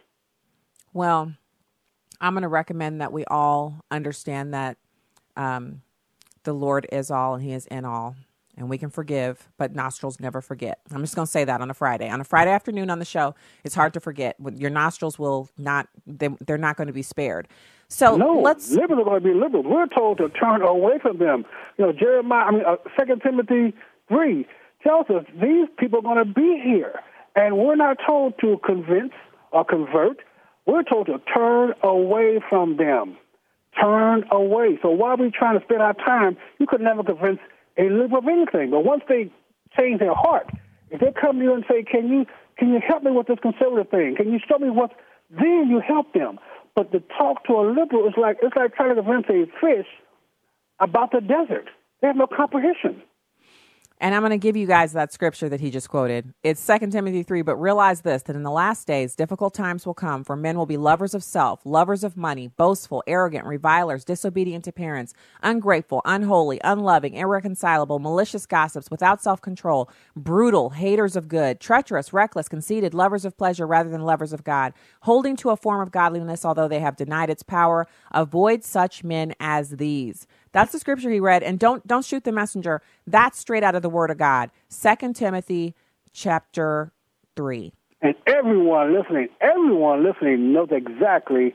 Well, 0.94 1.34
I'm 2.22 2.34
going 2.34 2.44
to 2.44 2.48
recommend 2.48 3.02
that 3.02 3.12
we 3.12 3.26
all 3.26 3.82
understand 3.92 4.54
that 4.54 4.78
um, 5.36 5.82
the 6.44 6.54
Lord 6.54 6.88
is 6.92 7.12
all 7.12 7.36
and 7.36 7.44
He 7.44 7.52
is 7.52 7.66
in 7.68 7.86
all. 7.86 8.16
And 8.56 8.70
we 8.70 8.78
can 8.78 8.92
forgive, 8.92 9.50
but 9.58 9.74
nostrils 9.74 10.20
never 10.20 10.40
forget. 10.40 10.80
I'm 10.92 11.02
just 11.02 11.16
going 11.16 11.26
to 11.26 11.32
say 11.32 11.44
that 11.44 11.60
on 11.60 11.72
a 11.72 11.74
Friday. 11.74 12.08
On 12.08 12.22
a 12.22 12.24
Friday 12.24 12.52
afternoon 12.52 12.92
on 12.92 13.00
the 13.00 13.06
show, 13.06 13.34
it's 13.64 13.74
hard 13.74 13.96
to 13.96 14.00
forget. 14.00 14.36
Your 14.54 14.70
nostrils 14.70 15.18
will 15.18 15.50
not, 15.58 15.88
they, 16.06 16.30
they're 16.40 16.60
not 16.60 16.78
going 16.78 16.86
to 16.86 16.94
be 16.94 17.02
spared. 17.02 17.48
So 17.94 18.18
no, 18.18 18.40
let's. 18.40 18.72
Liberals 18.72 19.02
are 19.02 19.06
going 19.06 19.22
to 19.22 19.28
be 19.30 19.34
liberals. 19.36 19.66
We're 19.70 19.88
told 19.88 20.18
to 20.18 20.30
turn 20.30 20.64
away 20.64 20.94
from 21.00 21.20
them. 21.20 21.46
You 21.78 21.86
know, 21.86 21.94
Jeremiah, 21.94 22.46
I 22.46 22.52
mean, 22.52 22.64
uh, 22.66 22.76
Second 22.98 23.22
Timothy 23.22 23.76
3 24.08 24.48
tells 24.82 25.10
us 25.12 25.26
these 25.40 25.68
people 25.78 26.00
are 26.00 26.02
going 26.02 26.26
to 26.26 26.34
be 26.34 26.60
here. 26.64 27.00
And 27.36 27.58
we're 27.58 27.76
not 27.76 27.98
told 28.06 28.34
to 28.42 28.60
convince 28.66 29.14
or 29.52 29.64
convert. 29.64 30.18
We're 30.66 30.82
told 30.84 31.06
to 31.06 31.20
turn 31.34 31.74
away 31.84 32.40
from 32.50 32.78
them. 32.78 33.16
Turn 33.80 34.24
away. 34.32 34.80
So 34.82 34.90
why 34.90 35.10
are 35.10 35.18
we 35.18 35.30
trying 35.30 35.60
to 35.60 35.66
spend 35.66 35.82
our 35.82 35.94
time? 35.94 36.36
You 36.60 36.66
could 36.66 36.82
never 36.82 37.04
convince 37.04 37.40
a 37.78 37.90
liberal 37.90 38.20
of 38.20 38.28
anything. 38.28 38.72
But 38.72 38.86
once 38.86 39.04
they 39.08 39.32
change 39.78 40.00
their 40.00 40.14
heart, 40.16 40.50
if 40.90 41.00
they 41.00 41.12
come 41.12 41.38
to 41.40 41.44
you 41.44 41.54
and 41.54 41.66
say, 41.70 41.84
"Can 41.84 42.08
you 42.08 42.26
can 42.58 42.70
you 42.70 42.80
help 42.88 43.04
me 43.04 43.12
with 43.12 43.26
this 43.28 43.40
conservative 43.40 43.90
thing? 43.90 44.16
Can 44.16 44.32
you 44.32 44.40
show 44.48 44.60
me 44.60 44.70
what?" 44.70 44.92
Then 45.32 45.68
you 45.70 45.80
help 45.80 46.14
them. 46.14 46.40
But 46.76 46.92
to 46.92 47.00
talk 47.18 47.46
to 47.46 47.54
a 47.54 47.64
liberal 47.70 48.08
is 48.08 48.14
like 48.18 48.38
it's 48.42 48.56
like 48.56 48.76
trying 48.76 48.96
to 48.96 49.02
convince 49.02 49.26
a 49.30 49.46
fish 49.62 49.88
about 50.80 51.12
the 51.12 51.22
desert. 51.22 51.70
They 52.02 52.08
have 52.08 52.16
no 52.16 52.28
comprehension. 52.28 53.02
And 54.04 54.14
I'm 54.14 54.22
going 54.22 54.32
to 54.32 54.38
give 54.38 54.58
you 54.58 54.68
guys 54.68 54.92
that 54.92 55.14
scripture 55.14 55.48
that 55.48 55.62
he 55.62 55.72
just 55.72 55.88
quoted. 55.88 56.34
It's 56.44 56.68
2 56.68 56.88
Timothy 56.88 57.24
3. 57.24 57.42
But 57.42 57.56
realize 57.56 58.02
this 58.02 58.24
that 58.24 58.36
in 58.36 58.44
the 58.44 58.52
last 58.52 58.86
days, 58.86 59.16
difficult 59.16 59.54
times 59.54 59.86
will 59.86 59.94
come, 59.94 60.26
for 60.26 60.36
men 60.36 60.58
will 60.58 60.66
be 60.66 60.76
lovers 60.76 61.14
of 61.14 61.24
self, 61.24 61.62
lovers 61.64 62.04
of 62.04 62.18
money, 62.18 62.50
boastful, 62.50 63.02
arrogant, 63.08 63.46
revilers, 63.46 64.04
disobedient 64.04 64.66
to 64.66 64.74
parents, 64.74 65.14
ungrateful, 65.42 66.02
unholy, 66.04 66.60
unloving, 66.66 67.14
irreconcilable, 67.14 67.98
malicious 67.98 68.46
gossips, 68.46 68.92
without 68.92 69.24
self 69.24 69.42
control, 69.42 69.90
brutal, 70.18 70.72
haters 70.72 71.16
of 71.16 71.30
good, 71.30 71.62
treacherous, 71.62 72.12
reckless, 72.12 72.50
conceited, 72.50 72.94
lovers 72.94 73.24
of 73.24 73.38
pleasure 73.38 73.66
rather 73.66 73.90
than 73.90 74.02
lovers 74.02 74.34
of 74.34 74.44
God, 74.44 74.74
holding 75.04 75.38
to 75.38 75.50
a 75.50 75.56
form 75.56 75.80
of 75.80 75.94
godliness, 75.94 76.44
although 76.44 76.68
they 76.68 76.82
have 76.82 76.98
denied 76.98 77.30
its 77.30 77.42
power. 77.42 77.88
Avoid 78.12 78.66
such 78.66 79.02
men 79.02 79.34
as 79.40 79.78
these. 79.78 80.28
That's 80.54 80.72
the 80.72 80.80
scripture 80.80 81.10
he 81.10 81.20
read. 81.20 81.44
And 81.44 81.60
don't 81.60 81.86
don't 81.86 82.06
shoot 82.06 82.24
the 82.24 82.32
messenger. 82.32 82.82
That's 83.06 83.38
straight 83.38 83.64
out 83.64 83.76
of 83.76 83.82
the 83.82 83.90
word 83.90 84.10
of 84.10 84.18
God. 84.18 84.50
Second 84.70 85.16
Timothy 85.16 85.76
chapter 86.14 86.94
three. 87.36 87.74
And 88.02 88.16
everyone 88.28 88.94
listening, 88.94 89.30
everyone 89.42 90.04
listening 90.04 90.54
knows 90.54 90.70
exactly 90.72 91.54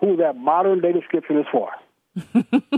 who 0.00 0.16
that 0.16 0.36
modern 0.36 0.80
day 0.80 0.92
description 0.92 1.38
is 1.38 1.46
for. 1.52 1.70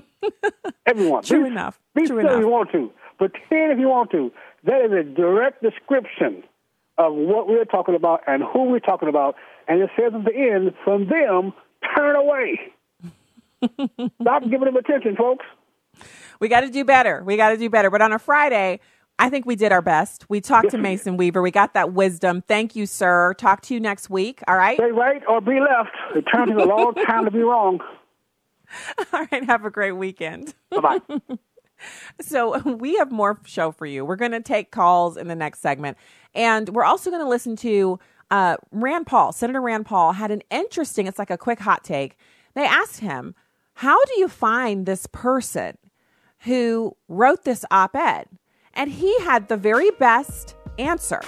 everyone. 0.87 1.22
True 1.22 1.44
be, 1.44 1.50
enough. 1.50 1.78
Be 1.94 2.06
True 2.06 2.18
enough. 2.18 2.33
if 2.33 2.40
you 2.40 2.48
want 2.48 2.72
to. 2.72 2.90
Pretend 3.18 3.72
if 3.72 3.78
you 3.78 3.88
want 3.88 4.11
to. 4.12 4.33
That 4.64 4.85
is 4.85 4.92
a 4.92 5.02
direct 5.02 5.62
description 5.62 6.42
of 6.98 7.14
what 7.14 7.48
we're 7.48 7.64
talking 7.64 7.94
about 7.94 8.22
and 8.26 8.42
who 8.42 8.64
we're 8.64 8.80
talking 8.80 9.09
about. 9.09 9.37
And 9.68 9.80
it 9.80 9.90
says 9.96 10.12
at 10.14 10.24
the 10.24 10.35
end, 10.35 10.72
from 10.85 11.09
them, 11.09 11.52
turn 11.96 12.16
away. 12.16 12.61
Stop 14.22 14.42
giving 14.44 14.64
them 14.64 14.76
attention, 14.76 15.16
folks. 15.16 15.44
We 16.40 16.48
got 16.48 16.60
to 16.60 16.70
do 16.70 16.84
better. 16.84 17.22
We 17.24 17.36
got 17.36 17.50
to 17.50 17.56
do 17.56 17.68
better. 17.70 17.90
But 17.90 18.02
on 18.02 18.12
a 18.12 18.18
Friday, 18.18 18.80
I 19.18 19.28
think 19.28 19.44
we 19.44 19.54
did 19.54 19.70
our 19.70 19.82
best. 19.82 20.24
We 20.30 20.40
talked 20.40 20.70
to 20.70 20.78
Mason 20.78 21.16
Weaver. 21.18 21.42
We 21.42 21.50
got 21.50 21.74
that 21.74 21.92
wisdom. 21.92 22.42
Thank 22.42 22.74
you, 22.74 22.86
sir. 22.86 23.34
Talk 23.34 23.60
to 23.62 23.74
you 23.74 23.80
next 23.80 24.08
week. 24.08 24.40
All 24.48 24.56
right. 24.56 24.78
Stay 24.78 24.92
right 24.92 25.22
or 25.28 25.40
be 25.40 25.60
left. 25.60 25.90
It 26.16 26.22
turns 26.22 26.52
a 26.52 26.64
long 26.64 26.94
time 27.07 27.26
to 27.26 27.30
be 27.30 27.40
wrong. 27.40 27.80
All 29.12 29.26
right. 29.30 29.44
Have 29.44 29.64
a 29.64 29.70
great 29.70 29.92
weekend. 29.92 30.55
Bye 30.70 30.80
bye. 30.80 31.20
So 32.20 32.59
we 32.59 32.96
have 32.96 33.11
more 33.11 33.40
show 33.44 33.72
for 33.72 33.86
you. 33.86 34.05
We're 34.05 34.16
going 34.16 34.32
to 34.32 34.42
take 34.42 34.70
calls 34.70 35.16
in 35.16 35.28
the 35.28 35.34
next 35.34 35.61
segment, 35.61 35.96
and 36.34 36.68
we're 36.68 36.84
also 36.84 37.11
going 37.11 37.22
to 37.22 37.28
listen 37.28 37.57
to 37.57 37.98
uh, 38.30 38.57
Rand 38.70 39.07
Paul. 39.07 39.32
Senator 39.32 39.61
Rand 39.61 39.86
Paul 39.86 40.12
had 40.12 40.30
an 40.30 40.42
interesting. 40.51 41.07
It's 41.07 41.18
like 41.18 41.30
a 41.30 41.38
quick 41.38 41.59
hot 41.59 41.82
take. 41.82 42.18
They 42.55 42.64
asked 42.64 43.01
him, 43.01 43.34
"How 43.74 43.96
do 44.05 44.20
you 44.20 44.28
find 44.28 44.84
this 44.84 45.07
person 45.07 45.78
who 46.45 46.97
wrote 47.09 47.45
this 47.45 47.64
op-ed?" 47.70 48.26
And 48.74 48.91
he 48.91 49.18
had 49.20 49.49
the 49.49 49.57
very 49.57 49.91
best 49.93 50.55
answer. 50.78 51.20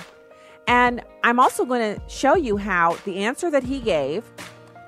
And 0.66 1.02
I'm 1.24 1.40
also 1.40 1.64
going 1.64 1.96
to 1.96 2.02
show 2.08 2.36
you 2.36 2.56
how 2.56 2.96
the 3.04 3.18
answer 3.18 3.50
that 3.50 3.64
he 3.64 3.80
gave. 3.80 4.24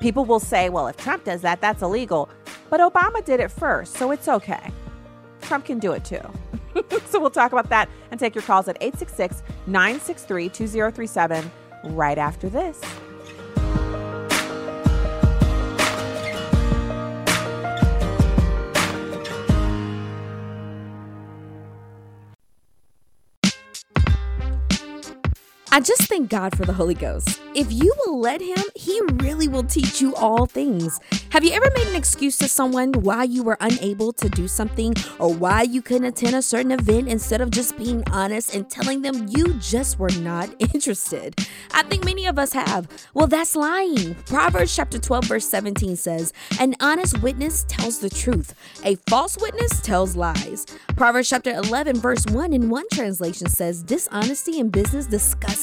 People 0.00 0.24
will 0.24 0.40
say, 0.40 0.68
"Well, 0.68 0.86
if 0.86 0.96
Trump 0.96 1.24
does 1.24 1.42
that, 1.42 1.60
that's 1.60 1.82
illegal," 1.82 2.28
but 2.70 2.80
Obama 2.80 3.24
did 3.24 3.40
it 3.40 3.50
first, 3.50 3.94
so 3.94 4.10
it's 4.10 4.28
okay. 4.28 4.72
Trump 5.42 5.66
can 5.66 5.78
do 5.78 5.92
it 5.92 6.04
too. 6.04 6.20
so 7.06 7.20
we'll 7.20 7.30
talk 7.30 7.52
about 7.52 7.68
that 7.68 7.88
and 8.10 8.18
take 8.18 8.34
your 8.34 8.42
calls 8.42 8.68
at 8.68 8.76
866 8.80 9.42
963 9.66 10.48
2037 10.48 11.50
right 11.84 12.18
after 12.18 12.48
this. 12.48 12.80
I 25.74 25.80
just 25.80 26.02
thank 26.02 26.30
God 26.30 26.56
for 26.56 26.64
the 26.64 26.72
Holy 26.72 26.94
Ghost. 26.94 27.40
If 27.52 27.72
you 27.72 27.92
will 28.06 28.20
let 28.20 28.40
Him, 28.40 28.62
He 28.76 29.00
really 29.14 29.48
will 29.48 29.64
teach 29.64 30.00
you 30.00 30.14
all 30.14 30.46
things. 30.46 31.00
Have 31.30 31.42
you 31.42 31.50
ever 31.50 31.68
made 31.74 31.88
an 31.88 31.96
excuse 31.96 32.38
to 32.38 32.46
someone 32.46 32.92
why 32.92 33.24
you 33.24 33.42
were 33.42 33.56
unable 33.58 34.12
to 34.12 34.28
do 34.28 34.46
something 34.46 34.94
or 35.18 35.34
why 35.34 35.62
you 35.62 35.82
couldn't 35.82 36.04
attend 36.04 36.36
a 36.36 36.42
certain 36.42 36.70
event 36.70 37.08
instead 37.08 37.40
of 37.40 37.50
just 37.50 37.76
being 37.76 38.04
honest 38.12 38.54
and 38.54 38.70
telling 38.70 39.02
them 39.02 39.26
you 39.28 39.54
just 39.54 39.98
were 39.98 40.12
not 40.20 40.48
interested? 40.60 41.34
I 41.72 41.82
think 41.82 42.04
many 42.04 42.26
of 42.26 42.38
us 42.38 42.52
have. 42.52 42.86
Well, 43.12 43.26
that's 43.26 43.56
lying. 43.56 44.14
Proverbs 44.26 44.76
chapter 44.76 45.00
12, 45.00 45.24
verse 45.24 45.48
17 45.48 45.96
says, 45.96 46.32
An 46.60 46.76
honest 46.78 47.20
witness 47.20 47.64
tells 47.66 47.98
the 47.98 48.10
truth, 48.10 48.54
a 48.84 48.94
false 49.08 49.36
witness 49.40 49.80
tells 49.80 50.14
lies. 50.14 50.66
Proverbs 50.94 51.28
chapter 51.28 51.50
11, 51.50 51.96
verse 51.96 52.24
1 52.26 52.52
in 52.52 52.70
one 52.70 52.86
translation 52.92 53.48
says, 53.48 53.82
Dishonesty 53.82 54.60
in 54.60 54.70
business 54.70 55.08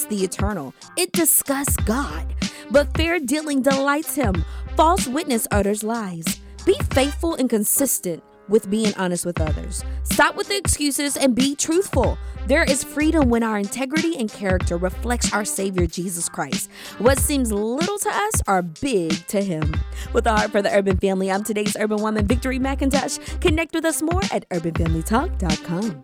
the 0.05 0.23
eternal. 0.23 0.73
It 0.97 1.11
disgusts 1.11 1.75
God. 1.77 2.25
But 2.69 2.95
fair 2.95 3.19
dealing 3.19 3.61
delights 3.61 4.15
him. 4.15 4.45
False 4.75 5.07
witness 5.07 5.47
utters 5.51 5.83
lies. 5.83 6.39
Be 6.65 6.77
faithful 6.91 7.35
and 7.35 7.49
consistent 7.49 8.23
with 8.47 8.69
being 8.69 8.93
honest 8.97 9.25
with 9.25 9.41
others. 9.41 9.83
Stop 10.03 10.35
with 10.35 10.47
the 10.49 10.57
excuses 10.57 11.17
and 11.17 11.33
be 11.35 11.55
truthful. 11.55 12.17
There 12.47 12.63
is 12.63 12.83
freedom 12.83 13.29
when 13.29 13.43
our 13.43 13.57
integrity 13.57 14.17
and 14.17 14.29
character 14.29 14.77
reflects 14.77 15.31
our 15.33 15.45
Savior 15.45 15.85
Jesus 15.87 16.27
Christ. 16.27 16.69
What 16.97 17.19
seems 17.19 17.51
little 17.51 17.97
to 17.99 18.09
us 18.09 18.41
are 18.47 18.61
big 18.61 19.25
to 19.27 19.41
Him. 19.41 19.75
With 20.11 20.25
a 20.25 20.31
heart 20.31 20.51
for 20.51 20.61
the 20.61 20.75
urban 20.75 20.97
family, 20.97 21.31
I'm 21.31 21.43
today's 21.43 21.77
urban 21.79 22.01
woman, 22.01 22.27
Victory 22.27 22.59
McIntosh. 22.59 23.39
Connect 23.41 23.73
with 23.73 23.85
us 23.85 24.01
more 24.01 24.21
at 24.31 24.47
urbanfamilytalk.com. 24.49 26.01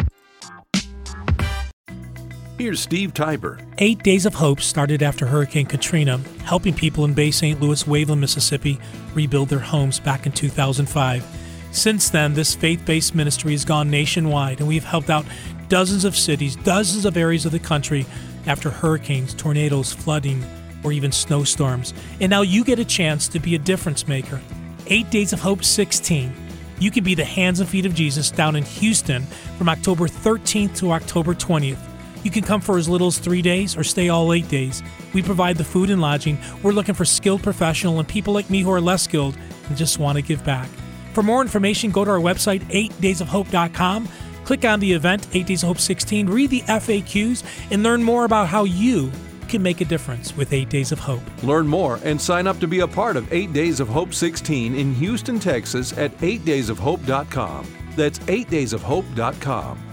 Here's 2.58 2.80
Steve 2.80 3.14
Tybor. 3.14 3.64
Eight 3.78 4.02
Days 4.02 4.26
of 4.26 4.34
Hope 4.34 4.62
started 4.62 5.04
after 5.04 5.28
Hurricane 5.28 5.68
Katrina, 5.68 6.18
helping 6.44 6.74
people 6.74 7.06
in 7.06 7.14
Bay 7.14 7.30
St. 7.30 7.62
Louis, 7.62 7.84
Waveland, 7.84 8.18
Mississippi 8.18 8.80
rebuild 9.14 9.50
their 9.50 9.60
homes 9.60 10.00
back 10.00 10.26
in 10.26 10.32
2005. 10.32 11.24
Since 11.72 12.10
then, 12.10 12.34
this 12.34 12.56
faith 12.56 12.84
based 12.84 13.14
ministry 13.14 13.52
has 13.52 13.64
gone 13.64 13.92
nationwide, 13.92 14.58
and 14.58 14.68
we've 14.68 14.84
helped 14.84 15.12
out 15.12 15.24
dozens 15.70 16.04
of 16.04 16.16
cities, 16.16 16.56
dozens 16.56 17.06
of 17.06 17.16
areas 17.16 17.46
of 17.46 17.52
the 17.52 17.60
country 17.60 18.08
after 18.48 18.72
hurricanes, 18.72 19.36
tornadoes, 19.36 19.94
flooding, 19.94 20.44
or 20.84 20.92
even 20.92 21.12
snowstorms. 21.12 21.94
And 22.20 22.32
now 22.32 22.42
you 22.42 22.64
get 22.64 22.80
a 22.80 22.86
chance 22.86 23.28
to 23.28 23.40
be 23.40 23.54
a 23.54 23.60
difference 23.60 24.08
maker. 24.08 24.42
Eight 24.88 25.12
Days 25.12 25.32
of 25.32 25.42
Hope 25.42 25.64
16. 25.64 26.34
You 26.80 26.90
can 26.90 27.04
be 27.04 27.14
the 27.14 27.24
hands 27.24 27.60
and 27.60 27.70
feet 27.70 27.86
of 27.86 27.94
Jesus 27.94 28.32
down 28.32 28.56
in 28.56 28.64
Houston 28.64 29.22
from 29.60 29.70
October 29.70 30.08
13th 30.08 30.76
to 30.78 30.92
October 30.92 31.36
20th. 31.36 31.87
You 32.24 32.32
can 32.32 32.44
come 32.44 32.62
for 32.62 32.78
as 32.78 32.90
little 32.90 33.08
as 33.08 33.18
three 33.18 33.42
days 33.42 33.78
or 33.78 33.84
stay 33.84 34.10
all 34.10 34.34
eight 34.34 34.50
days. 34.50 34.84
We 35.14 35.22
provide 35.22 35.58
the 35.58 35.64
food 35.64 35.90
and 35.90 36.02
lodging. 36.02 36.38
We're 36.64 36.72
looking 36.72 36.96
for 36.96 37.06
skilled 37.06 37.44
professional 37.44 38.00
and 38.00 38.08
people 38.08 38.34
like 38.34 38.50
me 38.50 38.62
who 38.62 38.72
are 38.72 38.82
less 38.82 39.04
skilled 39.04 39.38
and 39.68 39.78
just 39.78 40.00
want 40.00 40.18
to 40.18 40.22
give 40.22 40.44
back. 40.44 40.70
For 41.14 41.24
more 41.24 41.42
information, 41.42 41.92
go 41.92 42.06
to 42.06 42.12
our 42.12 42.20
website, 42.20 42.62
8daysofhope.com. 42.70 44.08
Click 44.46 44.66
on 44.66 44.80
the 44.80 44.94
event, 44.94 45.28
8 45.34 45.46
Days 45.46 45.64
of 45.64 45.68
Hope 45.68 45.80
16, 45.80 46.28
read 46.28 46.50
the 46.50 46.62
FAQs, 46.62 47.44
and 47.70 47.84
learn 47.84 48.02
more 48.02 48.24
about 48.24 48.48
how 48.48 48.64
you 48.64 49.12
can 49.48 49.62
make 49.62 49.82
a 49.82 49.86
difference 49.86 50.36
with 50.38 50.54
8 50.54 50.70
Days 50.70 50.92
of 50.92 51.00
Hope. 51.00 51.22
Learn 51.44 51.68
more 51.68 52.00
and 52.04 52.22
sign 52.22 52.48
up 52.48 52.60
to 52.60 52.68
be 52.68 52.82
a 52.82 52.88
part 52.88 53.18
of 53.18 53.32
8 53.34 53.52
Days 53.52 53.80
of 53.80 53.88
Hope 53.88 54.14
16 54.14 54.76
in 54.76 54.94
Houston, 54.94 55.40
Texas 55.40 55.98
at 55.98 56.16
8daysofhope.com. 56.20 57.66
That's 57.96 58.20
8daysofhope.com. 58.20 59.87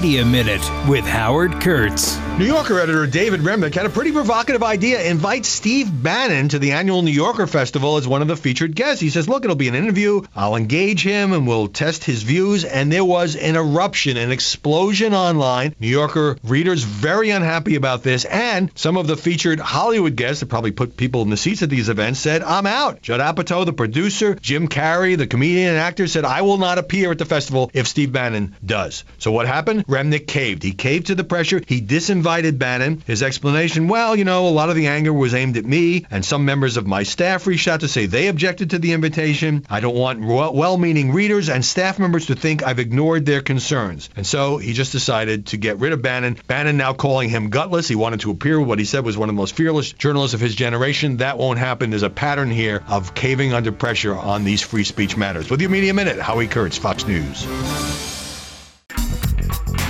Media 0.00 0.24
Minute 0.24 0.88
with 0.88 1.04
Howard 1.04 1.60
Kurtz. 1.60 2.16
New 2.40 2.46
Yorker 2.46 2.80
editor 2.80 3.06
David 3.06 3.40
Remnick 3.40 3.74
had 3.74 3.84
a 3.84 3.90
pretty 3.90 4.12
provocative 4.12 4.62
idea. 4.62 5.02
Invite 5.02 5.44
Steve 5.44 5.90
Bannon 6.02 6.48
to 6.48 6.58
the 6.58 6.72
annual 6.72 7.02
New 7.02 7.10
Yorker 7.10 7.46
Festival 7.46 7.98
as 7.98 8.08
one 8.08 8.22
of 8.22 8.28
the 8.28 8.36
featured 8.36 8.74
guests. 8.74 8.98
He 8.98 9.10
says, 9.10 9.28
Look, 9.28 9.44
it'll 9.44 9.56
be 9.56 9.68
an 9.68 9.74
interview. 9.74 10.22
I'll 10.34 10.56
engage 10.56 11.02
him 11.02 11.34
and 11.34 11.46
we'll 11.46 11.68
test 11.68 12.02
his 12.02 12.22
views. 12.22 12.64
And 12.64 12.90
there 12.90 13.04
was 13.04 13.36
an 13.36 13.56
eruption, 13.56 14.16
an 14.16 14.32
explosion 14.32 15.12
online. 15.12 15.74
New 15.80 15.88
Yorker 15.88 16.38
readers 16.42 16.82
very 16.82 17.28
unhappy 17.28 17.74
about 17.74 18.02
this. 18.02 18.24
And 18.24 18.70
some 18.74 18.96
of 18.96 19.06
the 19.06 19.18
featured 19.18 19.60
Hollywood 19.60 20.16
guests 20.16 20.40
that 20.40 20.46
probably 20.46 20.72
put 20.72 20.96
people 20.96 21.20
in 21.20 21.28
the 21.28 21.36
seats 21.36 21.62
at 21.62 21.68
these 21.68 21.90
events 21.90 22.20
said, 22.20 22.42
I'm 22.42 22.64
out. 22.64 23.02
Judd 23.02 23.20
Apatow, 23.20 23.66
the 23.66 23.74
producer, 23.74 24.34
Jim 24.34 24.66
Carrey, 24.66 25.18
the 25.18 25.26
comedian 25.26 25.72
and 25.72 25.78
actor, 25.78 26.06
said, 26.06 26.24
I 26.24 26.40
will 26.40 26.56
not 26.56 26.78
appear 26.78 27.10
at 27.10 27.18
the 27.18 27.26
festival 27.26 27.70
if 27.74 27.86
Steve 27.86 28.12
Bannon 28.12 28.56
does. 28.64 29.04
So 29.18 29.30
what 29.30 29.46
happened? 29.46 29.86
Remnick 29.86 30.26
caved. 30.26 30.62
He 30.62 30.72
caved 30.72 31.08
to 31.08 31.14
the 31.14 31.22
pressure. 31.22 31.60
He 31.66 31.82
disinvited 31.82 32.29
Bannon. 32.58 33.02
His 33.06 33.22
explanation, 33.22 33.88
well, 33.88 34.14
you 34.14 34.24
know, 34.24 34.48
a 34.48 34.50
lot 34.50 34.70
of 34.70 34.76
the 34.76 34.86
anger 34.86 35.12
was 35.12 35.34
aimed 35.34 35.56
at 35.56 35.64
me, 35.64 36.06
and 36.10 36.24
some 36.24 36.44
members 36.44 36.76
of 36.76 36.86
my 36.86 37.02
staff 37.02 37.46
reached 37.46 37.68
out 37.68 37.80
to 37.80 37.88
say 37.88 38.06
they 38.06 38.28
objected 38.28 38.70
to 38.70 38.78
the 38.78 38.92
invitation. 38.92 39.66
I 39.68 39.80
don't 39.80 39.96
want 39.96 40.20
well-meaning 40.20 41.12
readers 41.12 41.48
and 41.48 41.64
staff 41.64 41.98
members 41.98 42.26
to 42.26 42.34
think 42.34 42.62
I've 42.62 42.78
ignored 42.78 43.26
their 43.26 43.40
concerns. 43.40 44.08
And 44.16 44.26
so 44.26 44.58
he 44.58 44.72
just 44.72 44.92
decided 44.92 45.46
to 45.46 45.56
get 45.56 45.78
rid 45.78 45.92
of 45.92 46.02
Bannon. 46.02 46.38
Bannon 46.46 46.76
now 46.76 46.92
calling 46.92 47.28
him 47.28 47.50
gutless. 47.50 47.88
He 47.88 47.96
wanted 47.96 48.20
to 48.20 48.30
appear 48.30 48.60
what 48.60 48.78
he 48.78 48.84
said 48.84 49.04
was 49.04 49.16
one 49.16 49.28
of 49.28 49.34
the 49.34 49.40
most 49.40 49.56
fearless 49.56 49.92
journalists 49.92 50.34
of 50.34 50.40
his 50.40 50.54
generation. 50.54 51.18
That 51.18 51.38
won't 51.38 51.58
happen. 51.58 51.90
There's 51.90 52.02
a 52.02 52.10
pattern 52.10 52.50
here 52.50 52.82
of 52.88 53.14
caving 53.14 53.52
under 53.52 53.72
pressure 53.72 54.14
on 54.14 54.44
these 54.44 54.62
free 54.62 54.84
speech 54.84 55.16
matters. 55.16 55.50
With 55.50 55.60
your 55.60 55.70
Media 55.70 55.94
Minute, 55.94 56.18
Howie 56.18 56.48
Kurtz, 56.48 56.78
Fox 56.78 57.06
News. 57.06 58.19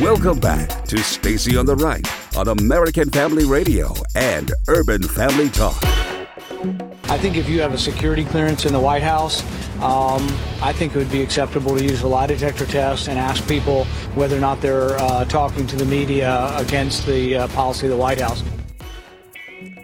Welcome 0.01 0.41
back 0.41 0.87
to 0.87 0.97
Stacy 1.03 1.59
on 1.59 1.67
the 1.67 1.77
Right 1.77 2.09
on 2.35 2.49
American 2.49 3.11
Family 3.11 3.45
Radio 3.45 3.93
and 4.15 4.51
Urban 4.67 5.03
Family 5.03 5.51
Talk. 5.51 5.77
I 7.11 7.19
think 7.19 7.37
if 7.37 7.51
you 7.51 7.61
have 7.61 7.75
a 7.75 7.79
security 7.79 8.25
clearance 8.25 8.65
in 8.65 8.73
the 8.73 8.81
White 8.81 9.03
House, 9.03 9.43
um, 9.83 10.27
I 10.63 10.73
think 10.73 10.95
it 10.95 10.99
would 10.99 11.13
be 11.13 11.21
acceptable 11.21 11.77
to 11.77 11.85
use 11.85 12.01
a 12.01 12.09
lie 12.09 12.27
detector 12.27 12.65
test 12.65 13.11
and 13.11 13.19
ask 13.19 13.47
people 13.47 13.85
whether 14.15 14.35
or 14.35 14.41
not 14.41 14.63
they're 14.63 14.99
uh, 14.99 15.27
talking 15.27 15.67
to 15.67 15.77
the 15.77 15.85
media 15.85 16.51
against 16.57 17.05
the 17.05 17.37
uh, 17.37 17.49
policy 17.49 17.87
of 17.87 17.91
the 17.91 17.99
White 17.99 18.23
House. 18.23 18.43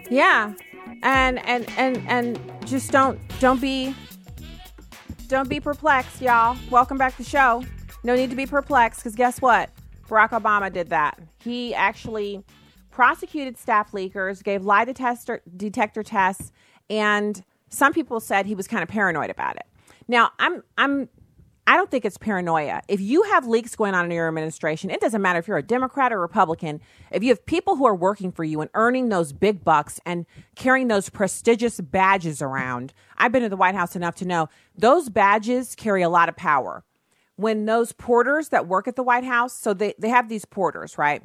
Yeah, 0.09 0.55
and 1.03 1.37
and 1.45 1.69
and 1.77 2.03
and 2.07 2.39
just 2.65 2.89
don't 2.89 3.19
don't 3.39 3.61
be 3.61 3.93
don't 5.27 5.47
be 5.47 5.59
perplexed, 5.59 6.23
y'all. 6.23 6.57
Welcome 6.71 6.97
back 6.97 7.15
to 7.17 7.23
the 7.23 7.29
show. 7.29 7.63
No 8.03 8.15
need 8.15 8.31
to 8.31 8.35
be 8.35 8.47
perplexed 8.47 9.01
because 9.01 9.13
guess 9.13 9.39
what? 9.43 9.69
Barack 10.07 10.29
Obama 10.29 10.71
did 10.71 10.89
that. 10.89 11.19
He 11.43 11.73
actually 11.73 12.43
prosecuted 12.91 13.57
staff 13.57 13.91
leakers, 13.91 14.43
gave 14.43 14.63
lie 14.63 14.85
detector, 14.85 15.41
detector 15.55 16.03
tests, 16.03 16.51
and 16.89 17.43
some 17.69 17.93
people 17.93 18.19
said 18.19 18.45
he 18.45 18.55
was 18.55 18.67
kind 18.67 18.81
of 18.81 18.89
paranoid 18.89 19.29
about 19.29 19.55
it. 19.57 19.65
Now, 20.07 20.31
I'm 20.39 20.63
I'm 20.77 21.09
I 21.69 21.75
don't 21.75 21.91
think 21.91 22.05
it's 22.05 22.17
paranoia. 22.17 22.81
If 22.87 23.01
you 23.01 23.23
have 23.23 23.45
leaks 23.45 23.75
going 23.75 23.93
on 23.93 24.05
in 24.05 24.11
your 24.11 24.29
administration, 24.29 24.89
it 24.89 25.01
doesn't 25.01 25.21
matter 25.21 25.37
if 25.37 25.49
you're 25.49 25.57
a 25.57 25.63
Democrat 25.63 26.13
or 26.13 26.21
Republican. 26.21 26.79
If 27.11 27.23
you 27.23 27.29
have 27.29 27.45
people 27.45 27.75
who 27.75 27.85
are 27.85 27.95
working 27.95 28.31
for 28.31 28.45
you 28.45 28.61
and 28.61 28.69
earning 28.73 29.09
those 29.09 29.33
big 29.33 29.65
bucks 29.65 29.99
and 30.05 30.25
carrying 30.55 30.87
those 30.87 31.09
prestigious 31.09 31.81
badges 31.81 32.41
around, 32.41 32.93
I've 33.17 33.33
been 33.33 33.43
to 33.43 33.49
the 33.49 33.57
White 33.57 33.75
House 33.75 33.97
enough 33.97 34.15
to 34.15 34.25
know 34.25 34.47
those 34.77 35.09
badges 35.09 35.75
carry 35.75 36.01
a 36.01 36.09
lot 36.09 36.29
of 36.29 36.37
power 36.37 36.85
when 37.37 37.65
those 37.65 37.93
porters 37.93 38.49
that 38.49 38.67
work 38.67 38.87
at 38.87 38.95
the 38.95 39.03
White 39.03 39.23
House, 39.23 39.53
so 39.53 39.73
they, 39.73 39.93
they 39.97 40.09
have 40.09 40.27
these 40.27 40.43
porters, 40.43 40.97
right? 40.97 41.23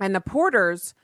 And 0.00 0.14
the 0.14 0.20
porters, 0.20 0.94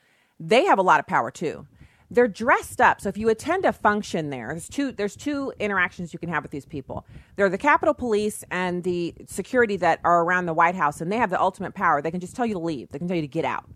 they 0.40 0.64
have 0.64 0.78
a 0.78 0.82
lot 0.82 0.98
of 0.98 1.06
power 1.06 1.30
too. 1.30 1.66
They're 2.10 2.28
dressed 2.28 2.80
up. 2.80 3.00
So 3.00 3.08
if 3.08 3.18
you 3.18 3.28
attend 3.28 3.64
a 3.64 3.72
function 3.72 4.30
there, 4.30 4.48
there's 4.48 4.68
two 4.68 4.92
there's 4.92 5.16
two 5.16 5.52
interactions 5.58 6.12
you 6.12 6.18
can 6.18 6.28
have 6.28 6.42
with 6.42 6.52
these 6.52 6.66
people. 6.66 7.06
They're 7.36 7.48
the 7.48 7.58
Capitol 7.58 7.94
Police 7.94 8.44
and 8.50 8.84
the 8.84 9.14
security 9.26 9.76
that 9.78 10.00
are 10.04 10.22
around 10.22 10.46
the 10.46 10.54
White 10.54 10.74
House, 10.74 11.00
and 11.00 11.10
they 11.10 11.16
have 11.16 11.30
the 11.30 11.40
ultimate 11.40 11.74
power. 11.74 12.00
They 12.00 12.10
can 12.10 12.20
just 12.20 12.36
tell 12.36 12.46
you 12.46 12.54
to 12.54 12.60
leave. 12.60 12.90
They 12.90 12.98
can 12.98 13.08
tell 13.08 13.16
you 13.16 13.22
to 13.22 13.28
get 13.28 13.44
out. 13.44 13.68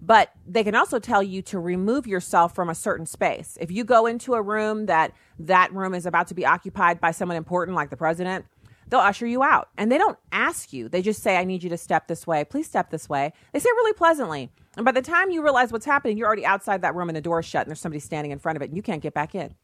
But 0.00 0.30
they 0.46 0.64
can 0.64 0.74
also 0.74 0.98
tell 0.98 1.22
you 1.22 1.42
to 1.42 1.58
remove 1.58 2.06
yourself 2.06 2.54
from 2.54 2.70
a 2.70 2.74
certain 2.74 3.06
space. 3.06 3.58
If 3.60 3.70
you 3.70 3.84
go 3.84 4.06
into 4.06 4.34
a 4.34 4.42
room 4.42 4.86
that 4.86 5.12
that 5.40 5.72
room 5.72 5.94
is 5.94 6.06
about 6.06 6.28
to 6.28 6.34
be 6.34 6.46
occupied 6.46 7.00
by 7.00 7.10
someone 7.10 7.36
important 7.36 7.74
like 7.74 7.90
the 7.90 7.96
president, 7.96 8.46
they'll 8.88 9.00
usher 9.00 9.26
you 9.26 9.42
out. 9.42 9.68
And 9.76 9.90
they 9.90 9.98
don't 9.98 10.18
ask 10.32 10.72
you. 10.72 10.88
They 10.88 11.02
just 11.02 11.22
say, 11.22 11.36
I 11.36 11.44
need 11.44 11.62
you 11.62 11.70
to 11.70 11.78
step 11.78 12.08
this 12.08 12.26
way. 12.26 12.44
Please 12.44 12.66
step 12.66 12.90
this 12.90 13.08
way. 13.08 13.32
They 13.52 13.58
say 13.58 13.68
it 13.68 13.72
really 13.72 13.92
pleasantly. 13.94 14.50
And 14.76 14.84
by 14.84 14.92
the 14.92 15.02
time 15.02 15.30
you 15.30 15.42
realize 15.42 15.72
what's 15.72 15.86
happening, 15.86 16.18
you're 16.18 16.26
already 16.26 16.46
outside 16.46 16.82
that 16.82 16.94
room 16.94 17.08
and 17.08 17.16
the 17.16 17.20
door's 17.20 17.46
shut 17.46 17.62
and 17.62 17.70
there's 17.70 17.80
somebody 17.80 18.00
standing 18.00 18.30
in 18.30 18.38
front 18.38 18.56
of 18.56 18.62
it 18.62 18.68
and 18.68 18.76
you 18.76 18.82
can't 18.82 19.02
get 19.02 19.14
back 19.14 19.34
in. 19.34 19.54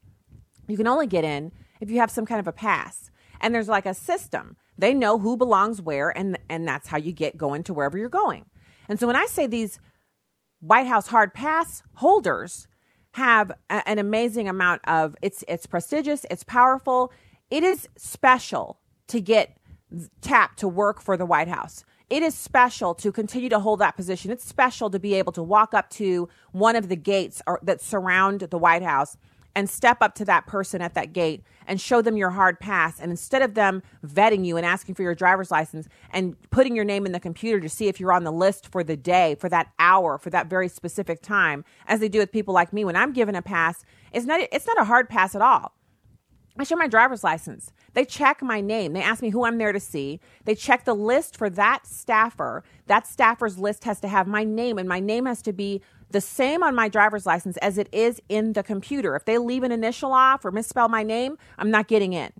You 0.68 0.77
can 0.77 0.87
only 0.87 1.07
get 1.07 1.25
in 1.25 1.53
if 1.81 1.91
you 1.91 1.99
have 1.99 2.11
some 2.11 2.27
kind 2.27 2.41
of 2.41 2.49
a 2.49 2.53
pass. 2.53 3.11
And 3.41 3.55
there's 3.55 3.68
like 3.68 3.87
a 3.87 3.95
system 3.95 4.57
They 4.79 4.95
know 4.95 5.18
who 5.18 5.37
belongs 5.37 5.83
where, 5.83 6.16
and 6.16 6.39
and 6.49 6.66
that's 6.66 6.89
how 6.89 6.97
you 6.97 7.12
get 7.12 7.37
going 7.37 7.62
to 7.64 7.75
wherever 7.75 7.99
you're 7.99 8.09
going. 8.09 8.47
And 8.89 8.99
so 8.99 9.07
when 9.07 9.16
I 9.16 9.27
say 9.27 9.47
these 9.47 9.79
White 10.61 10.87
House 10.87 11.09
hard 11.09 11.35
pass 11.35 11.83
holders 11.95 12.66
have 13.12 13.53
an 13.68 13.99
amazing 13.99 14.49
amount 14.49 14.81
of 14.87 15.14
it's 15.23 15.45
it's 15.47 15.66
prestigious, 15.66 16.25
it's 16.31 16.45
powerful, 16.45 17.12
it 17.51 17.62
is 17.62 17.89
special 17.97 18.81
to 19.13 19.21
get 19.21 19.57
tapped 20.23 20.59
to 20.59 20.67
work 20.67 21.03
for 21.03 21.19
the 21.19 21.27
White 21.27 21.49
House. 21.49 21.85
It 22.09 22.23
is 22.23 22.35
special 22.35 22.95
to 22.95 23.13
continue 23.13 23.51
to 23.51 23.61
hold 23.61 23.81
that 23.81 23.95
position. 23.95 24.31
It's 24.31 24.45
special 24.45 24.89
to 24.89 24.99
be 24.99 25.13
able 25.15 25.33
to 25.33 25.43
walk 25.43 25.75
up 25.75 25.91
to 25.91 26.31
one 26.53 26.77
of 26.77 26.89
the 26.89 26.97
gates 26.97 27.43
or, 27.47 27.61
that 27.63 27.83
surround 27.83 28.41
the 28.41 28.57
White 28.57 28.83
House 28.83 29.19
and 29.55 29.69
step 29.69 29.99
up 30.01 30.15
to 30.15 30.25
that 30.25 30.47
person 30.47 30.81
at 30.81 30.95
that 30.95 31.13
gate 31.13 31.43
and 31.67 31.79
show 31.79 32.01
them 32.01 32.17
your 32.17 32.31
hard 32.31 32.59
pass. 32.59 32.99
And 32.99 33.11
instead 33.11 33.43
of 33.43 33.53
them 33.53 33.83
vetting 34.03 34.47
you 34.47 34.57
and 34.57 34.65
asking 34.65 34.95
for 34.95 35.03
your 35.03 35.15
driver's 35.15 35.51
license 35.51 35.89
and 36.11 36.37
putting 36.51 36.75
your 36.75 36.87
name 36.87 37.05
in 37.05 37.13
the 37.13 37.21
computer 37.21 37.61
to 37.61 37.69
see 37.69 37.89
if 37.89 38.01
you're 38.01 38.15
on 38.15 38.25
the 38.25 38.33
list 38.33 38.67
for 38.67 38.83
the 38.83 38.97
day, 38.97 39.35
for 39.35 39.51
that 39.51 39.73
hour, 39.79 40.17
for 40.17 40.31
that 40.31 40.47
very 40.47 40.69
specific 40.69 41.21
time, 41.21 41.67
as 41.87 42.01
they 42.01 42.09
do 42.09 42.19
with 42.19 42.33
people 42.33 42.55
like 42.55 42.73
me, 42.73 42.83
when 42.87 42.97
I'm 42.97 43.13
given 43.13 43.35
a 43.35 43.43
pass, 43.43 43.85
it's 44.11 44.25
not, 44.25 44.41
it's 44.51 44.67
not 44.67 44.81
a 44.81 44.85
hard 44.85 45.11
pass 45.11 45.35
at 45.35 45.43
all. 45.43 45.75
I 46.59 46.65
show 46.65 46.77
my 46.77 46.87
driver's 46.87 47.25
license. 47.25 47.73
They 47.95 48.05
check 48.05 48.43
my 48.43 48.61
name. 48.61 48.93
They 48.93 49.03
ask 49.03 49.23
me 49.23 49.31
who 49.31 49.45
I'm 49.45 49.59
there 49.59 49.73
to 49.73 49.81
see. 49.81 50.21
They 50.45 50.55
check 50.55 50.85
the 50.85 50.95
list 50.95 51.37
for 51.37 51.49
that 51.51 51.87
staffer. 51.87 52.63
That 52.87 53.07
staffer's 53.07 53.59
list 53.59 53.85
has 53.85 54.01
to 54.01 54.09
have 54.09 54.27
my 54.27 54.45
name, 54.45 54.79
and 54.79 54.89
my 54.89 55.01
name 55.01 55.25
has 55.27 55.41
to 55.43 55.53
be 55.53 55.81
the 56.11 56.21
same 56.21 56.63
on 56.63 56.75
my 56.75 56.89
driver's 56.89 57.25
license 57.25 57.57
as 57.59 57.79
it 57.79 57.89
is 57.91 58.21
in 58.29 58.53
the 58.53 58.63
computer. 58.63 59.17
If 59.17 59.25
they 59.25 59.39
leave 59.39 59.63
an 59.63 59.73
initial 59.73 60.13
off 60.13 60.45
or 60.45 60.51
misspell 60.51 60.89
my 60.89 61.03
name, 61.03 61.39
I'm 61.57 61.71
not 61.71 61.89
getting 61.89 62.13
in. 62.13 62.33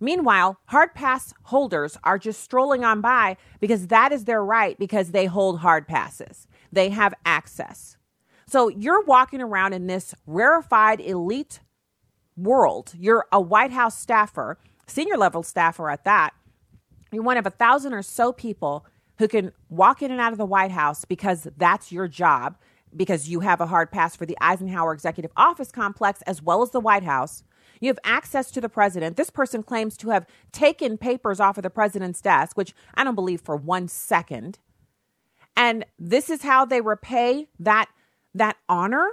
Meanwhile, 0.00 0.58
hard 0.66 0.94
pass 0.94 1.34
holders 1.44 1.96
are 2.04 2.18
just 2.18 2.42
strolling 2.42 2.84
on 2.84 3.00
by 3.00 3.36
because 3.58 3.88
that 3.88 4.12
is 4.12 4.24
their 4.24 4.44
right 4.44 4.78
because 4.78 5.10
they 5.10 5.26
hold 5.26 5.60
hard 5.60 5.86
passes. 5.86 6.46
They 6.72 6.90
have 6.90 7.14
access. 7.24 7.96
So 8.46 8.68
you're 8.68 9.04
walking 9.04 9.40
around 9.40 9.74
in 9.74 9.86
this 9.86 10.14
rarefied 10.26 11.00
elite 11.00 11.60
world. 12.42 12.92
You're 12.98 13.26
a 13.32 13.40
White 13.40 13.72
House 13.72 13.98
staffer, 13.98 14.58
senior 14.86 15.16
level 15.16 15.42
staffer 15.42 15.90
at 15.90 16.04
that. 16.04 16.30
You're 17.12 17.22
one 17.22 17.36
of 17.36 17.46
a 17.46 17.50
thousand 17.50 17.92
or 17.92 18.02
so 18.02 18.32
people 18.32 18.86
who 19.18 19.28
can 19.28 19.52
walk 19.68 20.02
in 20.02 20.10
and 20.10 20.20
out 20.20 20.32
of 20.32 20.38
the 20.38 20.46
White 20.46 20.70
House 20.70 21.04
because 21.04 21.46
that's 21.56 21.92
your 21.92 22.08
job, 22.08 22.56
because 22.96 23.28
you 23.28 23.40
have 23.40 23.60
a 23.60 23.66
hard 23.66 23.90
pass 23.90 24.16
for 24.16 24.26
the 24.26 24.36
Eisenhower 24.40 24.92
Executive 24.92 25.30
Office 25.36 25.70
Complex 25.70 26.22
as 26.22 26.42
well 26.42 26.62
as 26.62 26.70
the 26.70 26.80
White 26.80 27.04
House. 27.04 27.44
You 27.80 27.88
have 27.88 27.98
access 28.04 28.50
to 28.52 28.60
the 28.60 28.68
president. 28.68 29.16
This 29.16 29.30
person 29.30 29.62
claims 29.62 29.96
to 29.98 30.10
have 30.10 30.26
taken 30.52 30.98
papers 30.98 31.40
off 31.40 31.56
of 31.56 31.62
the 31.62 31.70
president's 31.70 32.20
desk, 32.20 32.56
which 32.56 32.74
I 32.94 33.04
don't 33.04 33.14
believe 33.14 33.40
for 33.40 33.56
one 33.56 33.88
second. 33.88 34.58
And 35.56 35.84
this 35.98 36.30
is 36.30 36.42
how 36.42 36.64
they 36.64 36.80
repay 36.80 37.48
that 37.58 37.88
that 38.34 38.56
honor 38.68 39.08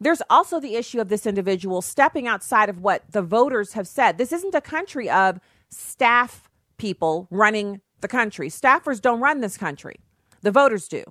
there's 0.00 0.22
also 0.28 0.60
the 0.60 0.76
issue 0.76 1.00
of 1.00 1.08
this 1.08 1.26
individual 1.26 1.82
stepping 1.82 2.26
outside 2.26 2.68
of 2.68 2.80
what 2.80 3.02
the 3.10 3.22
voters 3.22 3.72
have 3.72 3.88
said. 3.88 4.18
This 4.18 4.32
isn't 4.32 4.54
a 4.54 4.60
country 4.60 5.08
of 5.08 5.40
staff 5.70 6.48
people 6.76 7.26
running 7.30 7.80
the 8.00 8.08
country. 8.08 8.48
Staffers 8.48 9.00
don't 9.00 9.20
run 9.20 9.40
this 9.40 9.56
country, 9.56 9.96
the 10.42 10.50
voters 10.50 10.88
do. 10.88 11.02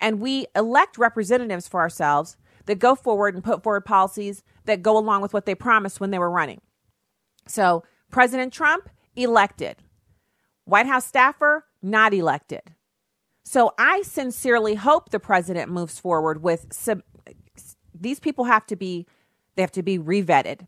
And 0.00 0.20
we 0.20 0.46
elect 0.56 0.98
representatives 0.98 1.68
for 1.68 1.80
ourselves 1.80 2.36
that 2.66 2.78
go 2.78 2.94
forward 2.94 3.34
and 3.34 3.44
put 3.44 3.62
forward 3.62 3.84
policies 3.84 4.42
that 4.64 4.82
go 4.82 4.96
along 4.98 5.22
with 5.22 5.32
what 5.32 5.46
they 5.46 5.54
promised 5.54 6.00
when 6.00 6.10
they 6.10 6.18
were 6.18 6.30
running. 6.30 6.60
So, 7.46 7.84
President 8.10 8.52
Trump, 8.52 8.88
elected. 9.14 9.76
White 10.64 10.86
House 10.86 11.06
staffer, 11.06 11.66
not 11.82 12.14
elected. 12.14 12.62
So, 13.44 13.72
I 13.78 14.02
sincerely 14.02 14.76
hope 14.76 15.10
the 15.10 15.20
president 15.20 15.70
moves 15.70 15.98
forward 15.98 16.42
with 16.42 16.66
sub- 16.72 17.02
these 17.94 18.20
people 18.20 18.44
have 18.44 18.66
to 18.66 18.76
be 18.76 19.06
they 19.54 19.62
have 19.62 19.72
to 19.72 19.82
be 19.82 19.98
revetted. 19.98 20.66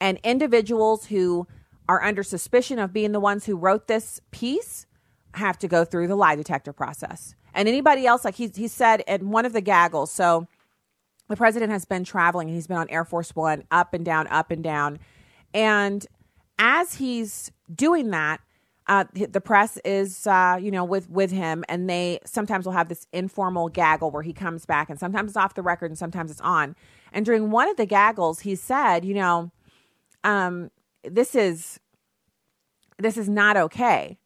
And 0.00 0.18
individuals 0.24 1.06
who 1.06 1.46
are 1.88 2.02
under 2.02 2.22
suspicion 2.22 2.78
of 2.78 2.92
being 2.92 3.12
the 3.12 3.20
ones 3.20 3.46
who 3.46 3.56
wrote 3.56 3.86
this 3.86 4.20
piece 4.30 4.86
have 5.34 5.58
to 5.60 5.68
go 5.68 5.84
through 5.84 6.08
the 6.08 6.16
lie 6.16 6.34
detector 6.34 6.72
process. 6.72 7.34
And 7.54 7.68
anybody 7.68 8.06
else, 8.06 8.24
like 8.24 8.34
he, 8.34 8.48
he 8.48 8.68
said 8.68 9.02
in 9.06 9.30
one 9.30 9.46
of 9.46 9.52
the 9.52 9.60
gaggles, 9.60 10.10
so 10.10 10.48
the 11.28 11.36
president 11.36 11.70
has 11.70 11.84
been 11.84 12.04
traveling 12.04 12.48
and 12.48 12.54
he's 12.54 12.66
been 12.66 12.76
on 12.76 12.90
Air 12.90 13.04
Force 13.04 13.34
One 13.36 13.64
up 13.70 13.94
and 13.94 14.04
down, 14.04 14.26
up 14.28 14.50
and 14.50 14.62
down. 14.62 14.98
And 15.52 16.04
as 16.58 16.94
he's 16.94 17.52
doing 17.72 18.10
that, 18.10 18.40
uh, 18.86 19.04
the 19.12 19.40
press 19.40 19.78
is, 19.84 20.26
uh, 20.26 20.58
you 20.60 20.70
know, 20.70 20.84
with 20.84 21.08
with 21.08 21.30
him, 21.30 21.64
and 21.68 21.88
they 21.88 22.18
sometimes 22.26 22.66
will 22.66 22.72
have 22.72 22.88
this 22.88 23.06
informal 23.12 23.70
gaggle 23.70 24.10
where 24.10 24.22
he 24.22 24.34
comes 24.34 24.66
back, 24.66 24.90
and 24.90 25.00
sometimes 25.00 25.30
it's 25.30 25.36
off 25.38 25.54
the 25.54 25.62
record, 25.62 25.90
and 25.90 25.98
sometimes 25.98 26.30
it's 26.30 26.40
on. 26.42 26.76
And 27.10 27.24
during 27.24 27.50
one 27.50 27.68
of 27.68 27.76
the 27.76 27.86
gaggles, 27.86 28.40
he 28.40 28.54
said, 28.54 29.04
you 29.04 29.14
know, 29.14 29.50
um, 30.22 30.70
this 31.02 31.34
is 31.34 31.80
this 32.98 33.16
is 33.16 33.28
not 33.28 33.56
okay 33.56 34.18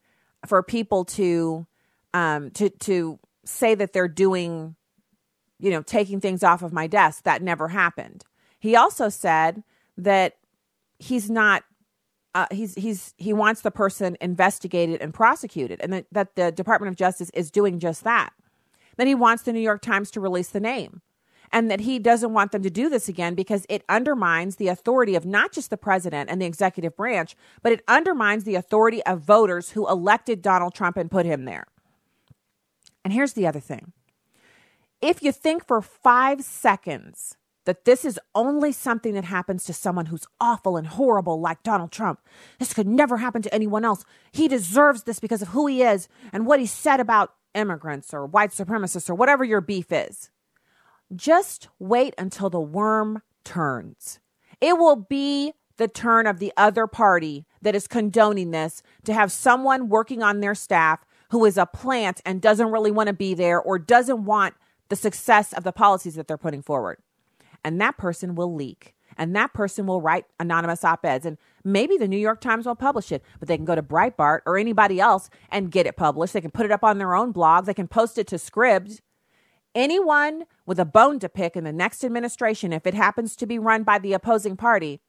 for 0.47 0.63
people 0.63 1.05
to 1.05 1.67
um, 2.13 2.51
to 2.53 2.69
to 2.71 3.21
say 3.45 3.77
that 3.77 3.93
they're 3.93 4.09
doing, 4.09 4.75
you 5.61 5.71
know, 5.71 5.83
taking 5.83 6.21
things 6.21 6.43
off 6.43 6.63
of 6.63 6.73
my 6.73 6.89
desk. 6.89 7.23
That 7.23 7.43
never 7.43 7.69
happened. 7.69 8.25
He 8.59 8.75
also 8.75 9.09
said 9.09 9.63
that 9.97 10.35
he's 10.99 11.31
not 11.31 11.63
uh, 12.35 12.47
he's 12.51 12.75
he's 12.75 13.15
he 13.17 13.33
wants 13.33 13.63
the 13.63 13.71
person 13.71 14.17
investigated 14.21 15.01
and 15.01 15.15
prosecuted, 15.15 15.81
and 15.81 15.93
that, 15.93 16.07
that 16.13 16.37
the 16.37 16.53
Department 16.53 16.89
of 16.89 16.97
Justice 16.97 17.31
is 17.31 17.51
doing 17.51 17.79
just 17.79 18.05
that. 18.05 18.33
Then 18.97 19.07
he 19.07 19.15
wants 19.15 19.45
the 19.45 19.53
New 19.53 19.61
York 19.61 19.81
Times 19.81 20.11
to 20.13 20.21
release 20.21 20.49
the 20.49 20.61
name, 20.61 21.01
and 21.51 21.71
that 21.71 21.81
he 21.81 21.99
doesn't 21.99 22.33
want 22.33 22.53
them 22.53 22.63
to 22.63 22.71
do 22.71 22.89
this 22.89 23.09
again 23.09 23.35
because 23.35 23.65
it 23.69 23.83
undermines 23.89 24.57
the 24.57 24.69
authority 24.69 25.15
of 25.15 25.25
not 25.25 25.53
just 25.53 25.71
the 25.71 25.77
president 25.77 26.29
and 26.31 26.41
the 26.41 26.47
executive 26.47 26.97
branch, 26.97 27.35
but 27.63 27.73
it 27.73 27.83
undermines 27.89 28.45
the 28.45 28.57
authority 28.57 29.03
of 29.05 29.21
voters 29.21 29.71
who 29.71 29.89
elected 29.89 30.43
Donald 30.43 30.75
Trump 30.75 30.97
and 30.97 31.11
put 31.11 31.27
him 31.27 31.45
there. 31.45 31.67
And 33.05 33.13
here's 33.13 33.33
the 33.33 33.47
other 33.47 33.61
thing: 33.61 33.93
if 35.01 35.23
you 35.23 35.33
think 35.33 35.67
for 35.67 35.81
five 35.81 36.43
seconds 36.43 37.37
that 37.69 37.85
this 37.85 38.03
is 38.03 38.19
only 38.35 38.73
something 38.73 39.13
that 39.13 39.27
happens 39.27 39.63
to 39.63 39.75
someone 39.75 40.07
who's 40.07 40.27
awful 40.41 40.79
and 40.79 40.87
horrible 40.87 41.39
like 41.39 41.63
Donald 41.63 41.93
Trump. 41.93 42.19
This 42.59 42.73
could 42.73 42.87
never 42.87 43.19
happen 43.19 43.43
to 43.43 43.55
anyone 43.55 43.85
else. 43.85 44.07
He 44.33 44.49
deserves 44.49 45.03
this 45.03 45.21
because 45.21 45.43
of 45.43 45.49
who 45.49 45.67
he 45.67 45.83
is 45.83 46.09
and 46.33 46.47
what 46.47 46.61
he 46.61 46.65
said 46.65 46.99
about 46.99 47.35
immigrants 47.55 48.15
or 48.15 48.25
white 48.25 48.53
supremacists 48.53 49.11
or 49.11 49.15
whatever 49.15 49.45
your 49.45 49.61
beef 49.61 49.93
is. 49.93 50.31
Just 51.15 51.69
wait 51.79 52.15
until 52.17 52.49
the 52.49 52.59
worm 52.59 53.21
turns. 53.45 54.19
It 54.63 54.79
will 54.79 54.97
be 54.97 55.53
the 55.77 55.89
turn 55.89 56.27
of 56.27 56.39
the 56.39 56.55
other 56.57 56.87
party 56.87 57.45
that 57.61 57.75
is 57.75 57.87
condoning 57.87 58.51
this 58.51 58.83
to 59.05 59.13
have 59.13 59.31
someone 59.31 59.91
working 59.91 60.23
on 60.23 60.41
their 60.41 60.55
staff 60.55 61.05
who 61.33 61.45
is 61.45 61.59
a 61.59 61.67
plant 61.67 62.23
and 62.25 62.41
doesn't 62.41 62.73
really 62.73 62.91
want 62.91 63.09
to 63.09 63.13
be 63.13 63.35
there 63.35 63.61
or 63.61 63.79
doesn't 63.79 64.25
want 64.25 64.55
the 64.89 64.97
success 64.97 65.53
of 65.53 65.65
the 65.65 65.73
policies 65.73 66.15
that 66.15 66.27
they're 66.27 66.39
putting 66.39 66.63
forward 66.63 67.03
and 67.65 67.81
that 67.81 67.99
person 67.99 68.35
will 68.35 68.55
leak 68.55 68.95
and 69.19 69.35
that 69.35 69.53
person 69.53 69.87
will 69.87 70.01
write 70.01 70.25
anonymous 70.39 70.85
op 70.85 71.05
eds. 71.05 71.27
And 71.27 71.37
maybe 71.65 71.97
the 71.97 72.09
New 72.09 72.19
York 72.19 72.41
Times 72.41 72.65
won't 72.65 72.79
publish 72.79 73.11
it, 73.11 73.23
but 73.39 73.49
they 73.49 73.57
can 73.57 73.67
go 73.67 73.75
to 73.75 73.83
Breitbart 73.83 74.41
or 74.47 74.57
anybody 74.57 75.01
else 75.01 75.29
and 75.51 75.71
get 75.71 75.87
it 75.87 75.97
published. 75.97 76.33
They 76.33 76.41
can 76.41 76.53
put 76.53 76.65
it 76.65 76.73
up 76.73 76.85
on 76.85 76.99
their 76.99 77.15
own 77.15 77.33
blog, 77.33 77.67
they 77.67 77.75
can 77.75 77.89
post 77.89 78.17
it 78.17 78.29
to 78.29 78.37
Scribd. 78.37 79.01
Anyone 79.75 80.45
with 80.65 80.81
a 80.81 80.85
bone 80.85 81.19
to 81.19 81.29
pick 81.29 81.55
in 81.55 81.65
the 81.65 81.73
next 81.73 82.03
administration, 82.03 82.73
if 82.73 82.87
it 82.87 82.95
happens 82.95 83.37
to 83.37 83.47
be 83.47 83.59
run 83.59 83.83
by 83.83 83.99
the 83.99 84.13
opposing 84.13 84.57
party, 84.57 85.01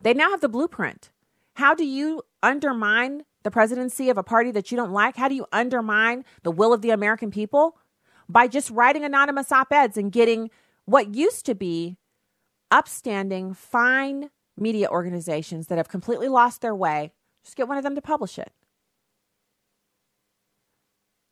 they 0.00 0.14
now 0.14 0.30
have 0.30 0.40
the 0.40 0.48
blueprint. 0.48 1.10
How 1.54 1.74
do 1.74 1.84
you 1.84 2.22
undermine 2.42 3.24
the 3.42 3.50
presidency 3.50 4.08
of 4.08 4.16
a 4.16 4.22
party 4.22 4.52
that 4.52 4.70
you 4.70 4.76
don't 4.76 4.92
like? 4.92 5.16
How 5.16 5.28
do 5.28 5.34
you 5.34 5.46
undermine 5.52 6.24
the 6.44 6.52
will 6.52 6.72
of 6.72 6.82
the 6.82 6.90
American 6.90 7.30
people? 7.30 7.76
By 8.28 8.46
just 8.46 8.70
writing 8.70 9.04
anonymous 9.04 9.52
op 9.52 9.72
eds 9.72 9.96
and 9.96 10.10
getting 10.10 10.50
what 10.84 11.14
used 11.14 11.46
to 11.46 11.54
be 11.54 11.96
upstanding, 12.70 13.54
fine 13.54 14.30
media 14.56 14.88
organizations 14.90 15.68
that 15.68 15.78
have 15.78 15.88
completely 15.88 16.28
lost 16.28 16.60
their 16.60 16.74
way, 16.74 17.12
just 17.44 17.56
get 17.56 17.68
one 17.68 17.78
of 17.78 17.84
them 17.84 17.94
to 17.94 18.02
publish 18.02 18.38
it. 18.38 18.52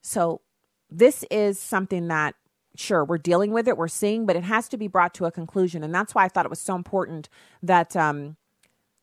So, 0.03 0.41
this 0.91 1.25
is 1.31 1.59
something 1.59 2.09
that, 2.09 2.35
sure, 2.75 3.05
we're 3.05 3.19
dealing 3.19 3.53
with 3.53 3.69
it, 3.69 3.77
we're 3.77 3.87
seeing, 3.87 4.27
but 4.27 4.35
it 4.35 4.43
has 4.43 4.69
to 4.71 4.77
be 4.77 4.89
brought 4.89 5.15
to 5.15 5.27
a 5.27 5.31
conclusion. 5.31 5.85
And 5.85 5.95
that's 5.95 6.15
why 6.15 6.25
I 6.25 6.29
thought 6.29 6.47
it 6.47 6.51
was 6.51 6.59
so 6.59 6.75
important 6.75 7.29
that 7.63 7.95
um, 7.95 8.37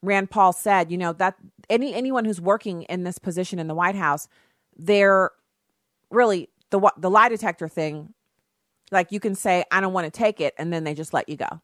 Rand 0.01 0.29
Paul 0.29 0.53
said, 0.53 0.91
you 0.91 0.97
know, 0.97 1.13
that 1.13 1.35
any 1.69 1.93
anyone 1.93 2.25
who's 2.25 2.41
working 2.41 2.83
in 2.83 3.03
this 3.03 3.19
position 3.19 3.59
in 3.59 3.67
the 3.67 3.75
White 3.75 3.95
House, 3.95 4.27
they're 4.77 5.31
really 6.09 6.49
the 6.69 6.91
the 6.97 7.09
lie 7.09 7.29
detector 7.29 7.67
thing 7.67 8.13
like 8.91 9.11
you 9.11 9.19
can 9.19 9.35
say, 9.35 9.63
I 9.71 9.81
don't 9.81 9.93
want 9.93 10.05
to 10.05 10.11
take 10.11 10.39
it, 10.41 10.53
and 10.57 10.71
then 10.71 10.83
they 10.83 10.93
just 10.93 11.13
let 11.13 11.29
you 11.29 11.37
go. 11.37 11.61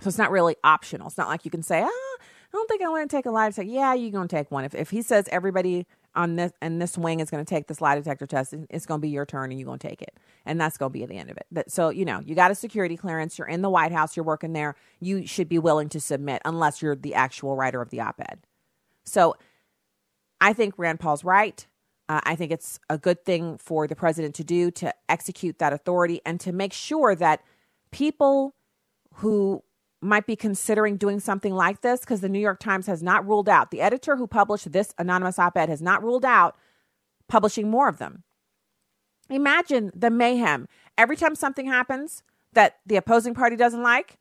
So 0.00 0.08
it's 0.08 0.18
not 0.18 0.30
really 0.30 0.56
optional. 0.64 1.08
It's 1.08 1.18
not 1.18 1.28
like 1.28 1.44
you 1.44 1.50
can 1.50 1.62
say, 1.62 1.82
ah, 1.82 1.86
I 1.86 2.56
don't 2.56 2.68
think 2.68 2.82
I 2.82 2.88
want 2.88 3.08
to 3.08 3.16
take 3.16 3.26
a 3.26 3.30
lie 3.30 3.48
detector. 3.48 3.70
Yeah, 3.70 3.94
you're 3.94 4.10
going 4.10 4.28
to 4.28 4.36
take 4.36 4.50
one. 4.50 4.64
If, 4.64 4.74
if 4.74 4.90
he 4.90 5.00
says 5.02 5.26
everybody 5.30 5.86
on 6.14 6.36
this 6.36 6.52
and 6.60 6.82
this 6.82 6.98
wing 6.98 7.20
is 7.20 7.30
going 7.30 7.42
to 7.42 7.48
take 7.48 7.66
this 7.66 7.80
lie 7.80 7.94
detector 7.94 8.26
test, 8.26 8.54
it's 8.68 8.84
going 8.84 9.00
to 9.00 9.02
be 9.02 9.08
your 9.08 9.24
turn 9.24 9.50
and 9.50 9.58
you're 9.58 9.66
going 9.66 9.78
to 9.78 9.88
take 9.88 10.02
it. 10.02 10.18
And 10.44 10.60
that's 10.60 10.76
going 10.76 10.92
to 10.92 10.98
be 10.98 11.06
the 11.06 11.14
end 11.14 11.30
of 11.30 11.36
it. 11.38 11.46
That, 11.52 11.70
so, 11.70 11.88
you 11.88 12.04
know, 12.04 12.20
you 12.20 12.34
got 12.34 12.50
a 12.50 12.54
security 12.54 12.96
clearance, 12.96 13.38
you're 13.38 13.48
in 13.48 13.62
the 13.62 13.70
White 13.70 13.92
House, 13.92 14.16
you're 14.16 14.24
working 14.24 14.52
there, 14.52 14.74
you 15.00 15.26
should 15.26 15.48
be 15.48 15.58
willing 15.58 15.88
to 15.90 16.00
submit 16.00 16.42
unless 16.44 16.82
you're 16.82 16.96
the 16.96 17.14
actual 17.14 17.56
writer 17.56 17.80
of 17.80 17.90
the 17.90 18.00
op 18.00 18.20
ed. 18.20 18.40
So 19.04 19.36
I 20.40 20.52
think 20.52 20.74
Rand 20.76 21.00
Paul's 21.00 21.24
right. 21.24 21.66
Uh, 22.08 22.20
I 22.24 22.36
think 22.36 22.52
it's 22.52 22.78
a 22.90 22.98
good 22.98 23.24
thing 23.24 23.58
for 23.58 23.86
the 23.86 23.96
president 23.96 24.34
to 24.36 24.44
do 24.44 24.70
to 24.72 24.92
execute 25.08 25.58
that 25.58 25.72
authority 25.72 26.20
and 26.26 26.40
to 26.40 26.52
make 26.52 26.72
sure 26.72 27.14
that 27.14 27.42
people 27.90 28.54
who 29.14 29.62
might 30.00 30.26
be 30.26 30.34
considering 30.34 30.96
doing 30.96 31.20
something 31.20 31.54
like 31.54 31.80
this, 31.80 32.00
because 32.00 32.20
the 32.20 32.28
New 32.28 32.40
York 32.40 32.58
Times 32.58 32.86
has 32.88 33.02
not 33.02 33.26
ruled 33.26 33.48
out, 33.48 33.70
the 33.70 33.80
editor 33.80 34.16
who 34.16 34.26
published 34.26 34.72
this 34.72 34.92
anonymous 34.98 35.38
op 35.38 35.56
ed 35.56 35.68
has 35.68 35.80
not 35.80 36.02
ruled 36.02 36.24
out 36.24 36.56
publishing 37.28 37.70
more 37.70 37.88
of 37.88 37.98
them. 37.98 38.24
Imagine 39.30 39.92
the 39.94 40.10
mayhem. 40.10 40.66
Every 40.98 41.16
time 41.16 41.36
something 41.36 41.66
happens 41.66 42.24
that 42.52 42.78
the 42.84 42.96
opposing 42.96 43.32
party 43.32 43.54
doesn't 43.56 43.82
like, 43.82 44.18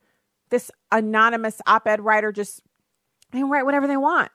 this 0.49 0.69
anonymous 0.91 1.61
op 1.65 1.87
ed 1.87 2.01
writer 2.01 2.31
just 2.31 2.61
they 3.31 3.39
can 3.39 3.49
write 3.49 3.65
whatever 3.65 3.87
they 3.87 3.97
want. 3.97 4.31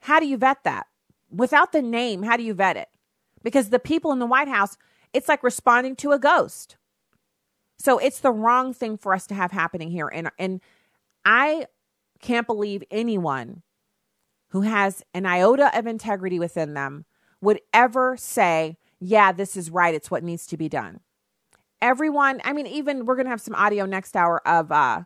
How 0.00 0.20
do 0.20 0.26
you 0.26 0.38
vet 0.38 0.64
that? 0.64 0.86
Without 1.30 1.72
the 1.72 1.82
name, 1.82 2.22
how 2.22 2.36
do 2.36 2.42
you 2.42 2.54
vet 2.54 2.76
it? 2.76 2.88
Because 3.42 3.70
the 3.70 3.78
people 3.78 4.12
in 4.12 4.18
the 4.18 4.26
White 4.26 4.48
House, 4.48 4.76
it's 5.12 5.28
like 5.28 5.42
responding 5.42 5.96
to 5.96 6.12
a 6.12 6.18
ghost. 6.18 6.76
So 7.78 7.98
it's 7.98 8.20
the 8.20 8.32
wrong 8.32 8.74
thing 8.74 8.98
for 8.98 9.14
us 9.14 9.26
to 9.28 9.34
have 9.34 9.52
happening 9.52 9.90
here. 9.90 10.08
And 10.12 10.30
and 10.38 10.60
I 11.24 11.66
can't 12.20 12.46
believe 12.46 12.84
anyone 12.90 13.62
who 14.48 14.62
has 14.62 15.02
an 15.14 15.24
iota 15.24 15.76
of 15.78 15.86
integrity 15.86 16.38
within 16.38 16.74
them 16.74 17.06
would 17.40 17.60
ever 17.72 18.16
say, 18.16 18.76
yeah, 18.98 19.32
this 19.32 19.56
is 19.56 19.70
right. 19.70 19.94
It's 19.94 20.10
what 20.10 20.22
needs 20.22 20.46
to 20.48 20.56
be 20.56 20.68
done. 20.68 21.00
Everyone, 21.80 22.42
I 22.44 22.52
mean, 22.52 22.66
even 22.66 23.06
we're 23.06 23.16
gonna 23.16 23.30
have 23.30 23.40
some 23.40 23.54
audio 23.54 23.86
next 23.86 24.14
hour 24.14 24.46
of 24.46 24.70
uh 24.70 25.04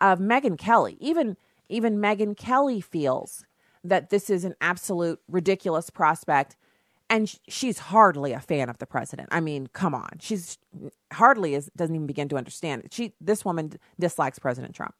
of 0.00 0.18
Megyn 0.18 0.58
Kelly. 0.58 0.96
Even 1.00 1.36
even 1.68 1.98
Megyn 1.98 2.36
Kelly 2.36 2.80
feels 2.80 3.44
that 3.88 4.10
this 4.10 4.30
is 4.30 4.44
an 4.44 4.54
absolute 4.60 5.20
ridiculous 5.28 5.90
prospect 5.90 6.56
and 7.08 7.38
she's 7.48 7.78
hardly 7.78 8.32
a 8.32 8.40
fan 8.40 8.68
of 8.68 8.78
the 8.78 8.86
president. 8.86 9.28
I 9.30 9.40
mean, 9.40 9.68
come 9.68 9.94
on, 9.94 10.18
she's 10.20 10.58
hardly 11.12 11.54
is 11.54 11.70
doesn't 11.76 11.94
even 11.94 12.06
begin 12.06 12.28
to 12.28 12.36
understand. 12.36 12.88
She 12.90 13.14
this 13.20 13.44
woman 13.44 13.72
dislikes 13.98 14.38
President 14.38 14.74
Trump, 14.74 14.94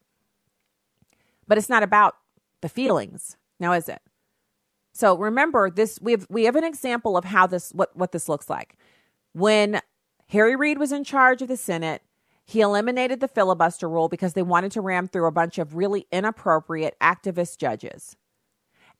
but 1.48 1.58
it's 1.58 1.68
not 1.68 1.82
about 1.82 2.16
the 2.60 2.68
feelings 2.68 3.36
now, 3.58 3.72
is 3.72 3.88
it? 3.88 4.00
So 4.92 5.16
remember 5.16 5.70
this. 5.70 5.98
We 6.00 6.12
have 6.12 6.26
we 6.30 6.44
have 6.44 6.56
an 6.56 6.64
example 6.64 7.16
of 7.16 7.24
how 7.24 7.46
this 7.46 7.70
what 7.72 7.94
what 7.96 8.12
this 8.12 8.28
looks 8.28 8.48
like. 8.48 8.76
When 9.32 9.80
Harry 10.28 10.56
Reid 10.56 10.78
was 10.78 10.92
in 10.92 11.04
charge 11.04 11.42
of 11.42 11.48
the 11.48 11.56
Senate, 11.56 12.02
he 12.44 12.60
eliminated 12.60 13.20
the 13.20 13.28
filibuster 13.28 13.88
rule 13.88 14.08
because 14.08 14.32
they 14.32 14.42
wanted 14.42 14.72
to 14.72 14.80
ram 14.80 15.08
through 15.08 15.26
a 15.26 15.32
bunch 15.32 15.58
of 15.58 15.76
really 15.76 16.06
inappropriate 16.10 16.96
activist 17.00 17.58
judges. 17.58 18.16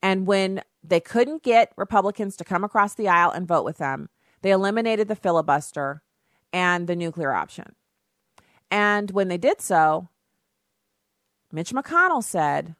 And 0.01 0.27
when 0.27 0.61
they 0.83 0.99
couldn't 0.99 1.43
get 1.43 1.73
Republicans 1.75 2.37
to 2.37 2.43
come 2.43 2.63
across 2.63 2.93
the 2.93 3.07
aisle 3.07 3.31
and 3.31 3.47
vote 3.47 3.65
with 3.65 3.77
them, 3.77 4.09
they 4.41 4.51
eliminated 4.51 5.07
the 5.07 5.15
filibuster 5.15 6.03
and 6.53 6.87
the 6.87 6.95
nuclear 6.95 7.33
option. 7.33 7.75
And 8.69 9.11
when 9.11 9.27
they 9.27 9.37
did 9.37 9.61
so, 9.61 10.09
Mitch 11.51 11.71
McConnell 11.71 12.23
said, 12.23 12.75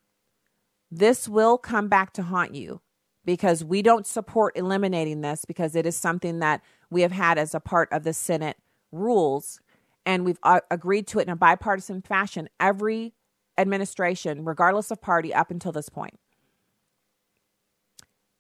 This 0.92 1.28
will 1.28 1.58
come 1.58 1.88
back 1.88 2.14
to 2.14 2.24
haunt 2.24 2.54
you 2.54 2.82
because 3.26 3.64
we 3.64 3.82
don't 3.82 4.06
support 4.06 4.56
eliminating 4.56 5.22
this 5.22 5.46
because 5.46 5.76
it 5.76 5.86
is 5.86 5.98
something 5.98 6.40
that 6.40 6.62
we 6.90 7.02
have 7.02 7.12
had 7.12 7.38
as 7.38 7.54
a 7.54 7.60
part 7.60 7.92
of 7.92 8.04
the 8.04 8.14
Senate 8.14 8.58
rules. 8.92 9.60
And 10.06 10.24
we've 10.24 10.40
uh, 10.44 10.62
agreed 10.72 11.08
to 11.08 11.20
it 11.20 11.24
in 11.24 11.30
a 11.30 11.36
bipartisan 11.36 12.02
fashion 12.02 12.48
every 12.60 13.14
administration, 13.58 14.46
regardless 14.46 14.92
of 14.92 15.02
party, 15.02 15.34
up 15.34 15.52
until 15.52 15.72
this 15.72 15.90
point 15.90 16.20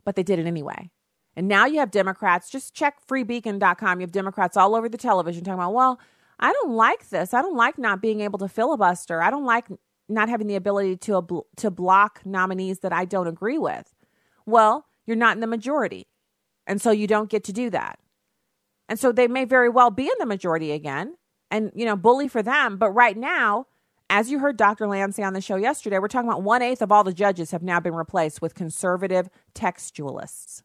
but 0.07 0.15
they 0.15 0.23
did 0.23 0.39
it 0.39 0.47
anyway. 0.47 0.89
And 1.35 1.49
now 1.49 1.65
you 1.65 1.79
have 1.79 1.91
Democrats, 1.91 2.49
just 2.49 2.73
check 2.73 3.05
freebeacon.com. 3.05 3.99
You 3.99 4.05
have 4.05 4.11
Democrats 4.13 4.55
all 4.55 4.73
over 4.73 4.87
the 4.87 4.97
television 4.97 5.43
talking 5.43 5.59
about, 5.59 5.73
well, 5.73 5.99
I 6.39 6.53
don't 6.53 6.71
like 6.71 7.09
this. 7.09 7.33
I 7.33 7.41
don't 7.41 7.57
like 7.57 7.77
not 7.77 8.01
being 8.01 8.21
able 8.21 8.39
to 8.39 8.47
filibuster. 8.47 9.21
I 9.21 9.29
don't 9.29 9.43
like 9.43 9.65
not 10.07 10.29
having 10.29 10.47
the 10.47 10.55
ability 10.55 10.95
to, 10.95 11.45
to 11.57 11.69
block 11.69 12.21
nominees 12.23 12.79
that 12.79 12.93
I 12.93 13.03
don't 13.03 13.27
agree 13.27 13.57
with. 13.57 13.93
Well, 14.45 14.85
you're 15.05 15.17
not 15.17 15.35
in 15.35 15.41
the 15.41 15.47
majority. 15.47 16.07
And 16.65 16.81
so 16.81 16.91
you 16.91 17.05
don't 17.05 17.29
get 17.29 17.43
to 17.43 17.51
do 17.51 17.69
that. 17.71 17.99
And 18.87 18.97
so 18.97 19.11
they 19.11 19.27
may 19.27 19.43
very 19.43 19.67
well 19.67 19.91
be 19.91 20.05
in 20.05 20.15
the 20.19 20.25
majority 20.25 20.71
again 20.71 21.17
and, 21.51 21.69
you 21.75 21.83
know, 21.83 21.97
bully 21.97 22.29
for 22.29 22.41
them. 22.41 22.77
But 22.77 22.91
right 22.91 23.17
now, 23.17 23.67
as 24.09 24.31
you 24.31 24.39
heard 24.39 24.57
Dr. 24.57 24.87
Lancy 24.87 25.23
on 25.23 25.33
the 25.33 25.41
show 25.41 25.55
yesterday, 25.55 25.99
we're 25.99 26.07
talking 26.07 26.29
about 26.29 26.43
one 26.43 26.61
eighth 26.61 26.81
of 26.81 26.91
all 26.91 27.03
the 27.03 27.13
judges 27.13 27.51
have 27.51 27.63
now 27.63 27.79
been 27.79 27.95
replaced 27.95 28.41
with 28.41 28.55
conservative 28.55 29.29
textualists. 29.53 30.63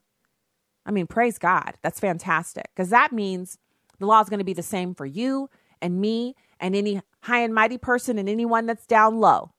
I 0.85 0.91
mean, 0.91 1.07
praise 1.07 1.37
God. 1.37 1.73
That's 1.81 1.99
fantastic 1.99 2.69
because 2.75 2.89
that 2.89 3.11
means 3.11 3.57
the 3.99 4.05
law 4.05 4.21
is 4.21 4.29
going 4.29 4.39
to 4.39 4.45
be 4.45 4.53
the 4.53 4.63
same 4.63 4.95
for 4.95 5.05
you 5.05 5.49
and 5.81 5.99
me 5.99 6.35
and 6.59 6.75
any 6.75 7.01
high 7.21 7.41
and 7.41 7.53
mighty 7.53 7.77
person 7.77 8.17
and 8.17 8.29
anyone 8.29 8.65
that's 8.65 8.85
down 8.85 9.19
low. 9.19 9.51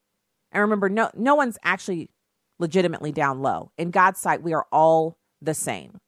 And 0.53 0.61
remember, 0.61 0.89
no, 0.89 1.11
no 1.15 1.35
one's 1.35 1.59
actually 1.63 2.11
legitimately 2.59 3.13
down 3.13 3.43
low. 3.43 3.73
In 3.77 3.91
God's 3.91 4.21
sight, 4.21 4.43
we 4.43 4.53
are 4.53 4.67
all 4.71 5.19
the 5.41 5.55
same. 5.55 5.99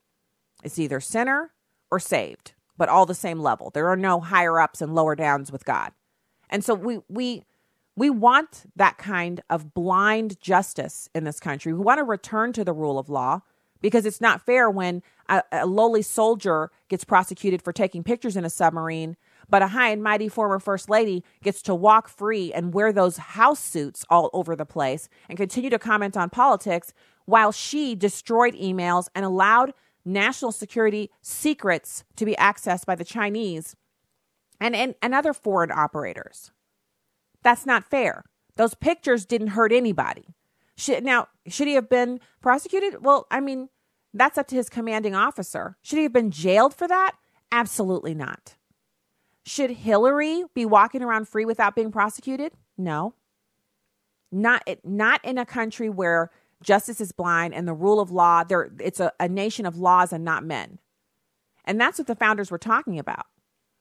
It's 0.62 0.78
either 0.78 1.00
sinner 1.00 1.52
or 1.90 2.00
saved, 2.00 2.52
but 2.76 2.88
all 2.88 3.06
the 3.06 3.14
same 3.14 3.40
level. 3.40 3.70
There 3.70 3.88
are 3.88 3.96
no 3.96 4.20
higher 4.20 4.60
ups 4.60 4.80
and 4.80 4.94
lower 4.94 5.14
downs 5.14 5.50
with 5.52 5.64
God. 5.64 5.92
And 6.48 6.64
so 6.64 6.74
we 6.74 7.00
we 7.08 7.42
we 7.96 8.10
want 8.10 8.64
that 8.76 8.98
kind 8.98 9.40
of 9.48 9.72
blind 9.72 10.38
justice 10.40 11.08
in 11.14 11.24
this 11.24 11.40
country. 11.40 11.72
We 11.72 11.80
want 11.80 11.98
to 11.98 12.04
return 12.04 12.52
to 12.52 12.64
the 12.64 12.74
rule 12.74 12.98
of 12.98 13.08
law 13.08 13.40
because 13.80 14.04
it's 14.04 14.20
not 14.20 14.44
fair 14.44 14.70
when 14.70 15.02
a, 15.28 15.42
a, 15.50 15.66
lowly 15.66 16.02
soldier 16.02 16.70
gets 16.88 17.04
prosecuted 17.04 17.62
for 17.62 17.72
taking 17.72 18.04
pictures 18.04 18.36
in 18.36 18.44
a 18.44 18.50
submarine, 18.50 19.16
but 19.48 19.62
a 19.62 19.68
high 19.68 19.90
and 19.90 20.02
mighty 20.02 20.28
former 20.28 20.58
first 20.58 20.90
lady 20.90 21.24
gets 21.42 21.62
to 21.62 21.74
walk 21.74 22.08
free 22.08 22.52
and 22.52 22.74
wear 22.74 22.92
those 22.92 23.16
house 23.16 23.60
suits 23.60 24.04
all 24.10 24.30
over 24.32 24.54
the 24.54 24.66
place 24.66 25.08
and 25.28 25.38
continue 25.38 25.70
to 25.70 25.78
comment 25.78 26.16
on 26.16 26.30
politics 26.30 26.92
while 27.24 27.52
she 27.52 27.94
destroyed 27.94 28.54
emails 28.54 29.08
and 29.14 29.24
allowed 29.24 29.72
national 30.04 30.52
security 30.52 31.10
secrets 31.22 32.04
to 32.14 32.24
be 32.24 32.34
accessed 32.36 32.86
by 32.86 32.94
the 32.94 33.04
Chinese 33.04 33.74
and, 34.60 34.76
and, 34.76 34.94
and 35.02 35.14
other 35.14 35.32
foreign 35.32 35.72
operators. 35.72 36.52
That's 37.46 37.64
not 37.64 37.88
fair. 37.88 38.24
Those 38.56 38.74
pictures 38.74 39.24
didn't 39.24 39.48
hurt 39.48 39.72
anybody. 39.72 40.34
Should, 40.76 41.04
now, 41.04 41.28
should 41.46 41.68
he 41.68 41.74
have 41.74 41.88
been 41.88 42.18
prosecuted? 42.40 43.04
Well, 43.04 43.28
I 43.30 43.38
mean, 43.38 43.68
that's 44.12 44.36
up 44.36 44.48
to 44.48 44.56
his 44.56 44.68
commanding 44.68 45.14
officer. 45.14 45.76
Should 45.80 45.98
he 45.98 46.02
have 46.02 46.12
been 46.12 46.32
jailed 46.32 46.74
for 46.74 46.88
that? 46.88 47.12
Absolutely 47.52 48.14
not. 48.14 48.56
Should 49.44 49.70
Hillary 49.70 50.42
be 50.54 50.66
walking 50.66 51.04
around 51.04 51.28
free 51.28 51.44
without 51.44 51.76
being 51.76 51.92
prosecuted? 51.92 52.50
No. 52.76 53.14
Not 54.32 54.68
not 54.82 55.24
in 55.24 55.38
a 55.38 55.46
country 55.46 55.88
where 55.88 56.32
justice 56.64 57.00
is 57.00 57.12
blind 57.12 57.54
and 57.54 57.68
the 57.68 57.74
rule 57.74 58.00
of 58.00 58.10
law 58.10 58.42
there 58.42 58.72
it's 58.80 58.98
a, 58.98 59.12
a 59.20 59.28
nation 59.28 59.66
of 59.66 59.78
laws 59.78 60.12
and 60.12 60.24
not 60.24 60.42
men. 60.42 60.80
And 61.64 61.80
that's 61.80 61.96
what 61.96 62.08
the 62.08 62.16
founders 62.16 62.50
were 62.50 62.58
talking 62.58 62.98
about. 62.98 63.26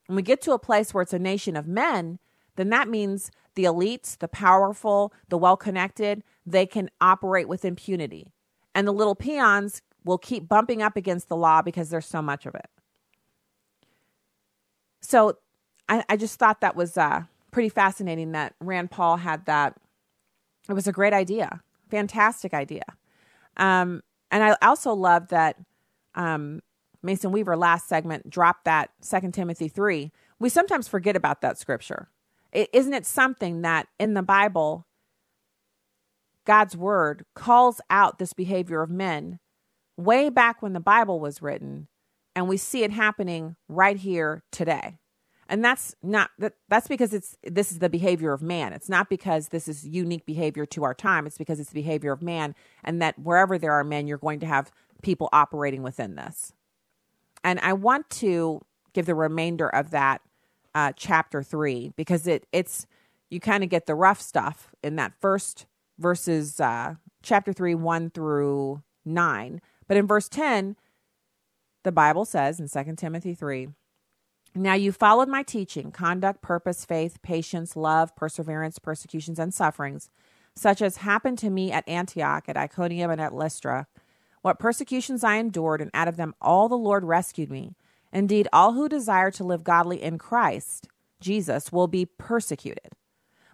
When 0.06 0.18
we 0.18 0.22
get 0.22 0.40
to 0.44 0.52
a 0.52 0.60
place 0.60 0.94
where 0.94 1.02
it's 1.02 1.14
a 1.14 1.20
nation 1.20 1.56
of 1.56 1.68
men, 1.68 2.20
then 2.56 2.70
that 2.70 2.88
means 2.88 3.32
the 3.56 3.64
elites, 3.64 4.18
the 4.18 4.28
powerful, 4.28 5.14
the 5.30 5.38
well 5.38 5.58
connected, 5.58 6.24
they 6.46 6.66
can 6.66 6.90
operate 7.02 7.48
with 7.48 7.66
impunity. 7.66 8.34
And 8.74 8.88
the 8.88 8.92
little 8.92 9.16
peons 9.16 9.82
will 10.04 10.18
keep 10.18 10.48
bumping 10.48 10.82
up 10.82 10.96
against 10.96 11.30
the 11.30 11.36
law 11.36 11.62
because 11.62 11.90
there's 11.90 12.06
so 12.06 12.22
much 12.22 12.46
of 12.46 12.56
it. 12.56 12.70
So 15.02 15.38
I, 15.90 16.04
I 16.10 16.18
just 16.18 16.38
thought 16.40 16.62
that 16.62 16.76
was 16.76 16.98
uh, 16.98 17.24
pretty 17.52 17.70
fascinating 17.70 18.34
that 18.34 18.54
Rand 18.60 18.92
Paul 18.92 19.18
had 19.18 19.46
that. 19.46 19.76
It 20.68 20.74
was 20.74 20.88
a 20.88 20.92
great 20.92 21.14
idea, 21.14 21.62
fantastic 21.90 22.54
idea. 22.54 22.84
Um, 23.58 24.02
and 24.32 24.44
I 24.44 24.58
also 24.62 24.94
love 24.94 25.30
that 25.30 25.58
um, 26.16 26.62
Mason 27.04 27.32
Weaver 27.32 27.56
last 27.56 27.88
segment 27.88 28.30
dropped 28.30 28.66
that 28.66 28.90
Second 29.00 29.34
Timothy 29.34 29.68
3. 29.68 30.12
We 30.40 30.50
sometimes 30.50 30.88
forget 30.88 31.16
about 31.16 31.42
that 31.42 31.58
scripture 31.58 32.10
isn't 32.56 32.94
it 32.94 33.06
something 33.06 33.62
that 33.62 33.88
in 34.00 34.14
the 34.14 34.24
Bible, 34.24 34.86
God's 36.46 36.78
word 36.78 37.26
calls 37.34 37.82
out 37.90 38.20
this 38.20 38.34
behavior 38.34 38.82
of 38.82 38.90
men 38.90 39.40
way 39.98 40.30
back 40.30 40.62
when 40.62 40.74
the 40.74 40.80
Bible 40.80 41.20
was 41.20 41.42
written, 41.42 41.88
and 42.36 42.48
we 42.48 42.58
see 42.58 42.84
it 42.84 42.92
happening 42.92 43.56
right 43.68 43.98
here 43.98 44.44
today. 44.52 45.00
And 45.48 45.64
that's 45.64 45.96
not 46.02 46.32
that 46.40 46.54
that's 46.70 46.88
because 46.88 47.14
it's 47.14 47.38
this 47.44 47.72
is 47.72 47.80
the 47.80 47.90
behavior 47.90 48.34
of 48.34 48.42
man. 48.42 48.74
It's 48.74 48.90
not 48.90 49.10
because 49.10 49.50
this 49.50 49.68
is 49.68 49.86
unique 49.86 50.26
behavior 50.26 50.66
to 50.68 50.84
our 50.84 50.96
time. 50.96 51.28
It's 51.28 51.38
because 51.38 51.60
it's 51.60 51.70
the 51.70 51.82
behavior 51.82 52.12
of 52.12 52.24
man 52.24 52.56
and 52.84 53.00
that 53.02 53.20
wherever 53.20 53.60
there 53.60 53.74
are 53.74 53.84
men, 53.84 54.08
you're 54.08 54.18
going 54.18 54.40
to 54.40 54.48
have 54.48 54.72
people 55.04 55.30
operating 55.32 55.84
within 55.84 56.16
this. 56.16 56.52
And 57.44 57.60
I 57.60 57.74
want 57.74 58.10
to 58.12 58.62
give 58.94 59.06
the 59.06 59.14
remainder 59.14 59.70
of 59.70 59.92
that 59.92 60.22
uh, 60.76 60.92
chapter 60.96 61.42
three 61.42 61.94
because 61.96 62.28
it 62.28 62.46
it's 62.52 62.86
you 63.32 63.40
kind 63.40 63.64
of 63.64 63.70
get 63.70 63.88
the 63.88 63.96
rough 63.96 64.22
stuff 64.22 64.76
in 64.84 64.98
that 64.98 65.14
first 65.20 65.66
verses 65.98 66.60
uh, 66.60 66.96
chapter 67.24 67.54
three 67.54 67.74
one 67.74 68.12
through 68.12 68.84
nine, 69.06 69.62
but 69.88 69.98
in 69.98 70.06
verse 70.06 70.30
ten, 70.30 70.76
the 71.84 71.92
Bible 71.92 72.26
says 72.26 72.60
in 72.60 72.68
Second 72.68 72.98
Timothy 72.98 73.34
three. 73.34 73.70
Now 74.54 74.74
you 74.74 74.92
followed 74.92 75.28
my 75.28 75.44
teaching, 75.44 75.92
conduct, 75.92 76.42
purpose, 76.42 76.86
faith, 76.86 77.22
patience, 77.22 77.76
love, 77.76 78.16
perseverance, 78.16 78.80
persecutions, 78.80 79.38
and 79.40 79.54
sufferings, 79.54 80.10
such 80.56 80.82
as 80.82 80.98
happened 80.98 81.38
to 81.40 81.50
me 81.50 81.72
at 81.72 81.88
Antioch, 81.90 82.46
at 82.48 82.56
Iconium, 82.56 83.12
and 83.12 83.20
at 83.20 83.34
Lystra. 83.34 83.88
What 84.42 84.60
persecutions 84.60 85.24
I 85.24 85.36
endured, 85.36 85.82
and 85.82 85.92
out 85.94 86.08
of 86.08 86.18
them 86.18 86.36
all 86.42 86.70
the 86.70 86.78
Lord 86.78 87.04
rescued 87.04 87.52
me. 87.52 87.76
Indeed, 88.16 88.48
all 88.54 88.72
who 88.72 88.88
desire 88.88 89.30
to 89.32 89.44
live 89.44 89.66
godly 89.66 90.02
in 90.02 90.18
Christ, 90.18 90.88
Jesus, 91.20 91.74
will 91.74 91.88
be 91.88 92.06
persecuted. 92.06 92.94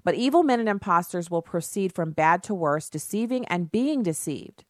But 0.03 0.13
evil 0.13 0.43
men 0.43 0.59
and 0.59 0.69
impostors 0.69 1.31
will 1.31 1.41
proceed 1.41 1.93
from 1.93 2.11
bad 2.11 2.43
to 2.43 2.53
worse, 2.53 2.87
deceiving 2.87 3.43
and 3.45 3.71
being 3.71 4.03
deceived. 4.03 4.63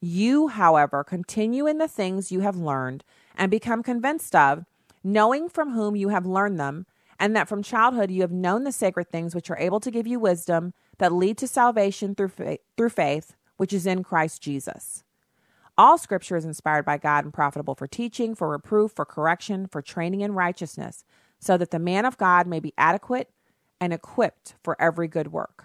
You, 0.00 0.46
however, 0.46 1.02
continue 1.02 1.66
in 1.66 1.78
the 1.78 1.88
things 1.88 2.30
you 2.30 2.38
have 2.40 2.54
learned 2.56 3.02
and 3.36 3.50
become 3.50 3.82
convinced 3.82 4.36
of 4.36 4.64
knowing 5.02 5.48
from 5.48 5.72
whom 5.72 5.96
you 5.96 6.10
have 6.10 6.24
learned 6.24 6.60
them, 6.60 6.86
and 7.18 7.34
that 7.34 7.48
from 7.48 7.64
childhood 7.64 8.12
you 8.12 8.22
have 8.22 8.30
known 8.30 8.62
the 8.62 8.70
sacred 8.70 9.10
things 9.10 9.34
which 9.34 9.50
are 9.50 9.58
able 9.58 9.80
to 9.80 9.90
give 9.90 10.06
you 10.06 10.20
wisdom 10.20 10.72
that 10.98 11.12
lead 11.12 11.36
to 11.38 11.48
salvation 11.48 12.14
through 12.14 12.28
faith, 12.28 12.60
through 12.76 12.90
faith 12.90 13.34
which 13.56 13.72
is 13.72 13.86
in 13.88 14.04
Christ 14.04 14.40
Jesus. 14.40 15.02
All 15.82 15.98
scripture 15.98 16.36
is 16.36 16.44
inspired 16.44 16.84
by 16.84 16.96
God 16.96 17.24
and 17.24 17.34
profitable 17.34 17.74
for 17.74 17.88
teaching, 17.88 18.36
for 18.36 18.48
reproof, 18.48 18.92
for 18.92 19.04
correction, 19.04 19.66
for 19.66 19.82
training 19.82 20.20
in 20.20 20.32
righteousness, 20.32 21.02
so 21.40 21.56
that 21.56 21.72
the 21.72 21.80
man 21.80 22.04
of 22.04 22.16
God 22.16 22.46
may 22.46 22.60
be 22.60 22.72
adequate 22.78 23.30
and 23.80 23.92
equipped 23.92 24.54
for 24.62 24.80
every 24.80 25.08
good 25.08 25.32
work. 25.32 25.64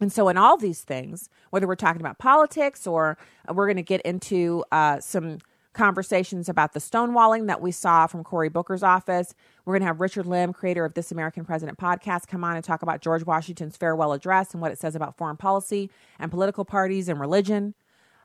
And 0.00 0.10
so, 0.10 0.30
in 0.30 0.38
all 0.38 0.56
these 0.56 0.80
things, 0.80 1.28
whether 1.50 1.66
we're 1.66 1.74
talking 1.74 2.00
about 2.00 2.18
politics 2.18 2.86
or 2.86 3.18
we're 3.52 3.66
going 3.66 3.76
to 3.76 3.82
get 3.82 4.00
into 4.00 4.64
uh, 4.72 4.98
some 5.00 5.40
conversations 5.74 6.48
about 6.48 6.72
the 6.72 6.80
stonewalling 6.80 7.48
that 7.48 7.60
we 7.60 7.70
saw 7.70 8.06
from 8.06 8.24
Cory 8.24 8.48
Booker's 8.48 8.82
office. 8.82 9.34
We're 9.66 9.74
going 9.74 9.82
to 9.82 9.88
have 9.88 10.00
Richard 10.00 10.24
Lim, 10.24 10.54
creator 10.54 10.86
of 10.86 10.94
This 10.94 11.12
American 11.12 11.44
President 11.44 11.76
podcast, 11.76 12.28
come 12.28 12.44
on 12.44 12.56
and 12.56 12.64
talk 12.64 12.80
about 12.80 13.02
George 13.02 13.26
Washington's 13.26 13.76
farewell 13.76 14.14
address 14.14 14.54
and 14.54 14.62
what 14.62 14.72
it 14.72 14.78
says 14.78 14.96
about 14.96 15.18
foreign 15.18 15.36
policy 15.36 15.90
and 16.18 16.30
political 16.30 16.64
parties 16.64 17.10
and 17.10 17.20
religion. 17.20 17.74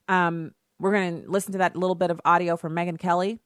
Um, 0.07 0.53
we're 0.79 0.91
going 0.91 1.23
to 1.23 1.29
listen 1.29 1.51
to 1.53 1.57
that 1.59 1.75
little 1.75 1.95
bit 1.95 2.11
of 2.11 2.21
audio 2.25 2.57
from 2.57 2.75
Megyn 2.75 2.99
Kelly. 2.99 3.39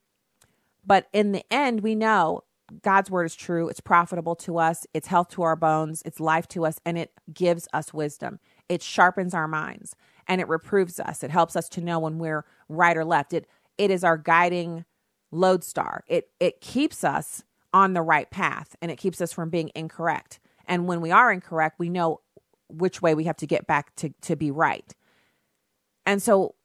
But 0.86 1.08
in 1.14 1.32
the 1.32 1.44
end, 1.52 1.82
we 1.82 1.96
know 1.96 2.44
God's 2.82 3.12
word 3.12 3.26
is 3.26 3.36
true. 3.36 3.68
It's 3.68 3.80
profitable 3.80 4.36
to 4.38 4.58
us. 4.58 4.88
It's 4.94 5.08
health 5.08 5.30
to 5.30 5.44
our 5.44 5.56
bones. 5.56 6.02
It's 6.06 6.20
life 6.20 6.48
to 6.50 6.66
us. 6.66 6.80
And 6.86 6.98
it 6.98 7.12
gives 7.34 7.68
us 7.74 7.94
wisdom. 7.94 8.40
It 8.70 8.82
sharpens 8.82 9.34
our 9.34 9.48
minds 9.48 9.96
and 10.28 10.40
it 10.40 10.48
reproves 10.48 11.00
us. 11.00 11.24
It 11.24 11.32
helps 11.32 11.56
us 11.56 11.68
to 11.70 11.82
know 11.82 12.00
when 12.00 12.18
we're 12.18 12.46
right 12.70 12.96
or 12.96 13.06
left. 13.06 13.34
It 13.34 13.48
it 13.78 13.92
is 13.92 14.04
our 14.04 14.18
guiding 14.18 14.86
lodestar. 15.32 16.04
It 16.08 16.30
it 16.40 16.62
keeps 16.62 17.04
us 17.04 17.44
on 17.74 17.94
the 17.94 18.02
right 18.02 18.30
path 18.30 18.76
and 18.82 18.92
it 18.92 18.98
keeps 18.98 19.22
us 19.22 19.34
from 19.34 19.50
being 19.50 19.72
incorrect. 19.76 20.40
And 20.66 20.88
when 20.88 21.02
we 21.02 21.12
are 21.12 21.32
incorrect, 21.32 21.80
we 21.80 21.90
know 21.90 22.22
which 22.70 23.02
way 23.02 23.14
we 23.14 23.26
have 23.26 23.38
to 23.38 23.48
get 23.48 23.68
back 23.68 23.94
to 23.98 24.14
to 24.22 24.36
be 24.36 24.52
right. 24.52 24.94
And 26.06 26.22
so 26.22 26.56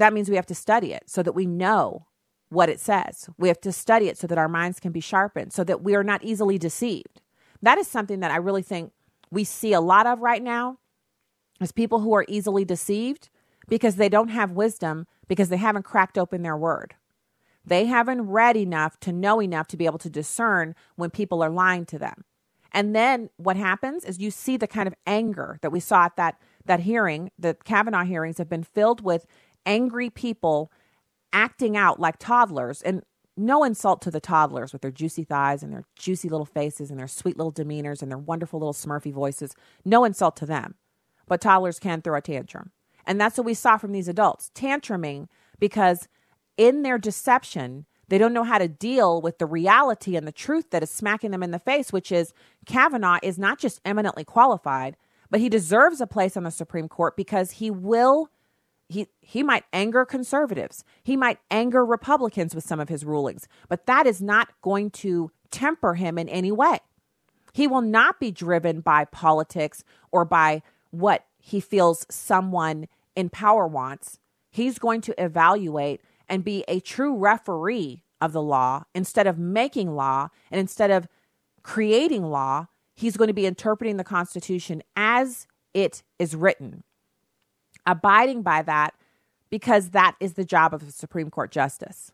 that 0.00 0.12
means 0.14 0.30
we 0.30 0.36
have 0.36 0.46
to 0.46 0.54
study 0.54 0.92
it 0.92 1.04
so 1.06 1.22
that 1.22 1.32
we 1.32 1.46
know 1.46 2.06
what 2.48 2.68
it 2.68 2.80
says. 2.80 3.28
We 3.38 3.48
have 3.48 3.60
to 3.60 3.70
study 3.70 4.08
it 4.08 4.18
so 4.18 4.26
that 4.26 4.38
our 4.38 4.48
minds 4.48 4.80
can 4.80 4.92
be 4.92 5.00
sharpened, 5.00 5.52
so 5.52 5.62
that 5.64 5.82
we 5.82 5.94
are 5.94 6.02
not 6.02 6.24
easily 6.24 6.58
deceived. 6.58 7.20
That 7.62 7.78
is 7.78 7.86
something 7.86 8.20
that 8.20 8.30
I 8.30 8.36
really 8.36 8.62
think 8.62 8.92
we 9.30 9.44
see 9.44 9.72
a 9.72 9.80
lot 9.80 10.06
of 10.06 10.20
right 10.20 10.42
now 10.42 10.78
is 11.60 11.70
people 11.70 12.00
who 12.00 12.14
are 12.14 12.24
easily 12.28 12.64
deceived 12.64 13.28
because 13.68 13.96
they 13.96 14.08
don't 14.08 14.28
have 14.28 14.52
wisdom 14.52 15.06
because 15.28 15.50
they 15.50 15.58
haven't 15.58 15.84
cracked 15.84 16.16
open 16.16 16.42
their 16.42 16.56
word. 16.56 16.94
They 17.64 17.84
haven't 17.84 18.22
read 18.22 18.56
enough 18.56 18.98
to 19.00 19.12
know 19.12 19.40
enough 19.40 19.68
to 19.68 19.76
be 19.76 19.84
able 19.84 19.98
to 19.98 20.10
discern 20.10 20.74
when 20.96 21.10
people 21.10 21.42
are 21.42 21.50
lying 21.50 21.84
to 21.86 21.98
them. 21.98 22.24
And 22.72 22.96
then 22.96 23.28
what 23.36 23.56
happens 23.56 24.04
is 24.04 24.18
you 24.18 24.30
see 24.30 24.56
the 24.56 24.66
kind 24.66 24.86
of 24.86 24.94
anger 25.06 25.58
that 25.60 25.70
we 25.70 25.80
saw 25.80 26.04
at 26.06 26.16
that 26.16 26.40
that 26.66 26.80
hearing, 26.80 27.30
the 27.38 27.56
Kavanaugh 27.64 28.04
hearings 28.04 28.38
have 28.38 28.48
been 28.48 28.62
filled 28.62 29.00
with 29.00 29.26
angry 29.66 30.10
people 30.10 30.70
acting 31.32 31.76
out 31.76 32.00
like 32.00 32.18
toddlers 32.18 32.82
and 32.82 33.02
no 33.36 33.64
insult 33.64 34.02
to 34.02 34.10
the 34.10 34.20
toddlers 34.20 34.72
with 34.72 34.82
their 34.82 34.90
juicy 34.90 35.24
thighs 35.24 35.62
and 35.62 35.72
their 35.72 35.84
juicy 35.96 36.28
little 36.28 36.46
faces 36.46 36.90
and 36.90 36.98
their 36.98 37.08
sweet 37.08 37.36
little 37.36 37.52
demeanors 37.52 38.02
and 38.02 38.10
their 38.10 38.18
wonderful 38.18 38.60
little 38.60 38.74
smurfy 38.74 39.12
voices. 39.12 39.54
No 39.84 40.04
insult 40.04 40.36
to 40.36 40.46
them. 40.46 40.74
But 41.26 41.40
toddlers 41.40 41.78
can 41.78 42.02
throw 42.02 42.18
a 42.18 42.20
tantrum. 42.20 42.72
And 43.06 43.20
that's 43.20 43.38
what 43.38 43.46
we 43.46 43.54
saw 43.54 43.76
from 43.76 43.92
these 43.92 44.08
adults 44.08 44.50
tantruming 44.54 45.28
because 45.58 46.08
in 46.56 46.82
their 46.82 46.98
deception, 46.98 47.86
they 48.08 48.18
don't 48.18 48.32
know 48.32 48.44
how 48.44 48.58
to 48.58 48.68
deal 48.68 49.22
with 49.22 49.38
the 49.38 49.46
reality 49.46 50.16
and 50.16 50.26
the 50.26 50.32
truth 50.32 50.70
that 50.70 50.82
is 50.82 50.90
smacking 50.90 51.30
them 51.30 51.42
in 51.42 51.52
the 51.52 51.58
face, 51.58 51.92
which 51.92 52.12
is 52.12 52.34
Kavanaugh 52.66 53.18
is 53.22 53.38
not 53.38 53.58
just 53.58 53.80
eminently 53.84 54.24
qualified, 54.24 54.96
but 55.30 55.40
he 55.40 55.48
deserves 55.48 56.00
a 56.00 56.06
place 56.06 56.36
on 56.36 56.42
the 56.42 56.50
Supreme 56.50 56.88
Court 56.88 57.16
because 57.16 57.52
he 57.52 57.70
will 57.70 58.28
he 58.90 59.06
he 59.20 59.42
might 59.42 59.64
anger 59.72 60.04
conservatives. 60.04 60.84
He 61.02 61.16
might 61.16 61.38
anger 61.50 61.84
Republicans 61.84 62.54
with 62.54 62.64
some 62.64 62.80
of 62.80 62.88
his 62.88 63.04
rulings, 63.04 63.46
but 63.68 63.86
that 63.86 64.06
is 64.06 64.20
not 64.20 64.48
going 64.62 64.90
to 64.90 65.30
temper 65.50 65.94
him 65.94 66.18
in 66.18 66.28
any 66.28 66.52
way. 66.52 66.78
He 67.52 67.66
will 67.66 67.82
not 67.82 68.20
be 68.20 68.30
driven 68.30 68.80
by 68.80 69.04
politics 69.04 69.84
or 70.12 70.24
by 70.24 70.62
what 70.90 71.24
he 71.38 71.60
feels 71.60 72.04
someone 72.10 72.88
in 73.16 73.28
power 73.28 73.66
wants, 73.66 74.18
he's 74.50 74.78
going 74.78 75.00
to 75.02 75.22
evaluate 75.22 76.00
and 76.28 76.44
be 76.44 76.64
a 76.68 76.80
true 76.80 77.16
referee 77.16 78.02
of 78.20 78.32
the 78.32 78.42
law 78.42 78.84
instead 78.94 79.26
of 79.26 79.38
making 79.38 79.94
law 79.94 80.28
and 80.50 80.60
instead 80.60 80.90
of 80.90 81.08
creating 81.62 82.24
law, 82.24 82.66
he's 82.94 83.16
going 83.16 83.28
to 83.28 83.34
be 83.34 83.46
interpreting 83.46 83.96
the 83.96 84.04
Constitution 84.04 84.82
as 84.96 85.46
it 85.74 86.02
is 86.18 86.36
written, 86.36 86.82
abiding 87.86 88.42
by 88.42 88.62
that 88.62 88.94
because 89.50 89.90
that 89.90 90.16
is 90.20 90.34
the 90.34 90.44
job 90.44 90.72
of 90.72 90.82
a 90.88 90.92
Supreme 90.92 91.30
Court 91.30 91.50
justice. 91.50 92.12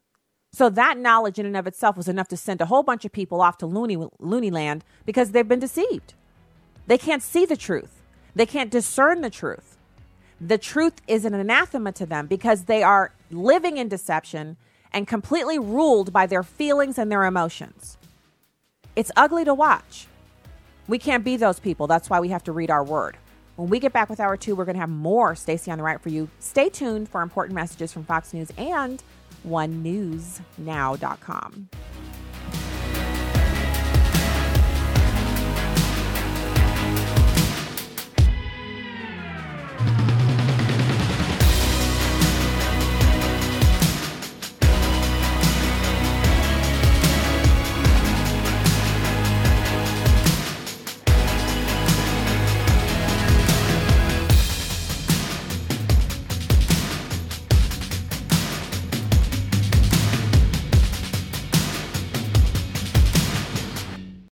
So 0.52 0.70
that 0.70 0.96
knowledge 0.96 1.38
in 1.38 1.46
and 1.46 1.56
of 1.56 1.66
itself 1.66 1.96
was 1.96 2.08
enough 2.08 2.28
to 2.28 2.36
send 2.36 2.60
a 2.60 2.66
whole 2.66 2.82
bunch 2.82 3.04
of 3.04 3.12
people 3.12 3.40
off 3.42 3.58
to 3.58 3.66
loony, 3.66 4.08
loony 4.18 4.50
land 4.50 4.84
because 5.04 5.32
they've 5.32 5.46
been 5.46 5.58
deceived. 5.60 6.14
They 6.86 6.96
can't 6.96 7.22
see 7.22 7.44
the 7.44 7.56
truth. 7.56 8.00
They 8.34 8.46
can't 8.46 8.70
discern 8.70 9.20
the 9.20 9.30
truth 9.30 9.76
the 10.40 10.58
truth 10.58 11.00
is 11.06 11.24
an 11.24 11.34
anathema 11.34 11.92
to 11.92 12.06
them 12.06 12.26
because 12.26 12.64
they 12.64 12.82
are 12.82 13.12
living 13.30 13.78
in 13.78 13.88
deception 13.88 14.56
and 14.92 15.06
completely 15.06 15.58
ruled 15.58 16.12
by 16.12 16.26
their 16.26 16.42
feelings 16.42 16.98
and 16.98 17.10
their 17.10 17.24
emotions. 17.24 17.96
It's 18.94 19.10
ugly 19.16 19.44
to 19.44 19.54
watch. 19.54 20.06
We 20.88 20.98
can't 20.98 21.24
be 21.24 21.36
those 21.36 21.58
people. 21.58 21.86
That's 21.86 22.08
why 22.08 22.20
we 22.20 22.28
have 22.28 22.44
to 22.44 22.52
read 22.52 22.70
our 22.70 22.84
word. 22.84 23.16
When 23.56 23.68
we 23.70 23.80
get 23.80 23.92
back 23.92 24.08
with 24.10 24.20
hour 24.20 24.36
two, 24.36 24.54
we're 24.54 24.66
going 24.66 24.74
to 24.74 24.80
have 24.80 24.90
more 24.90 25.34
Stacy 25.34 25.70
on 25.70 25.78
the 25.78 25.84
Right 25.84 25.98
for 26.00 26.10
you. 26.10 26.28
Stay 26.40 26.68
tuned 26.68 27.08
for 27.08 27.22
important 27.22 27.54
messages 27.54 27.90
from 27.92 28.04
Fox 28.04 28.34
News 28.34 28.50
and 28.58 29.02
OneNewsNow.com. 29.48 31.68